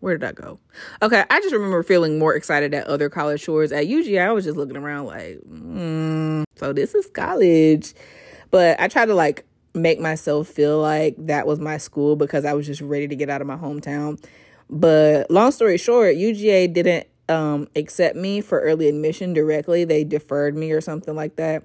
where 0.00 0.16
did 0.16 0.28
I 0.28 0.32
go? 0.32 0.60
Okay, 1.02 1.24
I 1.28 1.40
just 1.40 1.52
remember 1.52 1.82
feeling 1.82 2.18
more 2.18 2.34
excited 2.34 2.74
at 2.74 2.86
other 2.86 3.08
college 3.08 3.44
tours. 3.44 3.72
At 3.72 3.86
UGA, 3.86 4.28
I 4.28 4.32
was 4.32 4.44
just 4.44 4.56
looking 4.56 4.76
around 4.76 5.06
like, 5.06 5.40
mm, 5.48 6.44
so 6.54 6.72
this 6.72 6.94
is 6.94 7.06
college. 7.08 7.94
But 8.50 8.78
I 8.80 8.88
tried 8.88 9.06
to 9.06 9.14
like 9.14 9.44
make 9.74 9.98
myself 9.98 10.48
feel 10.48 10.80
like 10.80 11.16
that 11.18 11.46
was 11.46 11.58
my 11.58 11.78
school 11.78 12.14
because 12.14 12.44
I 12.44 12.52
was 12.52 12.66
just 12.66 12.80
ready 12.80 13.08
to 13.08 13.16
get 13.16 13.28
out 13.28 13.40
of 13.40 13.46
my 13.46 13.56
hometown. 13.56 14.22
But 14.70 15.30
long 15.30 15.50
story 15.50 15.78
short, 15.78 16.16
UGA 16.16 16.72
didn't 16.72 17.08
um, 17.28 17.68
accept 17.74 18.16
me 18.16 18.40
for 18.40 18.60
early 18.60 18.88
admission 18.88 19.32
directly. 19.32 19.84
They 19.84 20.04
deferred 20.04 20.56
me 20.56 20.72
or 20.72 20.80
something 20.80 21.14
like 21.14 21.36
that. 21.36 21.64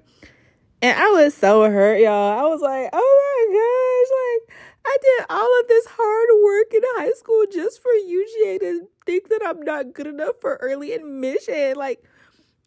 And 0.82 0.98
I 0.98 1.10
was 1.10 1.32
so 1.32 1.70
hurt, 1.70 2.00
y'all. 2.00 2.38
I 2.38 2.42
was 2.42 2.60
like, 2.60 2.90
oh 2.92 3.36
my 3.38 3.46
gosh, 3.54 4.10
like 4.18 4.42
I 4.84 4.98
did 5.00 5.24
all 5.30 5.60
of 5.60 5.68
this 5.68 5.86
hard 5.86 6.28
work 6.42 6.74
in 6.74 6.82
high 6.96 7.12
school 7.12 7.44
just 7.52 7.80
for 7.80 7.92
UGA 7.92 8.58
to 8.58 8.88
think 9.06 9.28
that 9.28 9.42
I'm 9.46 9.62
not 9.62 9.92
good 9.92 10.08
enough 10.08 10.40
for 10.40 10.56
early 10.56 10.92
admission. 10.92 11.76
Like, 11.76 12.02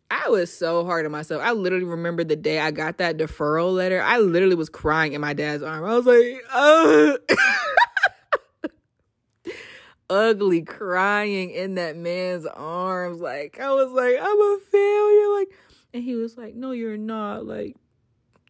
I 0.10 0.30
was 0.30 0.50
so 0.56 0.86
hard 0.86 1.06
on 1.06 1.12
myself. 1.12 1.42
I 1.44 1.52
literally 1.52 1.84
remember 1.84 2.24
the 2.24 2.38
day 2.38 2.60
I 2.60 2.72
got 2.72 3.00
that 3.00 3.18
deferral 3.18 3.74
letter. 3.74 4.02
I 4.02 4.20
literally 4.20 4.56
was 4.56 4.70
crying 4.70 5.12
in 5.12 5.20
my 5.20 5.34
dad's 5.34 5.62
arm. 5.62 5.84
I 5.84 5.98
was 5.98 6.06
like, 6.06 6.42
oh. 6.54 7.18
Ugly 10.10 10.62
crying 10.62 11.50
in 11.50 11.76
that 11.76 11.98
man's 11.98 12.46
arms. 12.46 13.20
Like, 13.20 13.60
I 13.60 13.74
was 13.74 13.92
like, 13.92 14.16
I'm 14.22 14.40
a 14.40 14.58
failure. 14.72 15.34
Like, 15.40 15.50
and 15.94 16.02
he 16.04 16.16
was 16.16 16.38
like, 16.38 16.56
no, 16.56 16.72
you're 16.72 16.96
not. 16.96 17.46
Like, 17.46 17.76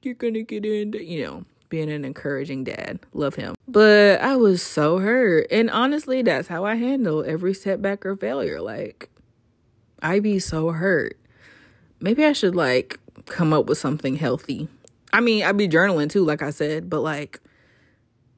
you're 0.06 0.15
gonna 0.15 0.44
get 0.44 0.65
into, 0.65 1.04
you 1.04 1.24
know, 1.24 1.46
being 1.70 1.91
an 1.91 2.06
encouraging 2.06 2.63
dad. 2.63 3.00
Love 3.13 3.36
him. 3.36 3.56
But 3.68 4.22
I 4.22 4.36
was 4.36 4.62
so 4.62 5.00
hurt. 5.00 5.48
And 5.52 5.70
honestly, 5.70 6.22
that's 6.22 6.48
how 6.48 6.63
I 6.65 6.76
handle 6.76 7.24
every 7.26 7.54
setback 7.54 8.06
or 8.06 8.15
failure. 8.15 8.62
Like, 8.62 9.10
I 10.02 10.20
be 10.20 10.39
so 10.39 10.70
hurt. 10.70 11.18
Maybe 12.00 12.24
I 12.24 12.34
should 12.34 12.56
like 12.56 13.00
come 13.26 13.54
up 13.54 13.65
with 13.65 13.78
something 13.78 14.15
healthy. 14.15 14.68
I 15.12 15.22
mean, 15.22 15.44
I 15.44 15.52
be 15.52 15.68
journaling 15.68 16.10
too, 16.10 16.24
like 16.26 16.41
I 16.41 16.50
said, 16.52 16.89
but 16.89 17.02
like 17.02 17.39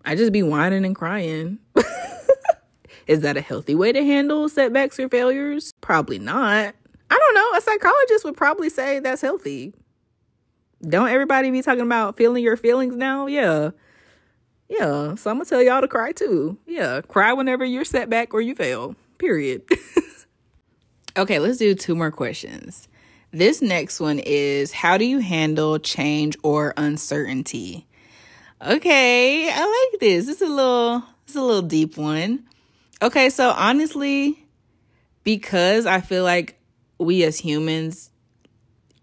I 0.06 0.16
just 0.16 0.32
be 0.32 0.44
whining 0.44 0.86
and 0.86 0.96
crying. 0.96 1.60
Is 3.08 3.22
that 3.22 3.38
a 3.38 3.42
healthy 3.42 3.76
way 3.76 3.92
to 3.92 4.04
handle 4.04 4.48
setbacks 4.50 5.00
or 5.00 5.10
failures? 5.10 5.74
Probably 5.82 6.20
not. 6.20 6.76
I 7.10 7.18
don't 7.18 7.36
know. 7.36 7.58
A 7.58 7.62
psychologist 7.62 8.26
would 8.26 8.38
probably 8.38 8.70
say 8.70 9.00
that's 9.00 9.22
healthy. 9.22 9.74
Don't 10.82 11.10
everybody 11.10 11.50
be 11.52 11.62
talking 11.62 11.82
about 11.82 12.18
feeling 12.18 12.44
your 12.44 12.58
feelings 12.58 12.96
now? 12.96 13.28
Yeah. 13.28 13.72
Yeah. 14.70 15.16
So 15.16 15.32
I'm 15.32 15.38
going 15.38 15.46
to 15.46 15.50
tell 15.50 15.62
y'all 15.62 15.82
to 15.82 15.88
cry 15.88 16.12
too. 16.12 16.58
Yeah. 16.68 17.02
Cry 17.02 17.34
whenever 17.34 17.66
you're 17.66 17.86
setback 17.86 18.34
or 18.34 18.42
you 18.42 18.54
fail. 18.54 18.96
Period. 19.18 19.63
okay, 21.18 21.40
let's 21.40 21.58
do 21.58 21.74
two 21.74 21.96
more 21.96 22.12
questions. 22.12 22.88
This 23.32 23.62
next 23.62 24.00
one 24.00 24.20
is 24.20 24.72
How 24.72 24.98
do 24.98 25.06
you 25.06 25.20
handle 25.20 25.80
change 25.80 26.38
or 26.44 26.74
uncertainty? 26.78 27.88
Okay, 28.62 29.52
I 29.52 29.90
like 29.92 30.00
this. 30.00 30.28
It's 30.28 30.42
a 30.42 30.48
little, 30.48 31.04
it's 31.26 31.36
a 31.36 31.42
little 31.42 31.62
deep 31.62 31.98
one. 31.98 32.46
Okay, 33.02 33.30
so 33.30 33.50
honestly, 33.52 34.48
because 35.24 35.86
I 35.86 36.02
feel 36.02 36.24
like 36.24 36.60
we 36.98 37.24
as 37.24 37.38
humans 37.38 38.10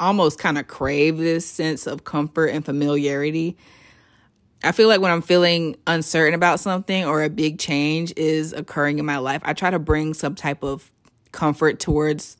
almost 0.01 0.39
kind 0.39 0.59
of 0.59 0.67
crave 0.67 1.17
this 1.17 1.47
sense 1.47 1.87
of 1.87 2.05
comfort 2.05 2.47
and 2.47 2.65
familiarity. 2.65 3.57
I 4.63 4.73
feel 4.73 4.89
like 4.89 5.01
when 5.01 5.13
I'm 5.13 5.23
feeling 5.23 5.77
uncertain 5.87 6.35
about 6.35 6.59
something 6.59 7.05
or 7.05 7.23
a 7.23 7.29
big 7.29 7.59
change 7.59 8.13
is 8.17 8.53
occurring 8.53 8.99
in 8.99 9.05
my 9.05 9.19
life, 9.19 9.43
I 9.45 9.53
try 9.53 9.71
to 9.71 9.79
bring 9.79 10.15
some 10.15 10.35
type 10.35 10.63
of 10.63 10.91
comfort 11.33 11.81
towards 11.81 12.39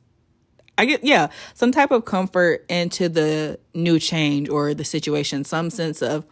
I 0.77 0.85
get 0.85 1.05
yeah, 1.05 1.29
some 1.53 1.71
type 1.71 1.91
of 1.91 2.03
comfort 2.03 2.65
into 2.67 3.07
the 3.07 3.59
new 3.73 3.97
change 3.97 4.49
or 4.49 4.73
the 4.73 4.83
situation, 4.83 5.45
some 5.45 5.69
sense 5.69 6.01
of 6.01 6.25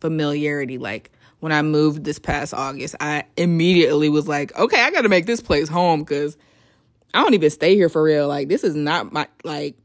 familiarity 0.00 0.78
like 0.78 1.10
when 1.40 1.52
I 1.52 1.62
moved 1.62 2.04
this 2.04 2.18
past 2.18 2.52
August, 2.52 2.96
I 3.00 3.24
immediately 3.36 4.08
was 4.08 4.26
like, 4.26 4.56
okay, 4.56 4.82
I 4.82 4.90
got 4.90 5.02
to 5.02 5.08
make 5.08 5.26
this 5.26 5.40
place 5.40 5.68
home 5.68 6.04
cuz 6.04 6.36
I 7.14 7.22
don't 7.22 7.34
even 7.34 7.50
stay 7.50 7.74
here 7.74 7.88
for 7.88 8.02
real. 8.02 8.28
Like 8.28 8.48
this 8.48 8.64
is 8.64 8.74
not 8.74 9.12
my 9.12 9.26
like 9.44 9.76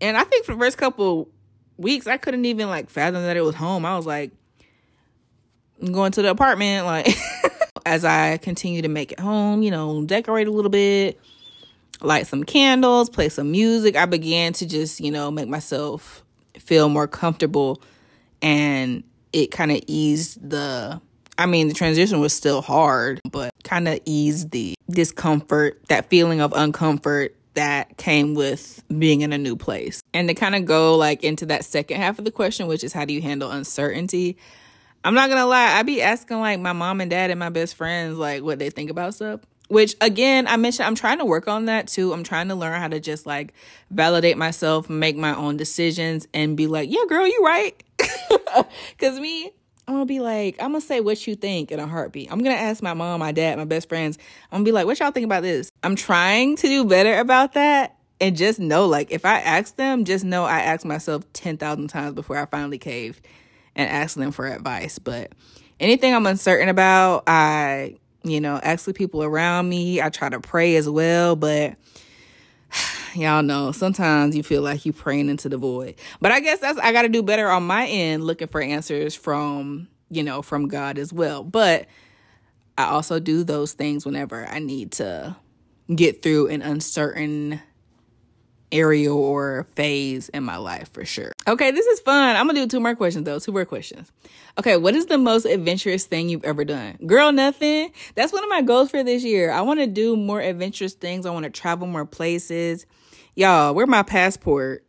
and 0.00 0.16
I 0.16 0.24
think 0.24 0.46
for 0.46 0.54
the 0.54 0.60
first 0.60 0.78
couple 0.78 1.28
weeks, 1.76 2.06
I 2.06 2.16
couldn't 2.16 2.44
even 2.44 2.68
like 2.68 2.90
fathom 2.90 3.22
that 3.22 3.36
it 3.36 3.42
was 3.42 3.54
home. 3.54 3.84
I 3.84 3.96
was 3.96 4.06
like, 4.06 4.30
I'm 5.80 5.92
going 5.92 6.12
to 6.12 6.22
the 6.22 6.30
apartment. 6.30 6.86
Like, 6.86 7.08
as 7.86 8.04
I 8.04 8.36
continue 8.38 8.82
to 8.82 8.88
make 8.88 9.12
it 9.12 9.20
home, 9.20 9.62
you 9.62 9.70
know, 9.70 10.04
decorate 10.04 10.46
a 10.46 10.50
little 10.50 10.70
bit, 10.70 11.18
light 12.00 12.26
some 12.26 12.44
candles, 12.44 13.10
play 13.10 13.28
some 13.28 13.50
music, 13.50 13.96
I 13.96 14.06
began 14.06 14.52
to 14.54 14.66
just, 14.66 15.00
you 15.00 15.10
know, 15.10 15.30
make 15.30 15.48
myself 15.48 16.24
feel 16.58 16.88
more 16.88 17.08
comfortable. 17.08 17.82
And 18.42 19.04
it 19.32 19.50
kind 19.50 19.70
of 19.70 19.80
eased 19.86 20.48
the, 20.48 21.00
I 21.38 21.46
mean, 21.46 21.68
the 21.68 21.74
transition 21.74 22.20
was 22.20 22.32
still 22.32 22.62
hard, 22.62 23.20
but 23.30 23.50
kind 23.64 23.88
of 23.88 24.00
eased 24.04 24.50
the 24.50 24.74
discomfort, 24.90 25.82
that 25.88 26.10
feeling 26.10 26.40
of 26.40 26.52
uncomfort 26.52 27.30
that 27.54 27.96
came 27.96 28.34
with 28.34 28.82
being 28.96 29.22
in 29.22 29.32
a 29.32 29.38
new 29.38 29.56
place. 29.56 30.02
And 30.14 30.28
to 30.28 30.34
kind 30.34 30.54
of 30.54 30.64
go 30.64 30.96
like 30.96 31.24
into 31.24 31.46
that 31.46 31.64
second 31.64 31.98
half 31.98 32.18
of 32.18 32.24
the 32.24 32.30
question, 32.30 32.66
which 32.66 32.84
is 32.84 32.92
how 32.92 33.04
do 33.04 33.12
you 33.12 33.22
handle 33.22 33.50
uncertainty? 33.50 34.36
I'm 35.04 35.14
not 35.14 35.30
gonna 35.30 35.46
lie, 35.46 35.78
I 35.78 35.82
be 35.82 36.02
asking 36.02 36.40
like 36.40 36.60
my 36.60 36.72
mom 36.72 37.00
and 37.00 37.10
dad 37.10 37.30
and 37.30 37.38
my 37.38 37.48
best 37.48 37.74
friends 37.74 38.18
like 38.18 38.42
what 38.42 38.58
they 38.58 38.70
think 38.70 38.90
about 38.90 39.14
stuff. 39.14 39.40
Which 39.68 39.94
again, 40.00 40.48
I 40.48 40.56
mentioned 40.56 40.86
I'm 40.86 40.96
trying 40.96 41.18
to 41.18 41.24
work 41.24 41.46
on 41.46 41.66
that 41.66 41.86
too. 41.86 42.12
I'm 42.12 42.24
trying 42.24 42.48
to 42.48 42.54
learn 42.54 42.80
how 42.80 42.88
to 42.88 43.00
just 43.00 43.24
like 43.24 43.54
validate 43.90 44.36
myself, 44.36 44.90
make 44.90 45.16
my 45.16 45.34
own 45.34 45.56
decisions, 45.56 46.26
and 46.34 46.56
be 46.56 46.66
like, 46.66 46.90
yeah, 46.90 47.04
girl, 47.08 47.26
you 47.26 47.40
right. 47.44 47.82
Cause 48.98 49.20
me, 49.20 49.52
I'm 49.90 49.96
gonna 49.96 50.06
be 50.06 50.20
like, 50.20 50.54
I'm 50.60 50.70
gonna 50.70 50.80
say 50.80 51.00
what 51.00 51.26
you 51.26 51.34
think 51.34 51.72
in 51.72 51.80
a 51.80 51.86
heartbeat. 51.86 52.30
I'm 52.30 52.44
gonna 52.44 52.54
ask 52.54 52.80
my 52.80 52.94
mom, 52.94 53.18
my 53.18 53.32
dad, 53.32 53.58
my 53.58 53.64
best 53.64 53.88
friends. 53.88 54.18
I'm 54.52 54.58
gonna 54.58 54.64
be 54.64 54.70
like, 54.70 54.86
what 54.86 55.00
y'all 55.00 55.10
think 55.10 55.24
about 55.24 55.42
this? 55.42 55.72
I'm 55.82 55.96
trying 55.96 56.54
to 56.58 56.68
do 56.68 56.84
better 56.84 57.18
about 57.18 57.54
that. 57.54 57.96
And 58.20 58.36
just 58.36 58.60
know, 58.60 58.86
like, 58.86 59.10
if 59.10 59.24
I 59.24 59.40
ask 59.40 59.74
them, 59.74 60.04
just 60.04 60.24
know 60.24 60.44
I 60.44 60.60
asked 60.60 60.84
myself 60.84 61.24
10,000 61.32 61.88
times 61.88 62.14
before 62.14 62.36
I 62.36 62.46
finally 62.46 62.78
caved 62.78 63.26
and 63.74 63.90
asked 63.90 64.14
them 64.16 64.30
for 64.30 64.46
advice. 64.46 65.00
But 65.00 65.32
anything 65.80 66.14
I'm 66.14 66.26
uncertain 66.26 66.68
about, 66.68 67.24
I, 67.26 67.96
you 68.22 68.40
know, 68.40 68.60
ask 68.62 68.84
the 68.84 68.94
people 68.94 69.24
around 69.24 69.68
me. 69.68 70.00
I 70.00 70.08
try 70.08 70.28
to 70.28 70.38
pray 70.38 70.76
as 70.76 70.88
well. 70.88 71.34
But 71.34 71.74
y'all 73.14 73.42
know 73.42 73.72
sometimes 73.72 74.36
you 74.36 74.42
feel 74.42 74.62
like 74.62 74.84
you're 74.84 74.92
praying 74.92 75.28
into 75.28 75.48
the 75.48 75.56
void. 75.56 75.96
But 76.20 76.32
I 76.32 76.40
guess 76.40 76.60
that's 76.60 76.78
I 76.78 76.92
got 76.92 77.02
to 77.02 77.08
do 77.08 77.22
better 77.22 77.48
on 77.48 77.64
my 77.64 77.86
end 77.86 78.24
looking 78.24 78.48
for 78.48 78.60
answers 78.60 79.14
from, 79.14 79.88
you 80.10 80.22
know, 80.22 80.42
from 80.42 80.68
God 80.68 80.98
as 80.98 81.12
well. 81.12 81.42
But 81.42 81.86
I 82.78 82.84
also 82.84 83.20
do 83.20 83.44
those 83.44 83.72
things 83.72 84.06
whenever 84.06 84.46
I 84.46 84.58
need 84.58 84.92
to 84.92 85.36
get 85.94 86.22
through 86.22 86.48
an 86.48 86.62
uncertain 86.62 87.60
area 88.72 89.12
or 89.12 89.66
phase 89.74 90.28
in 90.30 90.44
my 90.44 90.56
life 90.56 90.92
for 90.92 91.04
sure. 91.04 91.32
Okay, 91.46 91.70
this 91.70 91.86
is 91.86 92.00
fun. 92.00 92.36
I'm 92.36 92.46
gonna 92.46 92.60
do 92.60 92.66
two 92.66 92.80
more 92.80 92.94
questions 92.94 93.24
though. 93.24 93.38
Two 93.38 93.52
more 93.52 93.64
questions. 93.64 94.10
Okay, 94.58 94.76
what 94.76 94.94
is 94.94 95.06
the 95.06 95.18
most 95.18 95.44
adventurous 95.44 96.06
thing 96.06 96.28
you've 96.28 96.44
ever 96.44 96.64
done? 96.64 96.96
Girl, 97.06 97.32
nothing. 97.32 97.92
That's 98.14 98.32
one 98.32 98.44
of 98.44 98.50
my 98.50 98.62
goals 98.62 98.90
for 98.90 99.02
this 99.02 99.24
year. 99.24 99.50
I 99.50 99.62
want 99.62 99.80
to 99.80 99.86
do 99.86 100.16
more 100.16 100.40
adventurous 100.40 100.94
things. 100.94 101.26
I 101.26 101.30
want 101.30 101.44
to 101.44 101.50
travel 101.50 101.86
more 101.86 102.06
places. 102.06 102.86
Y'all, 103.36 103.74
where 103.74 103.86
my 103.86 104.02
passport? 104.02 104.84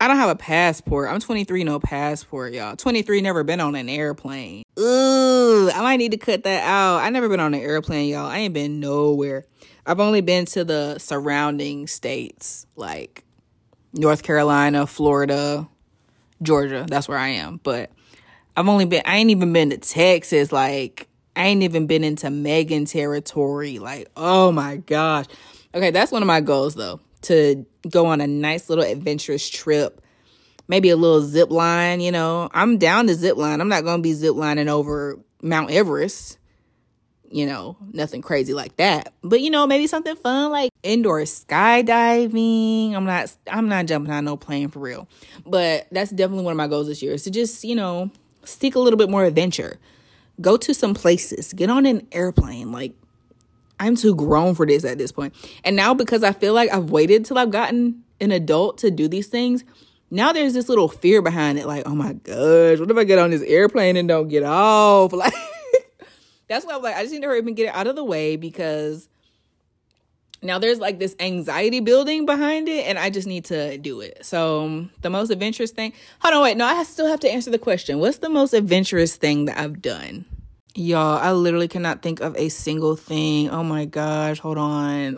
I 0.00 0.08
don't 0.08 0.16
have 0.16 0.30
a 0.30 0.36
passport. 0.36 1.10
I'm 1.10 1.20
23, 1.20 1.64
no 1.64 1.78
passport, 1.78 2.52
y'all. 2.52 2.76
23, 2.76 3.20
never 3.20 3.44
been 3.44 3.60
on 3.60 3.74
an 3.74 3.88
airplane. 3.88 4.62
Ooh, 4.78 5.70
I 5.70 5.80
might 5.82 5.96
need 5.96 6.12
to 6.12 6.18
cut 6.18 6.44
that 6.44 6.64
out. 6.64 6.98
I 6.98 7.10
never 7.10 7.28
been 7.28 7.40
on 7.40 7.54
an 7.54 7.60
airplane, 7.60 8.08
y'all. 8.08 8.26
I 8.26 8.38
ain't 8.38 8.54
been 8.54 8.80
nowhere. 8.80 9.46
I've 9.84 10.00
only 10.00 10.20
been 10.20 10.46
to 10.46 10.64
the 10.64 10.98
surrounding 10.98 11.86
states, 11.86 12.66
like 12.76 13.24
North 13.92 14.22
Carolina, 14.22 14.86
Florida, 14.86 15.68
Georgia. 16.42 16.86
That's 16.88 17.08
where 17.08 17.18
I 17.18 17.28
am. 17.28 17.60
But 17.62 17.90
I've 18.56 18.68
only 18.68 18.86
been, 18.86 19.02
I 19.04 19.16
ain't 19.16 19.30
even 19.30 19.52
been 19.52 19.70
to 19.70 19.78
Texas. 19.78 20.50
Like, 20.50 21.08
I 21.34 21.46
ain't 21.46 21.62
even 21.62 21.86
been 21.86 22.04
into 22.04 22.30
Megan 22.30 22.86
territory. 22.86 23.78
Like, 23.78 24.10
oh 24.16 24.50
my 24.50 24.76
gosh. 24.76 25.26
Okay, 25.74 25.90
that's 25.90 26.12
one 26.12 26.22
of 26.22 26.26
my 26.26 26.40
goals 26.40 26.74
though 26.74 27.00
to 27.22 27.66
go 27.88 28.06
on 28.06 28.20
a 28.20 28.26
nice 28.26 28.68
little 28.68 28.84
adventurous 28.84 29.48
trip. 29.48 30.00
Maybe 30.68 30.90
a 30.90 30.96
little 30.96 31.22
zip 31.22 31.50
line, 31.50 32.00
you 32.00 32.10
know. 32.10 32.48
I'm 32.52 32.78
down 32.78 33.06
to 33.06 33.14
zip 33.14 33.36
line. 33.36 33.60
I'm 33.60 33.68
not 33.68 33.84
going 33.84 33.98
to 33.98 34.02
be 34.02 34.12
zip 34.12 34.34
lining 34.34 34.68
over 34.68 35.18
Mount 35.42 35.70
Everest. 35.70 36.38
You 37.28 37.46
know, 37.46 37.76
nothing 37.92 38.22
crazy 38.22 38.54
like 38.54 38.76
that. 38.76 39.12
But 39.22 39.40
you 39.40 39.50
know, 39.50 39.66
maybe 39.66 39.88
something 39.88 40.14
fun 40.14 40.52
like 40.52 40.70
indoor 40.84 41.20
skydiving. 41.22 42.94
I'm 42.94 43.04
not 43.04 43.36
I'm 43.50 43.68
not 43.68 43.86
jumping 43.86 44.12
on 44.12 44.24
no 44.24 44.36
plane 44.36 44.68
for 44.68 44.78
real. 44.78 45.08
But 45.44 45.88
that's 45.90 46.12
definitely 46.12 46.44
one 46.44 46.52
of 46.52 46.56
my 46.56 46.68
goals 46.68 46.86
this 46.86 47.02
year 47.02 47.14
is 47.14 47.24
to 47.24 47.30
just, 47.32 47.64
you 47.64 47.74
know, 47.74 48.10
seek 48.44 48.76
a 48.76 48.78
little 48.78 48.96
bit 48.96 49.10
more 49.10 49.24
adventure. 49.24 49.78
Go 50.40 50.56
to 50.56 50.72
some 50.72 50.94
places. 50.94 51.52
Get 51.52 51.68
on 51.68 51.84
an 51.84 52.06
airplane. 52.12 52.70
Like 52.70 52.94
I'm 53.78 53.96
too 53.96 54.14
grown 54.14 54.54
for 54.54 54.66
this 54.66 54.84
at 54.84 54.98
this 54.98 55.12
point. 55.12 55.34
And 55.64 55.76
now 55.76 55.94
because 55.94 56.22
I 56.22 56.32
feel 56.32 56.54
like 56.54 56.72
I've 56.72 56.90
waited 56.90 57.24
till 57.24 57.38
I've 57.38 57.50
gotten 57.50 58.02
an 58.20 58.32
adult 58.32 58.78
to 58.78 58.90
do 58.90 59.08
these 59.08 59.26
things, 59.26 59.64
now 60.10 60.32
there's 60.32 60.54
this 60.54 60.68
little 60.68 60.88
fear 60.88 61.20
behind 61.20 61.58
it 61.58 61.66
like, 61.66 61.86
oh 61.86 61.94
my 61.94 62.12
gosh, 62.12 62.78
what 62.78 62.90
if 62.90 62.96
I 62.96 63.04
get 63.04 63.18
on 63.18 63.30
this 63.30 63.42
airplane 63.42 63.96
and 63.96 64.08
don't 64.08 64.28
get 64.28 64.42
off? 64.42 65.12
Like 65.26 65.34
that's 66.48 66.64
why 66.64 66.74
I'm 66.74 66.82
like, 66.82 66.94
I 66.94 67.02
just 67.02 67.12
need 67.12 67.22
to 67.22 67.26
hurry 67.26 67.40
up 67.40 67.46
and 67.46 67.56
get 67.56 67.66
it 67.66 67.74
out 67.74 67.88
of 67.88 67.96
the 67.96 68.04
way 68.04 68.36
because 68.36 69.08
now 70.42 70.58
there's 70.60 70.78
like 70.78 71.00
this 71.00 71.16
anxiety 71.18 71.80
building 71.80 72.24
behind 72.24 72.68
it 72.68 72.86
and 72.86 72.98
I 72.98 73.10
just 73.10 73.26
need 73.26 73.46
to 73.46 73.78
do 73.78 74.00
it. 74.00 74.24
So 74.24 74.64
um, 74.64 74.90
the 75.02 75.10
most 75.10 75.30
adventurous 75.30 75.72
thing, 75.72 75.92
hold 76.20 76.34
on, 76.34 76.42
wait, 76.42 76.56
no, 76.56 76.64
I 76.64 76.82
still 76.84 77.08
have 77.08 77.20
to 77.20 77.30
answer 77.30 77.50
the 77.50 77.58
question. 77.58 77.98
What's 77.98 78.18
the 78.18 78.28
most 78.28 78.52
adventurous 78.54 79.16
thing 79.16 79.46
that 79.46 79.58
I've 79.58 79.82
done? 79.82 80.24
Y'all, 80.78 81.18
I 81.18 81.32
literally 81.32 81.68
cannot 81.68 82.02
think 82.02 82.20
of 82.20 82.36
a 82.36 82.50
single 82.50 82.96
thing. 82.96 83.48
Oh 83.48 83.64
my 83.64 83.86
gosh, 83.86 84.38
hold 84.38 84.58
on. 84.58 85.16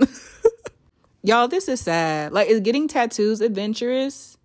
Y'all, 1.24 1.48
this 1.48 1.68
is 1.68 1.80
sad. 1.80 2.32
Like, 2.32 2.48
is 2.48 2.60
getting 2.60 2.86
tattoos 2.86 3.40
adventurous? 3.40 4.38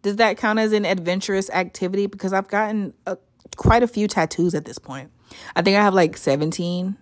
Does 0.00 0.16
that 0.16 0.38
count 0.38 0.58
as 0.58 0.72
an 0.72 0.86
adventurous 0.86 1.50
activity? 1.50 2.06
Because 2.06 2.32
I've 2.32 2.48
gotten 2.48 2.94
a, 3.06 3.18
quite 3.56 3.82
a 3.82 3.86
few 3.86 4.08
tattoos 4.08 4.54
at 4.54 4.64
this 4.64 4.78
point. 4.78 5.10
I 5.54 5.60
think 5.60 5.76
I 5.76 5.82
have 5.82 5.92
like 5.92 6.16
17. 6.16 6.96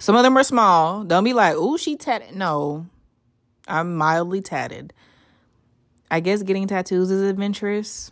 Some 0.00 0.16
of 0.16 0.24
them 0.24 0.36
are 0.36 0.42
small. 0.42 1.04
Don't 1.04 1.22
be 1.22 1.34
like, 1.34 1.54
oh, 1.56 1.76
she 1.76 1.94
tatted. 1.94 2.34
No, 2.34 2.86
I'm 3.68 3.94
mildly 3.96 4.40
tatted. 4.40 4.92
I 6.10 6.18
guess 6.18 6.42
getting 6.42 6.66
tattoos 6.66 7.12
is 7.12 7.22
adventurous. 7.22 8.10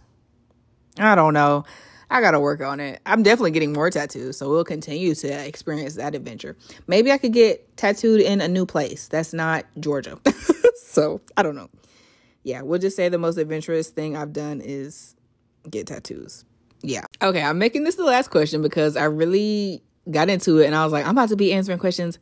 I 0.99 1.17
don't 1.17 1.35
know. 1.35 1.65
I 2.11 2.21
gotta 2.21 2.39
work 2.39 2.61
on 2.61 2.79
it. 2.81 3.01
I'm 3.05 3.23
definitely 3.23 3.51
getting 3.51 3.73
more 3.73 3.91
tattoos, 3.91 4.37
so 4.37 4.49
we'll 4.49 4.65
continue 4.65 5.15
to 5.17 5.47
experience 5.47 5.95
that 5.95 6.15
adventure. 6.15 6.57
Maybe 6.87 7.11
I 7.11 7.19
could 7.19 7.33
get 7.33 7.77
tattooed 7.77 8.21
in 8.21 8.41
a 8.41 8.49
new 8.49 8.65
place 8.65 9.09
that's 9.09 9.33
not 9.33 9.67
Georgia. 9.81 10.19
so 10.77 11.21
I 11.37 11.43
don't 11.43 11.57
know. 11.57 11.69
Yeah, 12.45 12.63
we'll 12.63 12.79
just 12.79 12.97
say 12.97 13.09
the 13.09 13.19
most 13.19 13.39
adventurous 13.39 13.91
thing 13.91 14.17
I've 14.17 14.33
done 14.33 14.61
is 14.61 15.17
get 15.69 15.89
tattoos. 15.89 16.45
Yeah. 16.83 17.05
Okay, 17.21 17.43
I'm 17.43 17.59
making 17.59 17.85
this 17.85 17.97
the 17.97 18.05
last 18.05 18.31
question 18.31 18.63
because 18.63 18.97
I 18.97 19.05
really 19.05 19.83
got 20.11 20.29
into 20.29 20.59
it 20.59 20.67
and 20.67 20.75
I 20.75 20.85
was 20.85 20.93
like, 20.93 21.05
I'm 21.05 21.11
about 21.13 21.31
to 21.31 21.37
be 21.37 21.53
answering 21.53 21.79
questions. 21.79 22.19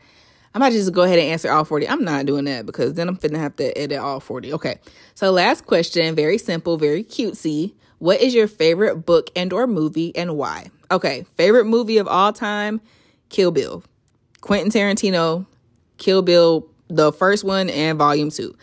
I 0.55 0.59
might 0.59 0.73
just 0.73 0.93
go 0.93 1.03
ahead 1.03 1.19
and 1.19 1.29
answer 1.29 1.51
all 1.51 1.65
40. 1.65 1.89
I'm 1.89 2.05
not 2.05 2.27
doing 2.27 2.45
that 2.45 2.65
because 2.65 2.95
then 2.95 3.09
I'm 3.09 3.17
finna 3.17 3.37
have 3.37 3.57
to 3.57 3.77
edit 3.77 3.99
all 3.99 4.21
40. 4.21 4.53
Okay. 4.55 4.79
So 5.15 5.31
last 5.33 5.67
question, 5.67 6.15
very 6.15 6.39
simple, 6.39 6.79
very 6.79 7.03
cutesy. 7.03 7.75
What 8.05 8.21
is 8.21 8.35
your 8.35 8.49
favorite 8.49 9.07
book 9.07 9.31
and 9.35 9.51
or 9.51 9.67
movie 9.67 10.15
and 10.15 10.37
why? 10.37 10.71
Okay, 10.91 11.25
favorite 11.39 11.65
movie 11.65 11.97
of 11.97 12.07
all 12.07 12.35
time, 12.35 12.83
Kill 13.31 13.51
Bill. 13.51 13.83
Quentin 14.43 14.71
Tarantino, 14.71 15.47
Kill 15.97 16.21
Bill, 16.21 16.69
the 16.89 17.15
first 17.15 17.45
one 17.45 17.71
and 17.71 17.97
volume 17.97 18.29
2. 18.29 18.55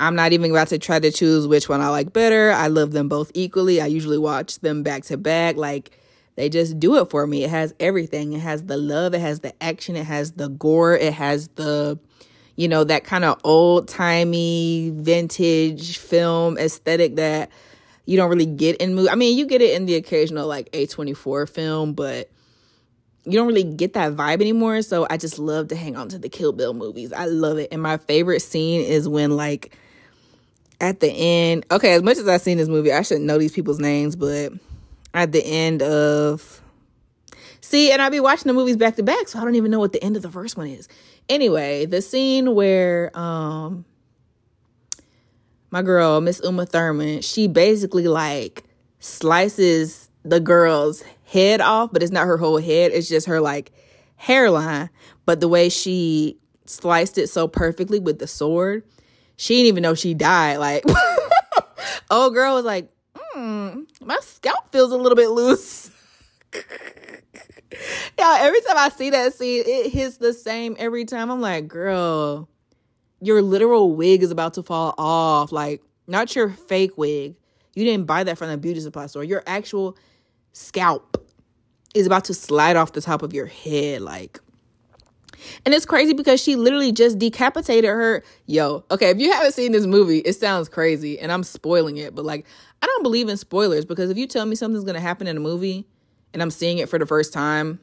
I'm 0.00 0.16
not 0.16 0.32
even 0.32 0.50
about 0.50 0.66
to 0.70 0.80
try 0.80 0.98
to 0.98 1.12
choose 1.12 1.46
which 1.46 1.68
one 1.68 1.82
I 1.82 1.88
like 1.90 2.12
better. 2.12 2.50
I 2.50 2.66
love 2.66 2.90
them 2.90 3.08
both 3.08 3.30
equally. 3.32 3.80
I 3.80 3.86
usually 3.86 4.18
watch 4.18 4.58
them 4.58 4.82
back 4.82 5.04
to 5.04 5.16
back 5.16 5.54
like 5.54 5.96
they 6.34 6.48
just 6.48 6.80
do 6.80 6.96
it 6.96 7.08
for 7.10 7.28
me. 7.28 7.44
It 7.44 7.50
has 7.50 7.72
everything. 7.78 8.32
It 8.32 8.40
has 8.40 8.64
the 8.64 8.76
love, 8.76 9.14
it 9.14 9.20
has 9.20 9.38
the 9.38 9.54
action, 9.62 9.94
it 9.94 10.06
has 10.06 10.32
the 10.32 10.48
gore, 10.48 10.96
it 10.96 11.12
has 11.12 11.46
the 11.54 12.00
you 12.56 12.66
know, 12.66 12.82
that 12.84 13.04
kind 13.04 13.24
of 13.24 13.38
old-timey 13.44 14.90
vintage 14.94 15.98
film 15.98 16.56
aesthetic 16.58 17.16
that 17.16 17.50
you 18.06 18.16
don't 18.16 18.28
really 18.28 18.46
get 18.46 18.76
in 18.78 18.94
movie. 18.94 19.08
I 19.08 19.14
mean, 19.14 19.36
you 19.36 19.46
get 19.46 19.62
it 19.62 19.74
in 19.74 19.86
the 19.86 19.94
occasional 19.94 20.46
like 20.46 20.70
A24 20.72 21.48
film, 21.48 21.94
but 21.94 22.30
you 23.24 23.32
don't 23.32 23.46
really 23.46 23.64
get 23.64 23.94
that 23.94 24.12
vibe 24.12 24.40
anymore. 24.40 24.82
So 24.82 25.06
I 25.08 25.16
just 25.16 25.38
love 25.38 25.68
to 25.68 25.76
hang 25.76 25.96
on 25.96 26.08
to 26.10 26.18
the 26.18 26.28
Kill 26.28 26.52
Bill 26.52 26.74
movies. 26.74 27.12
I 27.12 27.26
love 27.26 27.58
it. 27.58 27.68
And 27.72 27.82
my 27.82 27.96
favorite 27.96 28.40
scene 28.40 28.82
is 28.82 29.08
when 29.08 29.36
like 29.36 29.76
at 30.80 31.00
the 31.00 31.10
end, 31.10 31.64
okay, 31.70 31.94
as 31.94 32.02
much 32.02 32.18
as 32.18 32.28
I've 32.28 32.42
seen 32.42 32.58
this 32.58 32.68
movie, 32.68 32.92
I 32.92 33.02
shouldn't 33.02 33.26
know 33.26 33.38
these 33.38 33.52
people's 33.52 33.80
names, 33.80 34.16
but 34.16 34.52
at 35.14 35.32
the 35.32 35.44
end 35.44 35.82
of 35.82 36.60
see 37.60 37.90
and 37.90 38.02
I'll 38.02 38.10
be 38.10 38.20
watching 38.20 38.48
the 38.48 38.52
movies 38.52 38.76
back 38.76 38.96
to 38.96 39.02
back 39.02 39.26
so 39.26 39.38
i 39.38 39.44
don't 39.44 39.54
even 39.54 39.70
know 39.70 39.78
what 39.78 39.92
the 39.92 40.02
end 40.04 40.16
of 40.16 40.22
the 40.22 40.30
first 40.30 40.56
one 40.56 40.66
is 40.66 40.86
anyway 41.30 41.86
the 41.86 42.02
scene 42.02 42.54
where 42.54 43.16
um 43.18 43.86
my 45.74 45.82
girl 45.82 46.20
miss 46.20 46.40
uma 46.44 46.64
thurman 46.64 47.20
she 47.20 47.46
basically 47.46 48.08
like 48.08 48.62
slices 49.00 50.08
the 50.24 50.40
girl's 50.40 51.02
head 51.26 51.60
off 51.60 51.92
but 51.92 52.02
it's 52.02 52.12
not 52.12 52.26
her 52.26 52.38
whole 52.38 52.58
head 52.58 52.92
it's 52.94 53.08
just 53.08 53.26
her 53.26 53.40
like 53.40 53.72
hairline 54.16 54.88
but 55.26 55.40
the 55.40 55.48
way 55.48 55.68
she 55.68 56.38
sliced 56.64 57.18
it 57.18 57.28
so 57.28 57.46
perfectly 57.46 57.98
with 57.98 58.18
the 58.20 58.26
sword 58.26 58.82
she 59.36 59.56
didn't 59.56 59.66
even 59.66 59.82
know 59.82 59.94
she 59.94 60.14
died 60.14 60.56
like 60.56 60.84
old 62.10 62.32
girl 62.32 62.54
was 62.54 62.64
like 62.64 62.88
mm, 63.34 63.86
my 64.00 64.18
scalp 64.20 64.70
feels 64.72 64.92
a 64.92 64.96
little 64.96 65.16
bit 65.16 65.30
loose. 65.30 65.90
yeah, 68.18 68.38
every 68.40 68.60
time 68.62 68.76
I 68.76 68.90
see 68.90 69.10
that 69.10 69.34
scene, 69.34 69.64
it 69.66 69.90
hits 69.90 70.18
the 70.18 70.32
same 70.32 70.76
every 70.78 71.04
time. 71.04 71.30
I'm 71.30 71.40
like, 71.40 71.68
girl, 71.68 72.48
your 73.24 73.40
literal 73.42 73.92
wig 73.94 74.22
is 74.22 74.30
about 74.30 74.54
to 74.54 74.62
fall 74.62 74.94
off. 74.98 75.50
Like, 75.50 75.82
not 76.06 76.34
your 76.36 76.50
fake 76.50 76.96
wig. 76.98 77.34
You 77.74 77.84
didn't 77.84 78.06
buy 78.06 78.24
that 78.24 78.38
from 78.38 78.50
the 78.50 78.58
beauty 78.58 78.80
supply 78.80 79.06
store. 79.06 79.24
Your 79.24 79.42
actual 79.46 79.96
scalp 80.52 81.16
is 81.94 82.06
about 82.06 82.24
to 82.26 82.34
slide 82.34 82.76
off 82.76 82.92
the 82.92 83.00
top 83.00 83.22
of 83.22 83.32
your 83.32 83.46
head. 83.46 84.02
Like, 84.02 84.40
and 85.64 85.74
it's 85.74 85.86
crazy 85.86 86.12
because 86.12 86.40
she 86.40 86.56
literally 86.56 86.92
just 86.92 87.18
decapitated 87.18 87.88
her. 87.88 88.22
Yo, 88.46 88.84
okay, 88.90 89.10
if 89.10 89.18
you 89.18 89.32
haven't 89.32 89.52
seen 89.52 89.72
this 89.72 89.86
movie, 89.86 90.18
it 90.18 90.34
sounds 90.34 90.68
crazy 90.68 91.18
and 91.18 91.32
I'm 91.32 91.42
spoiling 91.42 91.96
it, 91.96 92.14
but 92.14 92.24
like, 92.24 92.46
I 92.82 92.86
don't 92.86 93.02
believe 93.02 93.28
in 93.28 93.36
spoilers 93.36 93.84
because 93.84 94.10
if 94.10 94.18
you 94.18 94.26
tell 94.26 94.44
me 94.44 94.54
something's 94.54 94.84
to 94.84 95.00
happen 95.00 95.26
in 95.26 95.36
a 95.36 95.40
movie 95.40 95.86
and 96.32 96.42
I'm 96.42 96.50
seeing 96.50 96.78
it 96.78 96.88
for 96.88 96.98
the 96.98 97.06
first 97.06 97.32
time, 97.32 97.80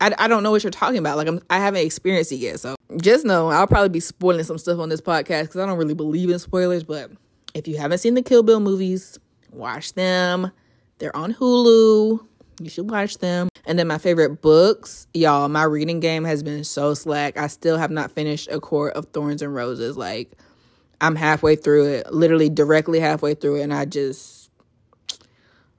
I, 0.00 0.14
I 0.16 0.28
don't 0.28 0.42
know 0.44 0.52
what 0.52 0.62
you're 0.62 0.70
talking 0.70 0.98
about. 0.98 1.16
Like, 1.16 1.26
I'm, 1.26 1.40
I 1.50 1.58
haven't 1.58 1.84
experienced 1.84 2.30
it 2.30 2.36
yet. 2.36 2.60
So 2.60 2.76
just 3.00 3.24
know 3.24 3.48
I'll 3.48 3.66
probably 3.66 3.88
be 3.88 4.00
spoiling 4.00 4.44
some 4.44 4.58
stuff 4.58 4.78
on 4.78 4.88
this 4.88 5.00
podcast 5.00 5.42
because 5.42 5.56
I 5.56 5.66
don't 5.66 5.78
really 5.78 5.94
believe 5.94 6.30
in 6.30 6.38
spoilers. 6.38 6.84
But 6.84 7.10
if 7.54 7.68
you 7.68 7.76
haven't 7.76 7.98
seen 7.98 8.14
the 8.14 8.22
Kill 8.22 8.42
Bill 8.42 8.60
movies, 8.60 9.18
watch 9.50 9.94
them. 9.94 10.50
They're 10.98 11.16
on 11.16 11.34
Hulu. 11.34 12.20
You 12.60 12.68
should 12.68 12.90
watch 12.90 13.18
them. 13.18 13.48
And 13.66 13.78
then 13.78 13.86
my 13.86 13.98
favorite 13.98 14.40
books, 14.40 15.06
y'all, 15.14 15.48
my 15.48 15.62
reading 15.62 16.00
game 16.00 16.24
has 16.24 16.42
been 16.42 16.64
so 16.64 16.94
slack. 16.94 17.36
I 17.36 17.46
still 17.46 17.76
have 17.76 17.90
not 17.90 18.10
finished 18.10 18.48
A 18.50 18.58
Court 18.58 18.94
of 18.94 19.06
Thorns 19.06 19.42
and 19.42 19.54
Roses. 19.54 19.96
Like, 19.96 20.32
I'm 21.00 21.14
halfway 21.14 21.54
through 21.54 21.86
it, 21.86 22.12
literally 22.12 22.48
directly 22.48 22.98
halfway 22.98 23.34
through 23.34 23.56
it, 23.56 23.62
and 23.62 23.74
I 23.74 23.84
just 23.84 24.50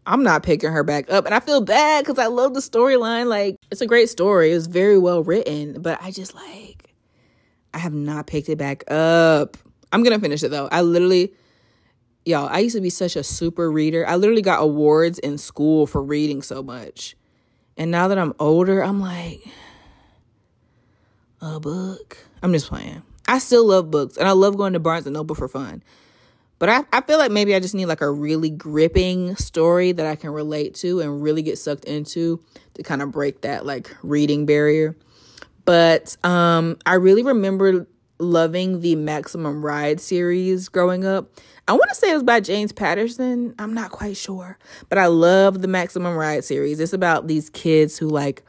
I'm 0.05 0.23
not 0.23 0.43
picking 0.43 0.71
her 0.71 0.83
back 0.83 1.11
up. 1.11 1.25
And 1.25 1.35
I 1.35 1.39
feel 1.39 1.61
bad 1.61 2.03
because 2.03 2.17
I 2.17 2.27
love 2.27 2.53
the 2.53 2.61
storyline. 2.61 3.27
Like, 3.27 3.57
it's 3.69 3.81
a 3.81 3.85
great 3.85 4.09
story. 4.09 4.51
It's 4.51 4.65
very 4.65 4.97
well 4.97 5.23
written, 5.23 5.81
but 5.81 6.01
I 6.01 6.11
just 6.11 6.33
like 6.33 6.88
I 7.73 7.79
have 7.79 7.93
not 7.93 8.27
picked 8.27 8.49
it 8.49 8.57
back 8.57 8.89
up. 8.91 9.57
I'm 9.91 10.03
gonna 10.03 10.19
finish 10.19 10.43
it 10.43 10.49
though. 10.49 10.67
I 10.71 10.81
literally 10.81 11.33
y'all, 12.25 12.47
I 12.47 12.59
used 12.59 12.75
to 12.75 12.81
be 12.81 12.89
such 12.89 13.15
a 13.15 13.23
super 13.23 13.71
reader. 13.71 14.07
I 14.07 14.15
literally 14.15 14.41
got 14.41 14.61
awards 14.61 15.19
in 15.19 15.37
school 15.37 15.87
for 15.87 16.01
reading 16.01 16.41
so 16.41 16.61
much. 16.61 17.15
And 17.77 17.91
now 17.91 18.07
that 18.09 18.17
I'm 18.17 18.33
older, 18.39 18.83
I'm 18.83 18.99
like, 18.99 19.41
a 21.41 21.59
book. 21.59 22.17
I'm 22.43 22.53
just 22.53 22.67
playing. 22.67 23.01
I 23.27 23.39
still 23.39 23.65
love 23.65 23.91
books 23.91 24.17
and 24.17 24.27
I 24.27 24.31
love 24.31 24.57
going 24.57 24.73
to 24.73 24.79
Barnes 24.79 25.05
and 25.05 25.13
Noble 25.13 25.35
for 25.35 25.47
fun. 25.47 25.83
But 26.57 26.67
I, 26.67 26.83
I 26.91 27.01
feel 27.01 27.17
like 27.17 27.31
maybe 27.31 27.55
I 27.55 27.59
just 27.59 27.73
need 27.73 27.85
like 27.85 28.01
a 28.01 28.11
really 28.11 28.49
gripping 28.49 29.35
story 29.37 29.93
that 29.93 30.05
I 30.05 30.15
can 30.15 30.31
relate 30.31 30.75
to 30.75 30.99
and 30.99 31.21
really 31.21 31.41
get 31.41 31.57
sucked 31.57 31.85
into 31.85 32.43
to 32.73 32.83
kind 32.83 33.01
of 33.01 33.11
break 33.11 33.41
that 33.41 33.65
like 33.65 33.95
reading 34.03 34.45
barrier. 34.45 34.97
But 35.69 36.17
um 36.23 36.77
I 36.87 36.95
really 36.95 37.21
remember 37.21 37.85
loving 38.17 38.81
the 38.81 38.95
Maximum 38.95 39.63
Ride 39.63 40.01
series 40.01 40.67
growing 40.67 41.05
up. 41.05 41.29
I 41.67 41.73
want 41.73 41.89
to 41.89 41.95
say 41.95 42.09
it 42.09 42.15
was 42.15 42.23
by 42.23 42.39
James 42.39 42.71
Patterson. 42.71 43.53
I'm 43.59 43.75
not 43.75 43.91
quite 43.91 44.17
sure. 44.17 44.57
But 44.89 44.97
I 44.97 45.05
love 45.05 45.61
the 45.61 45.67
Maximum 45.67 46.15
Ride 46.15 46.43
series. 46.43 46.79
It's 46.79 46.91
about 46.91 47.27
these 47.27 47.51
kids 47.51 47.99
who 47.99 48.09
like 48.09 48.43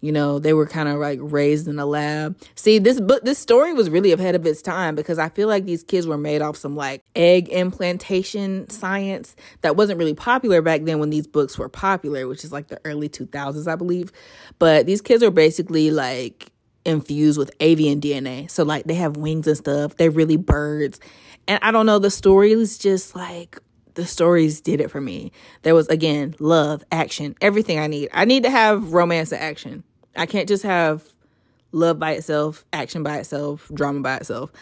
you 0.00 0.12
know 0.12 0.38
they 0.38 0.52
were 0.52 0.66
kind 0.66 0.88
of 0.88 0.98
like 0.98 1.18
raised 1.20 1.66
in 1.68 1.78
a 1.78 1.86
lab. 1.86 2.36
See 2.54 2.78
this 2.78 3.00
book 3.00 3.22
this 3.24 3.38
story 3.38 3.72
was 3.72 3.90
really 3.90 4.12
ahead 4.12 4.34
of 4.34 4.46
its 4.46 4.62
time 4.62 4.94
because 4.94 5.18
i 5.18 5.28
feel 5.28 5.48
like 5.48 5.64
these 5.64 5.82
kids 5.82 6.06
were 6.06 6.18
made 6.18 6.42
off 6.42 6.56
some 6.56 6.76
like 6.76 7.02
egg 7.16 7.48
implantation 7.48 8.68
science 8.70 9.34
that 9.62 9.76
wasn't 9.76 9.98
really 9.98 10.14
popular 10.14 10.62
back 10.62 10.82
then 10.84 10.98
when 10.98 11.10
these 11.10 11.26
books 11.26 11.58
were 11.58 11.68
popular 11.68 12.26
which 12.28 12.44
is 12.44 12.52
like 12.52 12.68
the 12.68 12.80
early 12.84 13.08
2000s 13.08 13.66
i 13.66 13.76
believe. 13.76 14.12
But 14.58 14.86
these 14.86 15.00
kids 15.00 15.22
are 15.22 15.30
basically 15.30 15.90
like 15.90 16.50
infused 16.84 17.38
with 17.38 17.50
avian 17.60 18.00
dna 18.00 18.50
so 18.50 18.62
like 18.62 18.84
they 18.84 18.94
have 18.94 19.16
wings 19.16 19.46
and 19.46 19.56
stuff. 19.56 19.96
They're 19.96 20.10
really 20.10 20.36
birds. 20.36 21.00
And 21.46 21.58
i 21.62 21.70
don't 21.70 21.86
know 21.86 21.98
the 21.98 22.10
story 22.10 22.52
is 22.52 22.78
just 22.78 23.16
like 23.16 23.58
the 23.98 24.06
stories 24.06 24.60
did 24.60 24.80
it 24.80 24.92
for 24.92 25.00
me. 25.00 25.32
There 25.62 25.74
was 25.74 25.88
again 25.88 26.36
love, 26.38 26.84
action, 26.92 27.34
everything 27.40 27.80
I 27.80 27.88
need. 27.88 28.10
I 28.12 28.26
need 28.26 28.44
to 28.44 28.50
have 28.50 28.92
romance 28.92 29.32
and 29.32 29.42
action. 29.42 29.82
I 30.14 30.24
can't 30.24 30.46
just 30.46 30.62
have 30.62 31.02
love 31.72 31.98
by 31.98 32.12
itself, 32.12 32.64
action 32.72 33.02
by 33.02 33.18
itself, 33.18 33.68
drama 33.74 34.00
by 34.02 34.18
itself. 34.18 34.52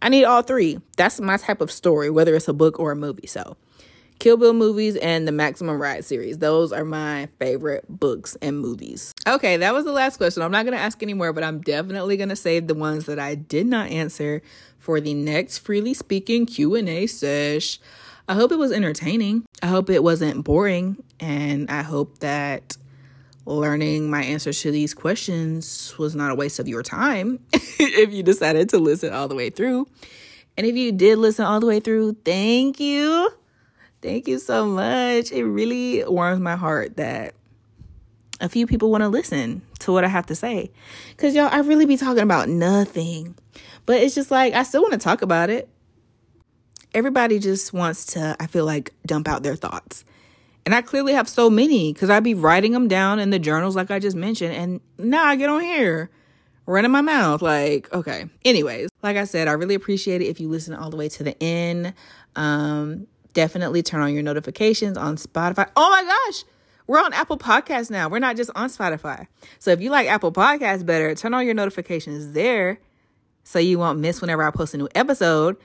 I 0.00 0.08
need 0.08 0.24
all 0.24 0.40
three. 0.40 0.80
That's 0.96 1.20
my 1.20 1.36
type 1.36 1.60
of 1.60 1.70
story, 1.70 2.08
whether 2.08 2.34
it's 2.34 2.48
a 2.48 2.54
book 2.54 2.80
or 2.80 2.90
a 2.90 2.96
movie. 2.96 3.26
So, 3.26 3.58
Kill 4.18 4.38
Bill 4.38 4.54
movies 4.54 4.96
and 4.96 5.28
the 5.28 5.32
Maximum 5.32 5.78
Ride 5.78 6.02
series. 6.02 6.38
Those 6.38 6.72
are 6.72 6.84
my 6.86 7.28
favorite 7.38 7.84
books 7.90 8.34
and 8.40 8.58
movies. 8.58 9.12
Okay, 9.26 9.58
that 9.58 9.74
was 9.74 9.84
the 9.84 9.92
last 9.92 10.16
question. 10.16 10.42
I'm 10.42 10.50
not 10.50 10.64
going 10.64 10.76
to 10.76 10.82
ask 10.82 11.02
anymore, 11.02 11.34
but 11.34 11.44
I'm 11.44 11.60
definitely 11.60 12.16
going 12.16 12.30
to 12.30 12.36
save 12.36 12.66
the 12.66 12.74
ones 12.74 13.04
that 13.04 13.18
I 13.18 13.34
did 13.34 13.66
not 13.66 13.90
answer 13.90 14.40
for 14.78 15.02
the 15.02 15.12
next 15.12 15.58
freely 15.58 15.92
speaking 15.92 16.46
Q&A 16.46 17.06
sesh. 17.06 17.78
I 18.28 18.34
hope 18.34 18.50
it 18.52 18.58
was 18.58 18.72
entertaining. 18.72 19.46
I 19.62 19.66
hope 19.66 19.88
it 19.88 20.02
wasn't 20.02 20.44
boring 20.44 21.02
and 21.20 21.70
I 21.70 21.82
hope 21.82 22.18
that 22.18 22.76
learning 23.44 24.10
my 24.10 24.22
answers 24.22 24.60
to 24.62 24.72
these 24.72 24.92
questions 24.92 25.96
was 25.98 26.16
not 26.16 26.32
a 26.32 26.34
waste 26.34 26.58
of 26.58 26.66
your 26.66 26.82
time 26.82 27.38
if 27.52 28.12
you 28.12 28.22
decided 28.24 28.68
to 28.70 28.78
listen 28.78 29.12
all 29.12 29.28
the 29.28 29.36
way 29.36 29.50
through. 29.50 29.86
And 30.56 30.66
if 30.66 30.74
you 30.74 30.90
did 30.90 31.18
listen 31.18 31.44
all 31.44 31.60
the 31.60 31.66
way 31.66 31.80
through, 31.80 32.16
thank 32.24 32.80
you. 32.80 33.30
Thank 34.02 34.26
you 34.26 34.38
so 34.38 34.66
much. 34.66 35.30
It 35.30 35.44
really 35.44 36.04
warms 36.04 36.40
my 36.40 36.56
heart 36.56 36.96
that 36.96 37.34
a 38.40 38.48
few 38.48 38.66
people 38.66 38.90
want 38.90 39.02
to 39.02 39.08
listen 39.08 39.62
to 39.80 39.92
what 39.92 40.04
I 40.04 40.08
have 40.08 40.26
to 40.26 40.34
say. 40.34 40.70
Because, 41.10 41.34
y'all, 41.34 41.48
I 41.50 41.60
really 41.60 41.86
be 41.86 41.96
talking 41.96 42.22
about 42.22 42.48
nothing. 42.48 43.34
But 43.84 44.02
it's 44.02 44.14
just 44.14 44.30
like, 44.30 44.54
I 44.54 44.62
still 44.62 44.82
want 44.82 44.92
to 44.92 44.98
talk 44.98 45.22
about 45.22 45.50
it. 45.50 45.68
Everybody 46.96 47.38
just 47.38 47.74
wants 47.74 48.06
to, 48.14 48.34
I 48.40 48.46
feel 48.46 48.64
like, 48.64 48.92
dump 49.04 49.28
out 49.28 49.42
their 49.42 49.54
thoughts. 49.54 50.04
And 50.64 50.74
I 50.74 50.80
clearly 50.80 51.12
have 51.12 51.28
so 51.28 51.50
many 51.50 51.92
because 51.92 52.08
I'd 52.08 52.24
be 52.24 52.32
writing 52.32 52.72
them 52.72 52.88
down 52.88 53.18
in 53.18 53.28
the 53.28 53.38
journals, 53.38 53.76
like 53.76 53.90
I 53.90 53.98
just 53.98 54.16
mentioned. 54.16 54.54
And 54.54 54.80
now 54.98 55.26
I 55.26 55.36
get 55.36 55.50
on 55.50 55.60
here 55.60 56.10
running 56.64 56.90
my 56.90 57.02
mouth. 57.02 57.42
Like, 57.42 57.92
okay. 57.92 58.30
Anyways, 58.46 58.88
like 59.02 59.18
I 59.18 59.24
said, 59.24 59.46
I 59.46 59.52
really 59.52 59.74
appreciate 59.74 60.22
it 60.22 60.26
if 60.26 60.40
you 60.40 60.48
listen 60.48 60.74
all 60.74 60.88
the 60.88 60.96
way 60.96 61.08
to 61.10 61.22
the 61.22 61.40
end. 61.42 61.92
Um, 62.34 63.06
definitely 63.34 63.82
turn 63.82 64.00
on 64.00 64.14
your 64.14 64.22
notifications 64.22 64.96
on 64.96 65.16
Spotify. 65.16 65.68
Oh 65.76 65.90
my 65.90 66.02
gosh. 66.02 66.44
we're 66.86 67.00
on 67.00 67.12
Apple 67.12 67.38
Podcasts 67.38 67.90
now. 67.90 68.08
We're 68.08 68.20
not 68.20 68.36
just 68.36 68.50
on 68.54 68.68
Spotify. 68.68 69.26
So 69.58 69.70
if 69.70 69.80
you 69.80 69.90
like 69.90 70.08
Apple 70.08 70.32
Podcasts 70.32 70.86
better, 70.86 71.14
turn 71.14 71.34
on 71.34 71.44
your 71.44 71.54
notifications 71.54 72.32
there 72.32 72.78
so 73.44 73.58
you 73.58 73.78
won't 73.78 73.98
miss 73.98 74.20
whenever 74.20 74.42
I 74.42 74.50
post 74.50 74.74
a 74.74 74.78
new 74.78 74.88
episode. 74.94 75.56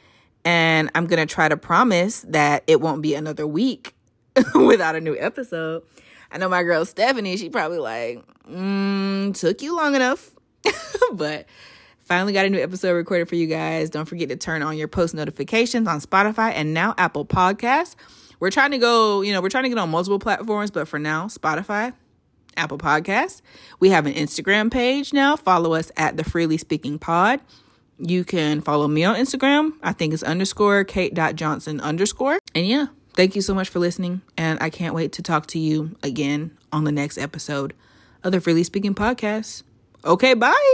And 0.43 0.89
I'm 0.95 1.05
going 1.05 1.25
to 1.25 1.31
try 1.31 1.47
to 1.47 1.57
promise 1.57 2.21
that 2.29 2.63
it 2.67 2.81
won't 2.81 3.01
be 3.01 3.13
another 3.15 3.45
week 3.45 3.93
without 4.55 4.95
a 4.95 5.01
new 5.01 5.15
episode. 5.17 5.83
I 6.31 6.37
know 6.37 6.49
my 6.49 6.63
girl 6.63 6.85
Stephanie, 6.85 7.37
she 7.37 7.49
probably 7.49 7.79
like, 7.79 8.23
mm, 8.49 9.37
took 9.37 9.61
you 9.61 9.75
long 9.75 9.95
enough. 9.95 10.31
but 11.13 11.45
finally 12.03 12.33
got 12.33 12.45
a 12.45 12.49
new 12.49 12.61
episode 12.61 12.93
recorded 12.93 13.27
for 13.29 13.35
you 13.35 13.47
guys. 13.47 13.89
Don't 13.89 14.05
forget 14.05 14.29
to 14.29 14.35
turn 14.35 14.61
on 14.61 14.77
your 14.77 14.87
post 14.87 15.13
notifications 15.13 15.87
on 15.87 15.99
Spotify 16.01 16.51
and 16.53 16.73
now 16.73 16.93
Apple 16.97 17.25
Podcasts. 17.25 17.95
We're 18.39 18.51
trying 18.51 18.71
to 18.71 18.79
go, 18.79 19.21
you 19.21 19.33
know, 19.33 19.41
we're 19.41 19.49
trying 19.49 19.63
to 19.63 19.69
get 19.69 19.77
on 19.77 19.89
multiple 19.89 20.19
platforms, 20.19 20.71
but 20.71 20.87
for 20.87 20.97
now, 20.97 21.27
Spotify, 21.27 21.93
Apple 22.57 22.77
Podcasts. 22.77 23.41
We 23.79 23.89
have 23.89 24.05
an 24.05 24.13
Instagram 24.13 24.71
page 24.71 25.13
now. 25.13 25.35
Follow 25.35 25.73
us 25.73 25.91
at 25.95 26.17
the 26.17 26.23
Freely 26.23 26.57
Speaking 26.57 26.97
Pod. 26.97 27.39
You 28.01 28.23
can 28.23 28.61
follow 28.61 28.87
me 28.87 29.03
on 29.03 29.15
Instagram. 29.15 29.73
I 29.83 29.93
think 29.93 30.13
it's 30.13 30.23
underscore 30.23 30.83
Kate.Johnson 30.83 31.79
underscore. 31.79 32.39
And 32.55 32.65
yeah, 32.65 32.87
thank 33.13 33.35
you 33.35 33.41
so 33.41 33.53
much 33.53 33.69
for 33.69 33.79
listening. 33.79 34.21
And 34.37 34.57
I 34.61 34.69
can't 34.69 34.95
wait 34.95 35.11
to 35.13 35.21
talk 35.21 35.45
to 35.47 35.59
you 35.59 35.95
again 36.01 36.57
on 36.71 36.83
the 36.83 36.91
next 36.91 37.17
episode 37.17 37.73
of 38.23 38.31
the 38.31 38.41
Freely 38.41 38.63
Speaking 38.63 38.95
Podcast. 38.95 39.63
Okay, 40.03 40.33
bye. 40.33 40.69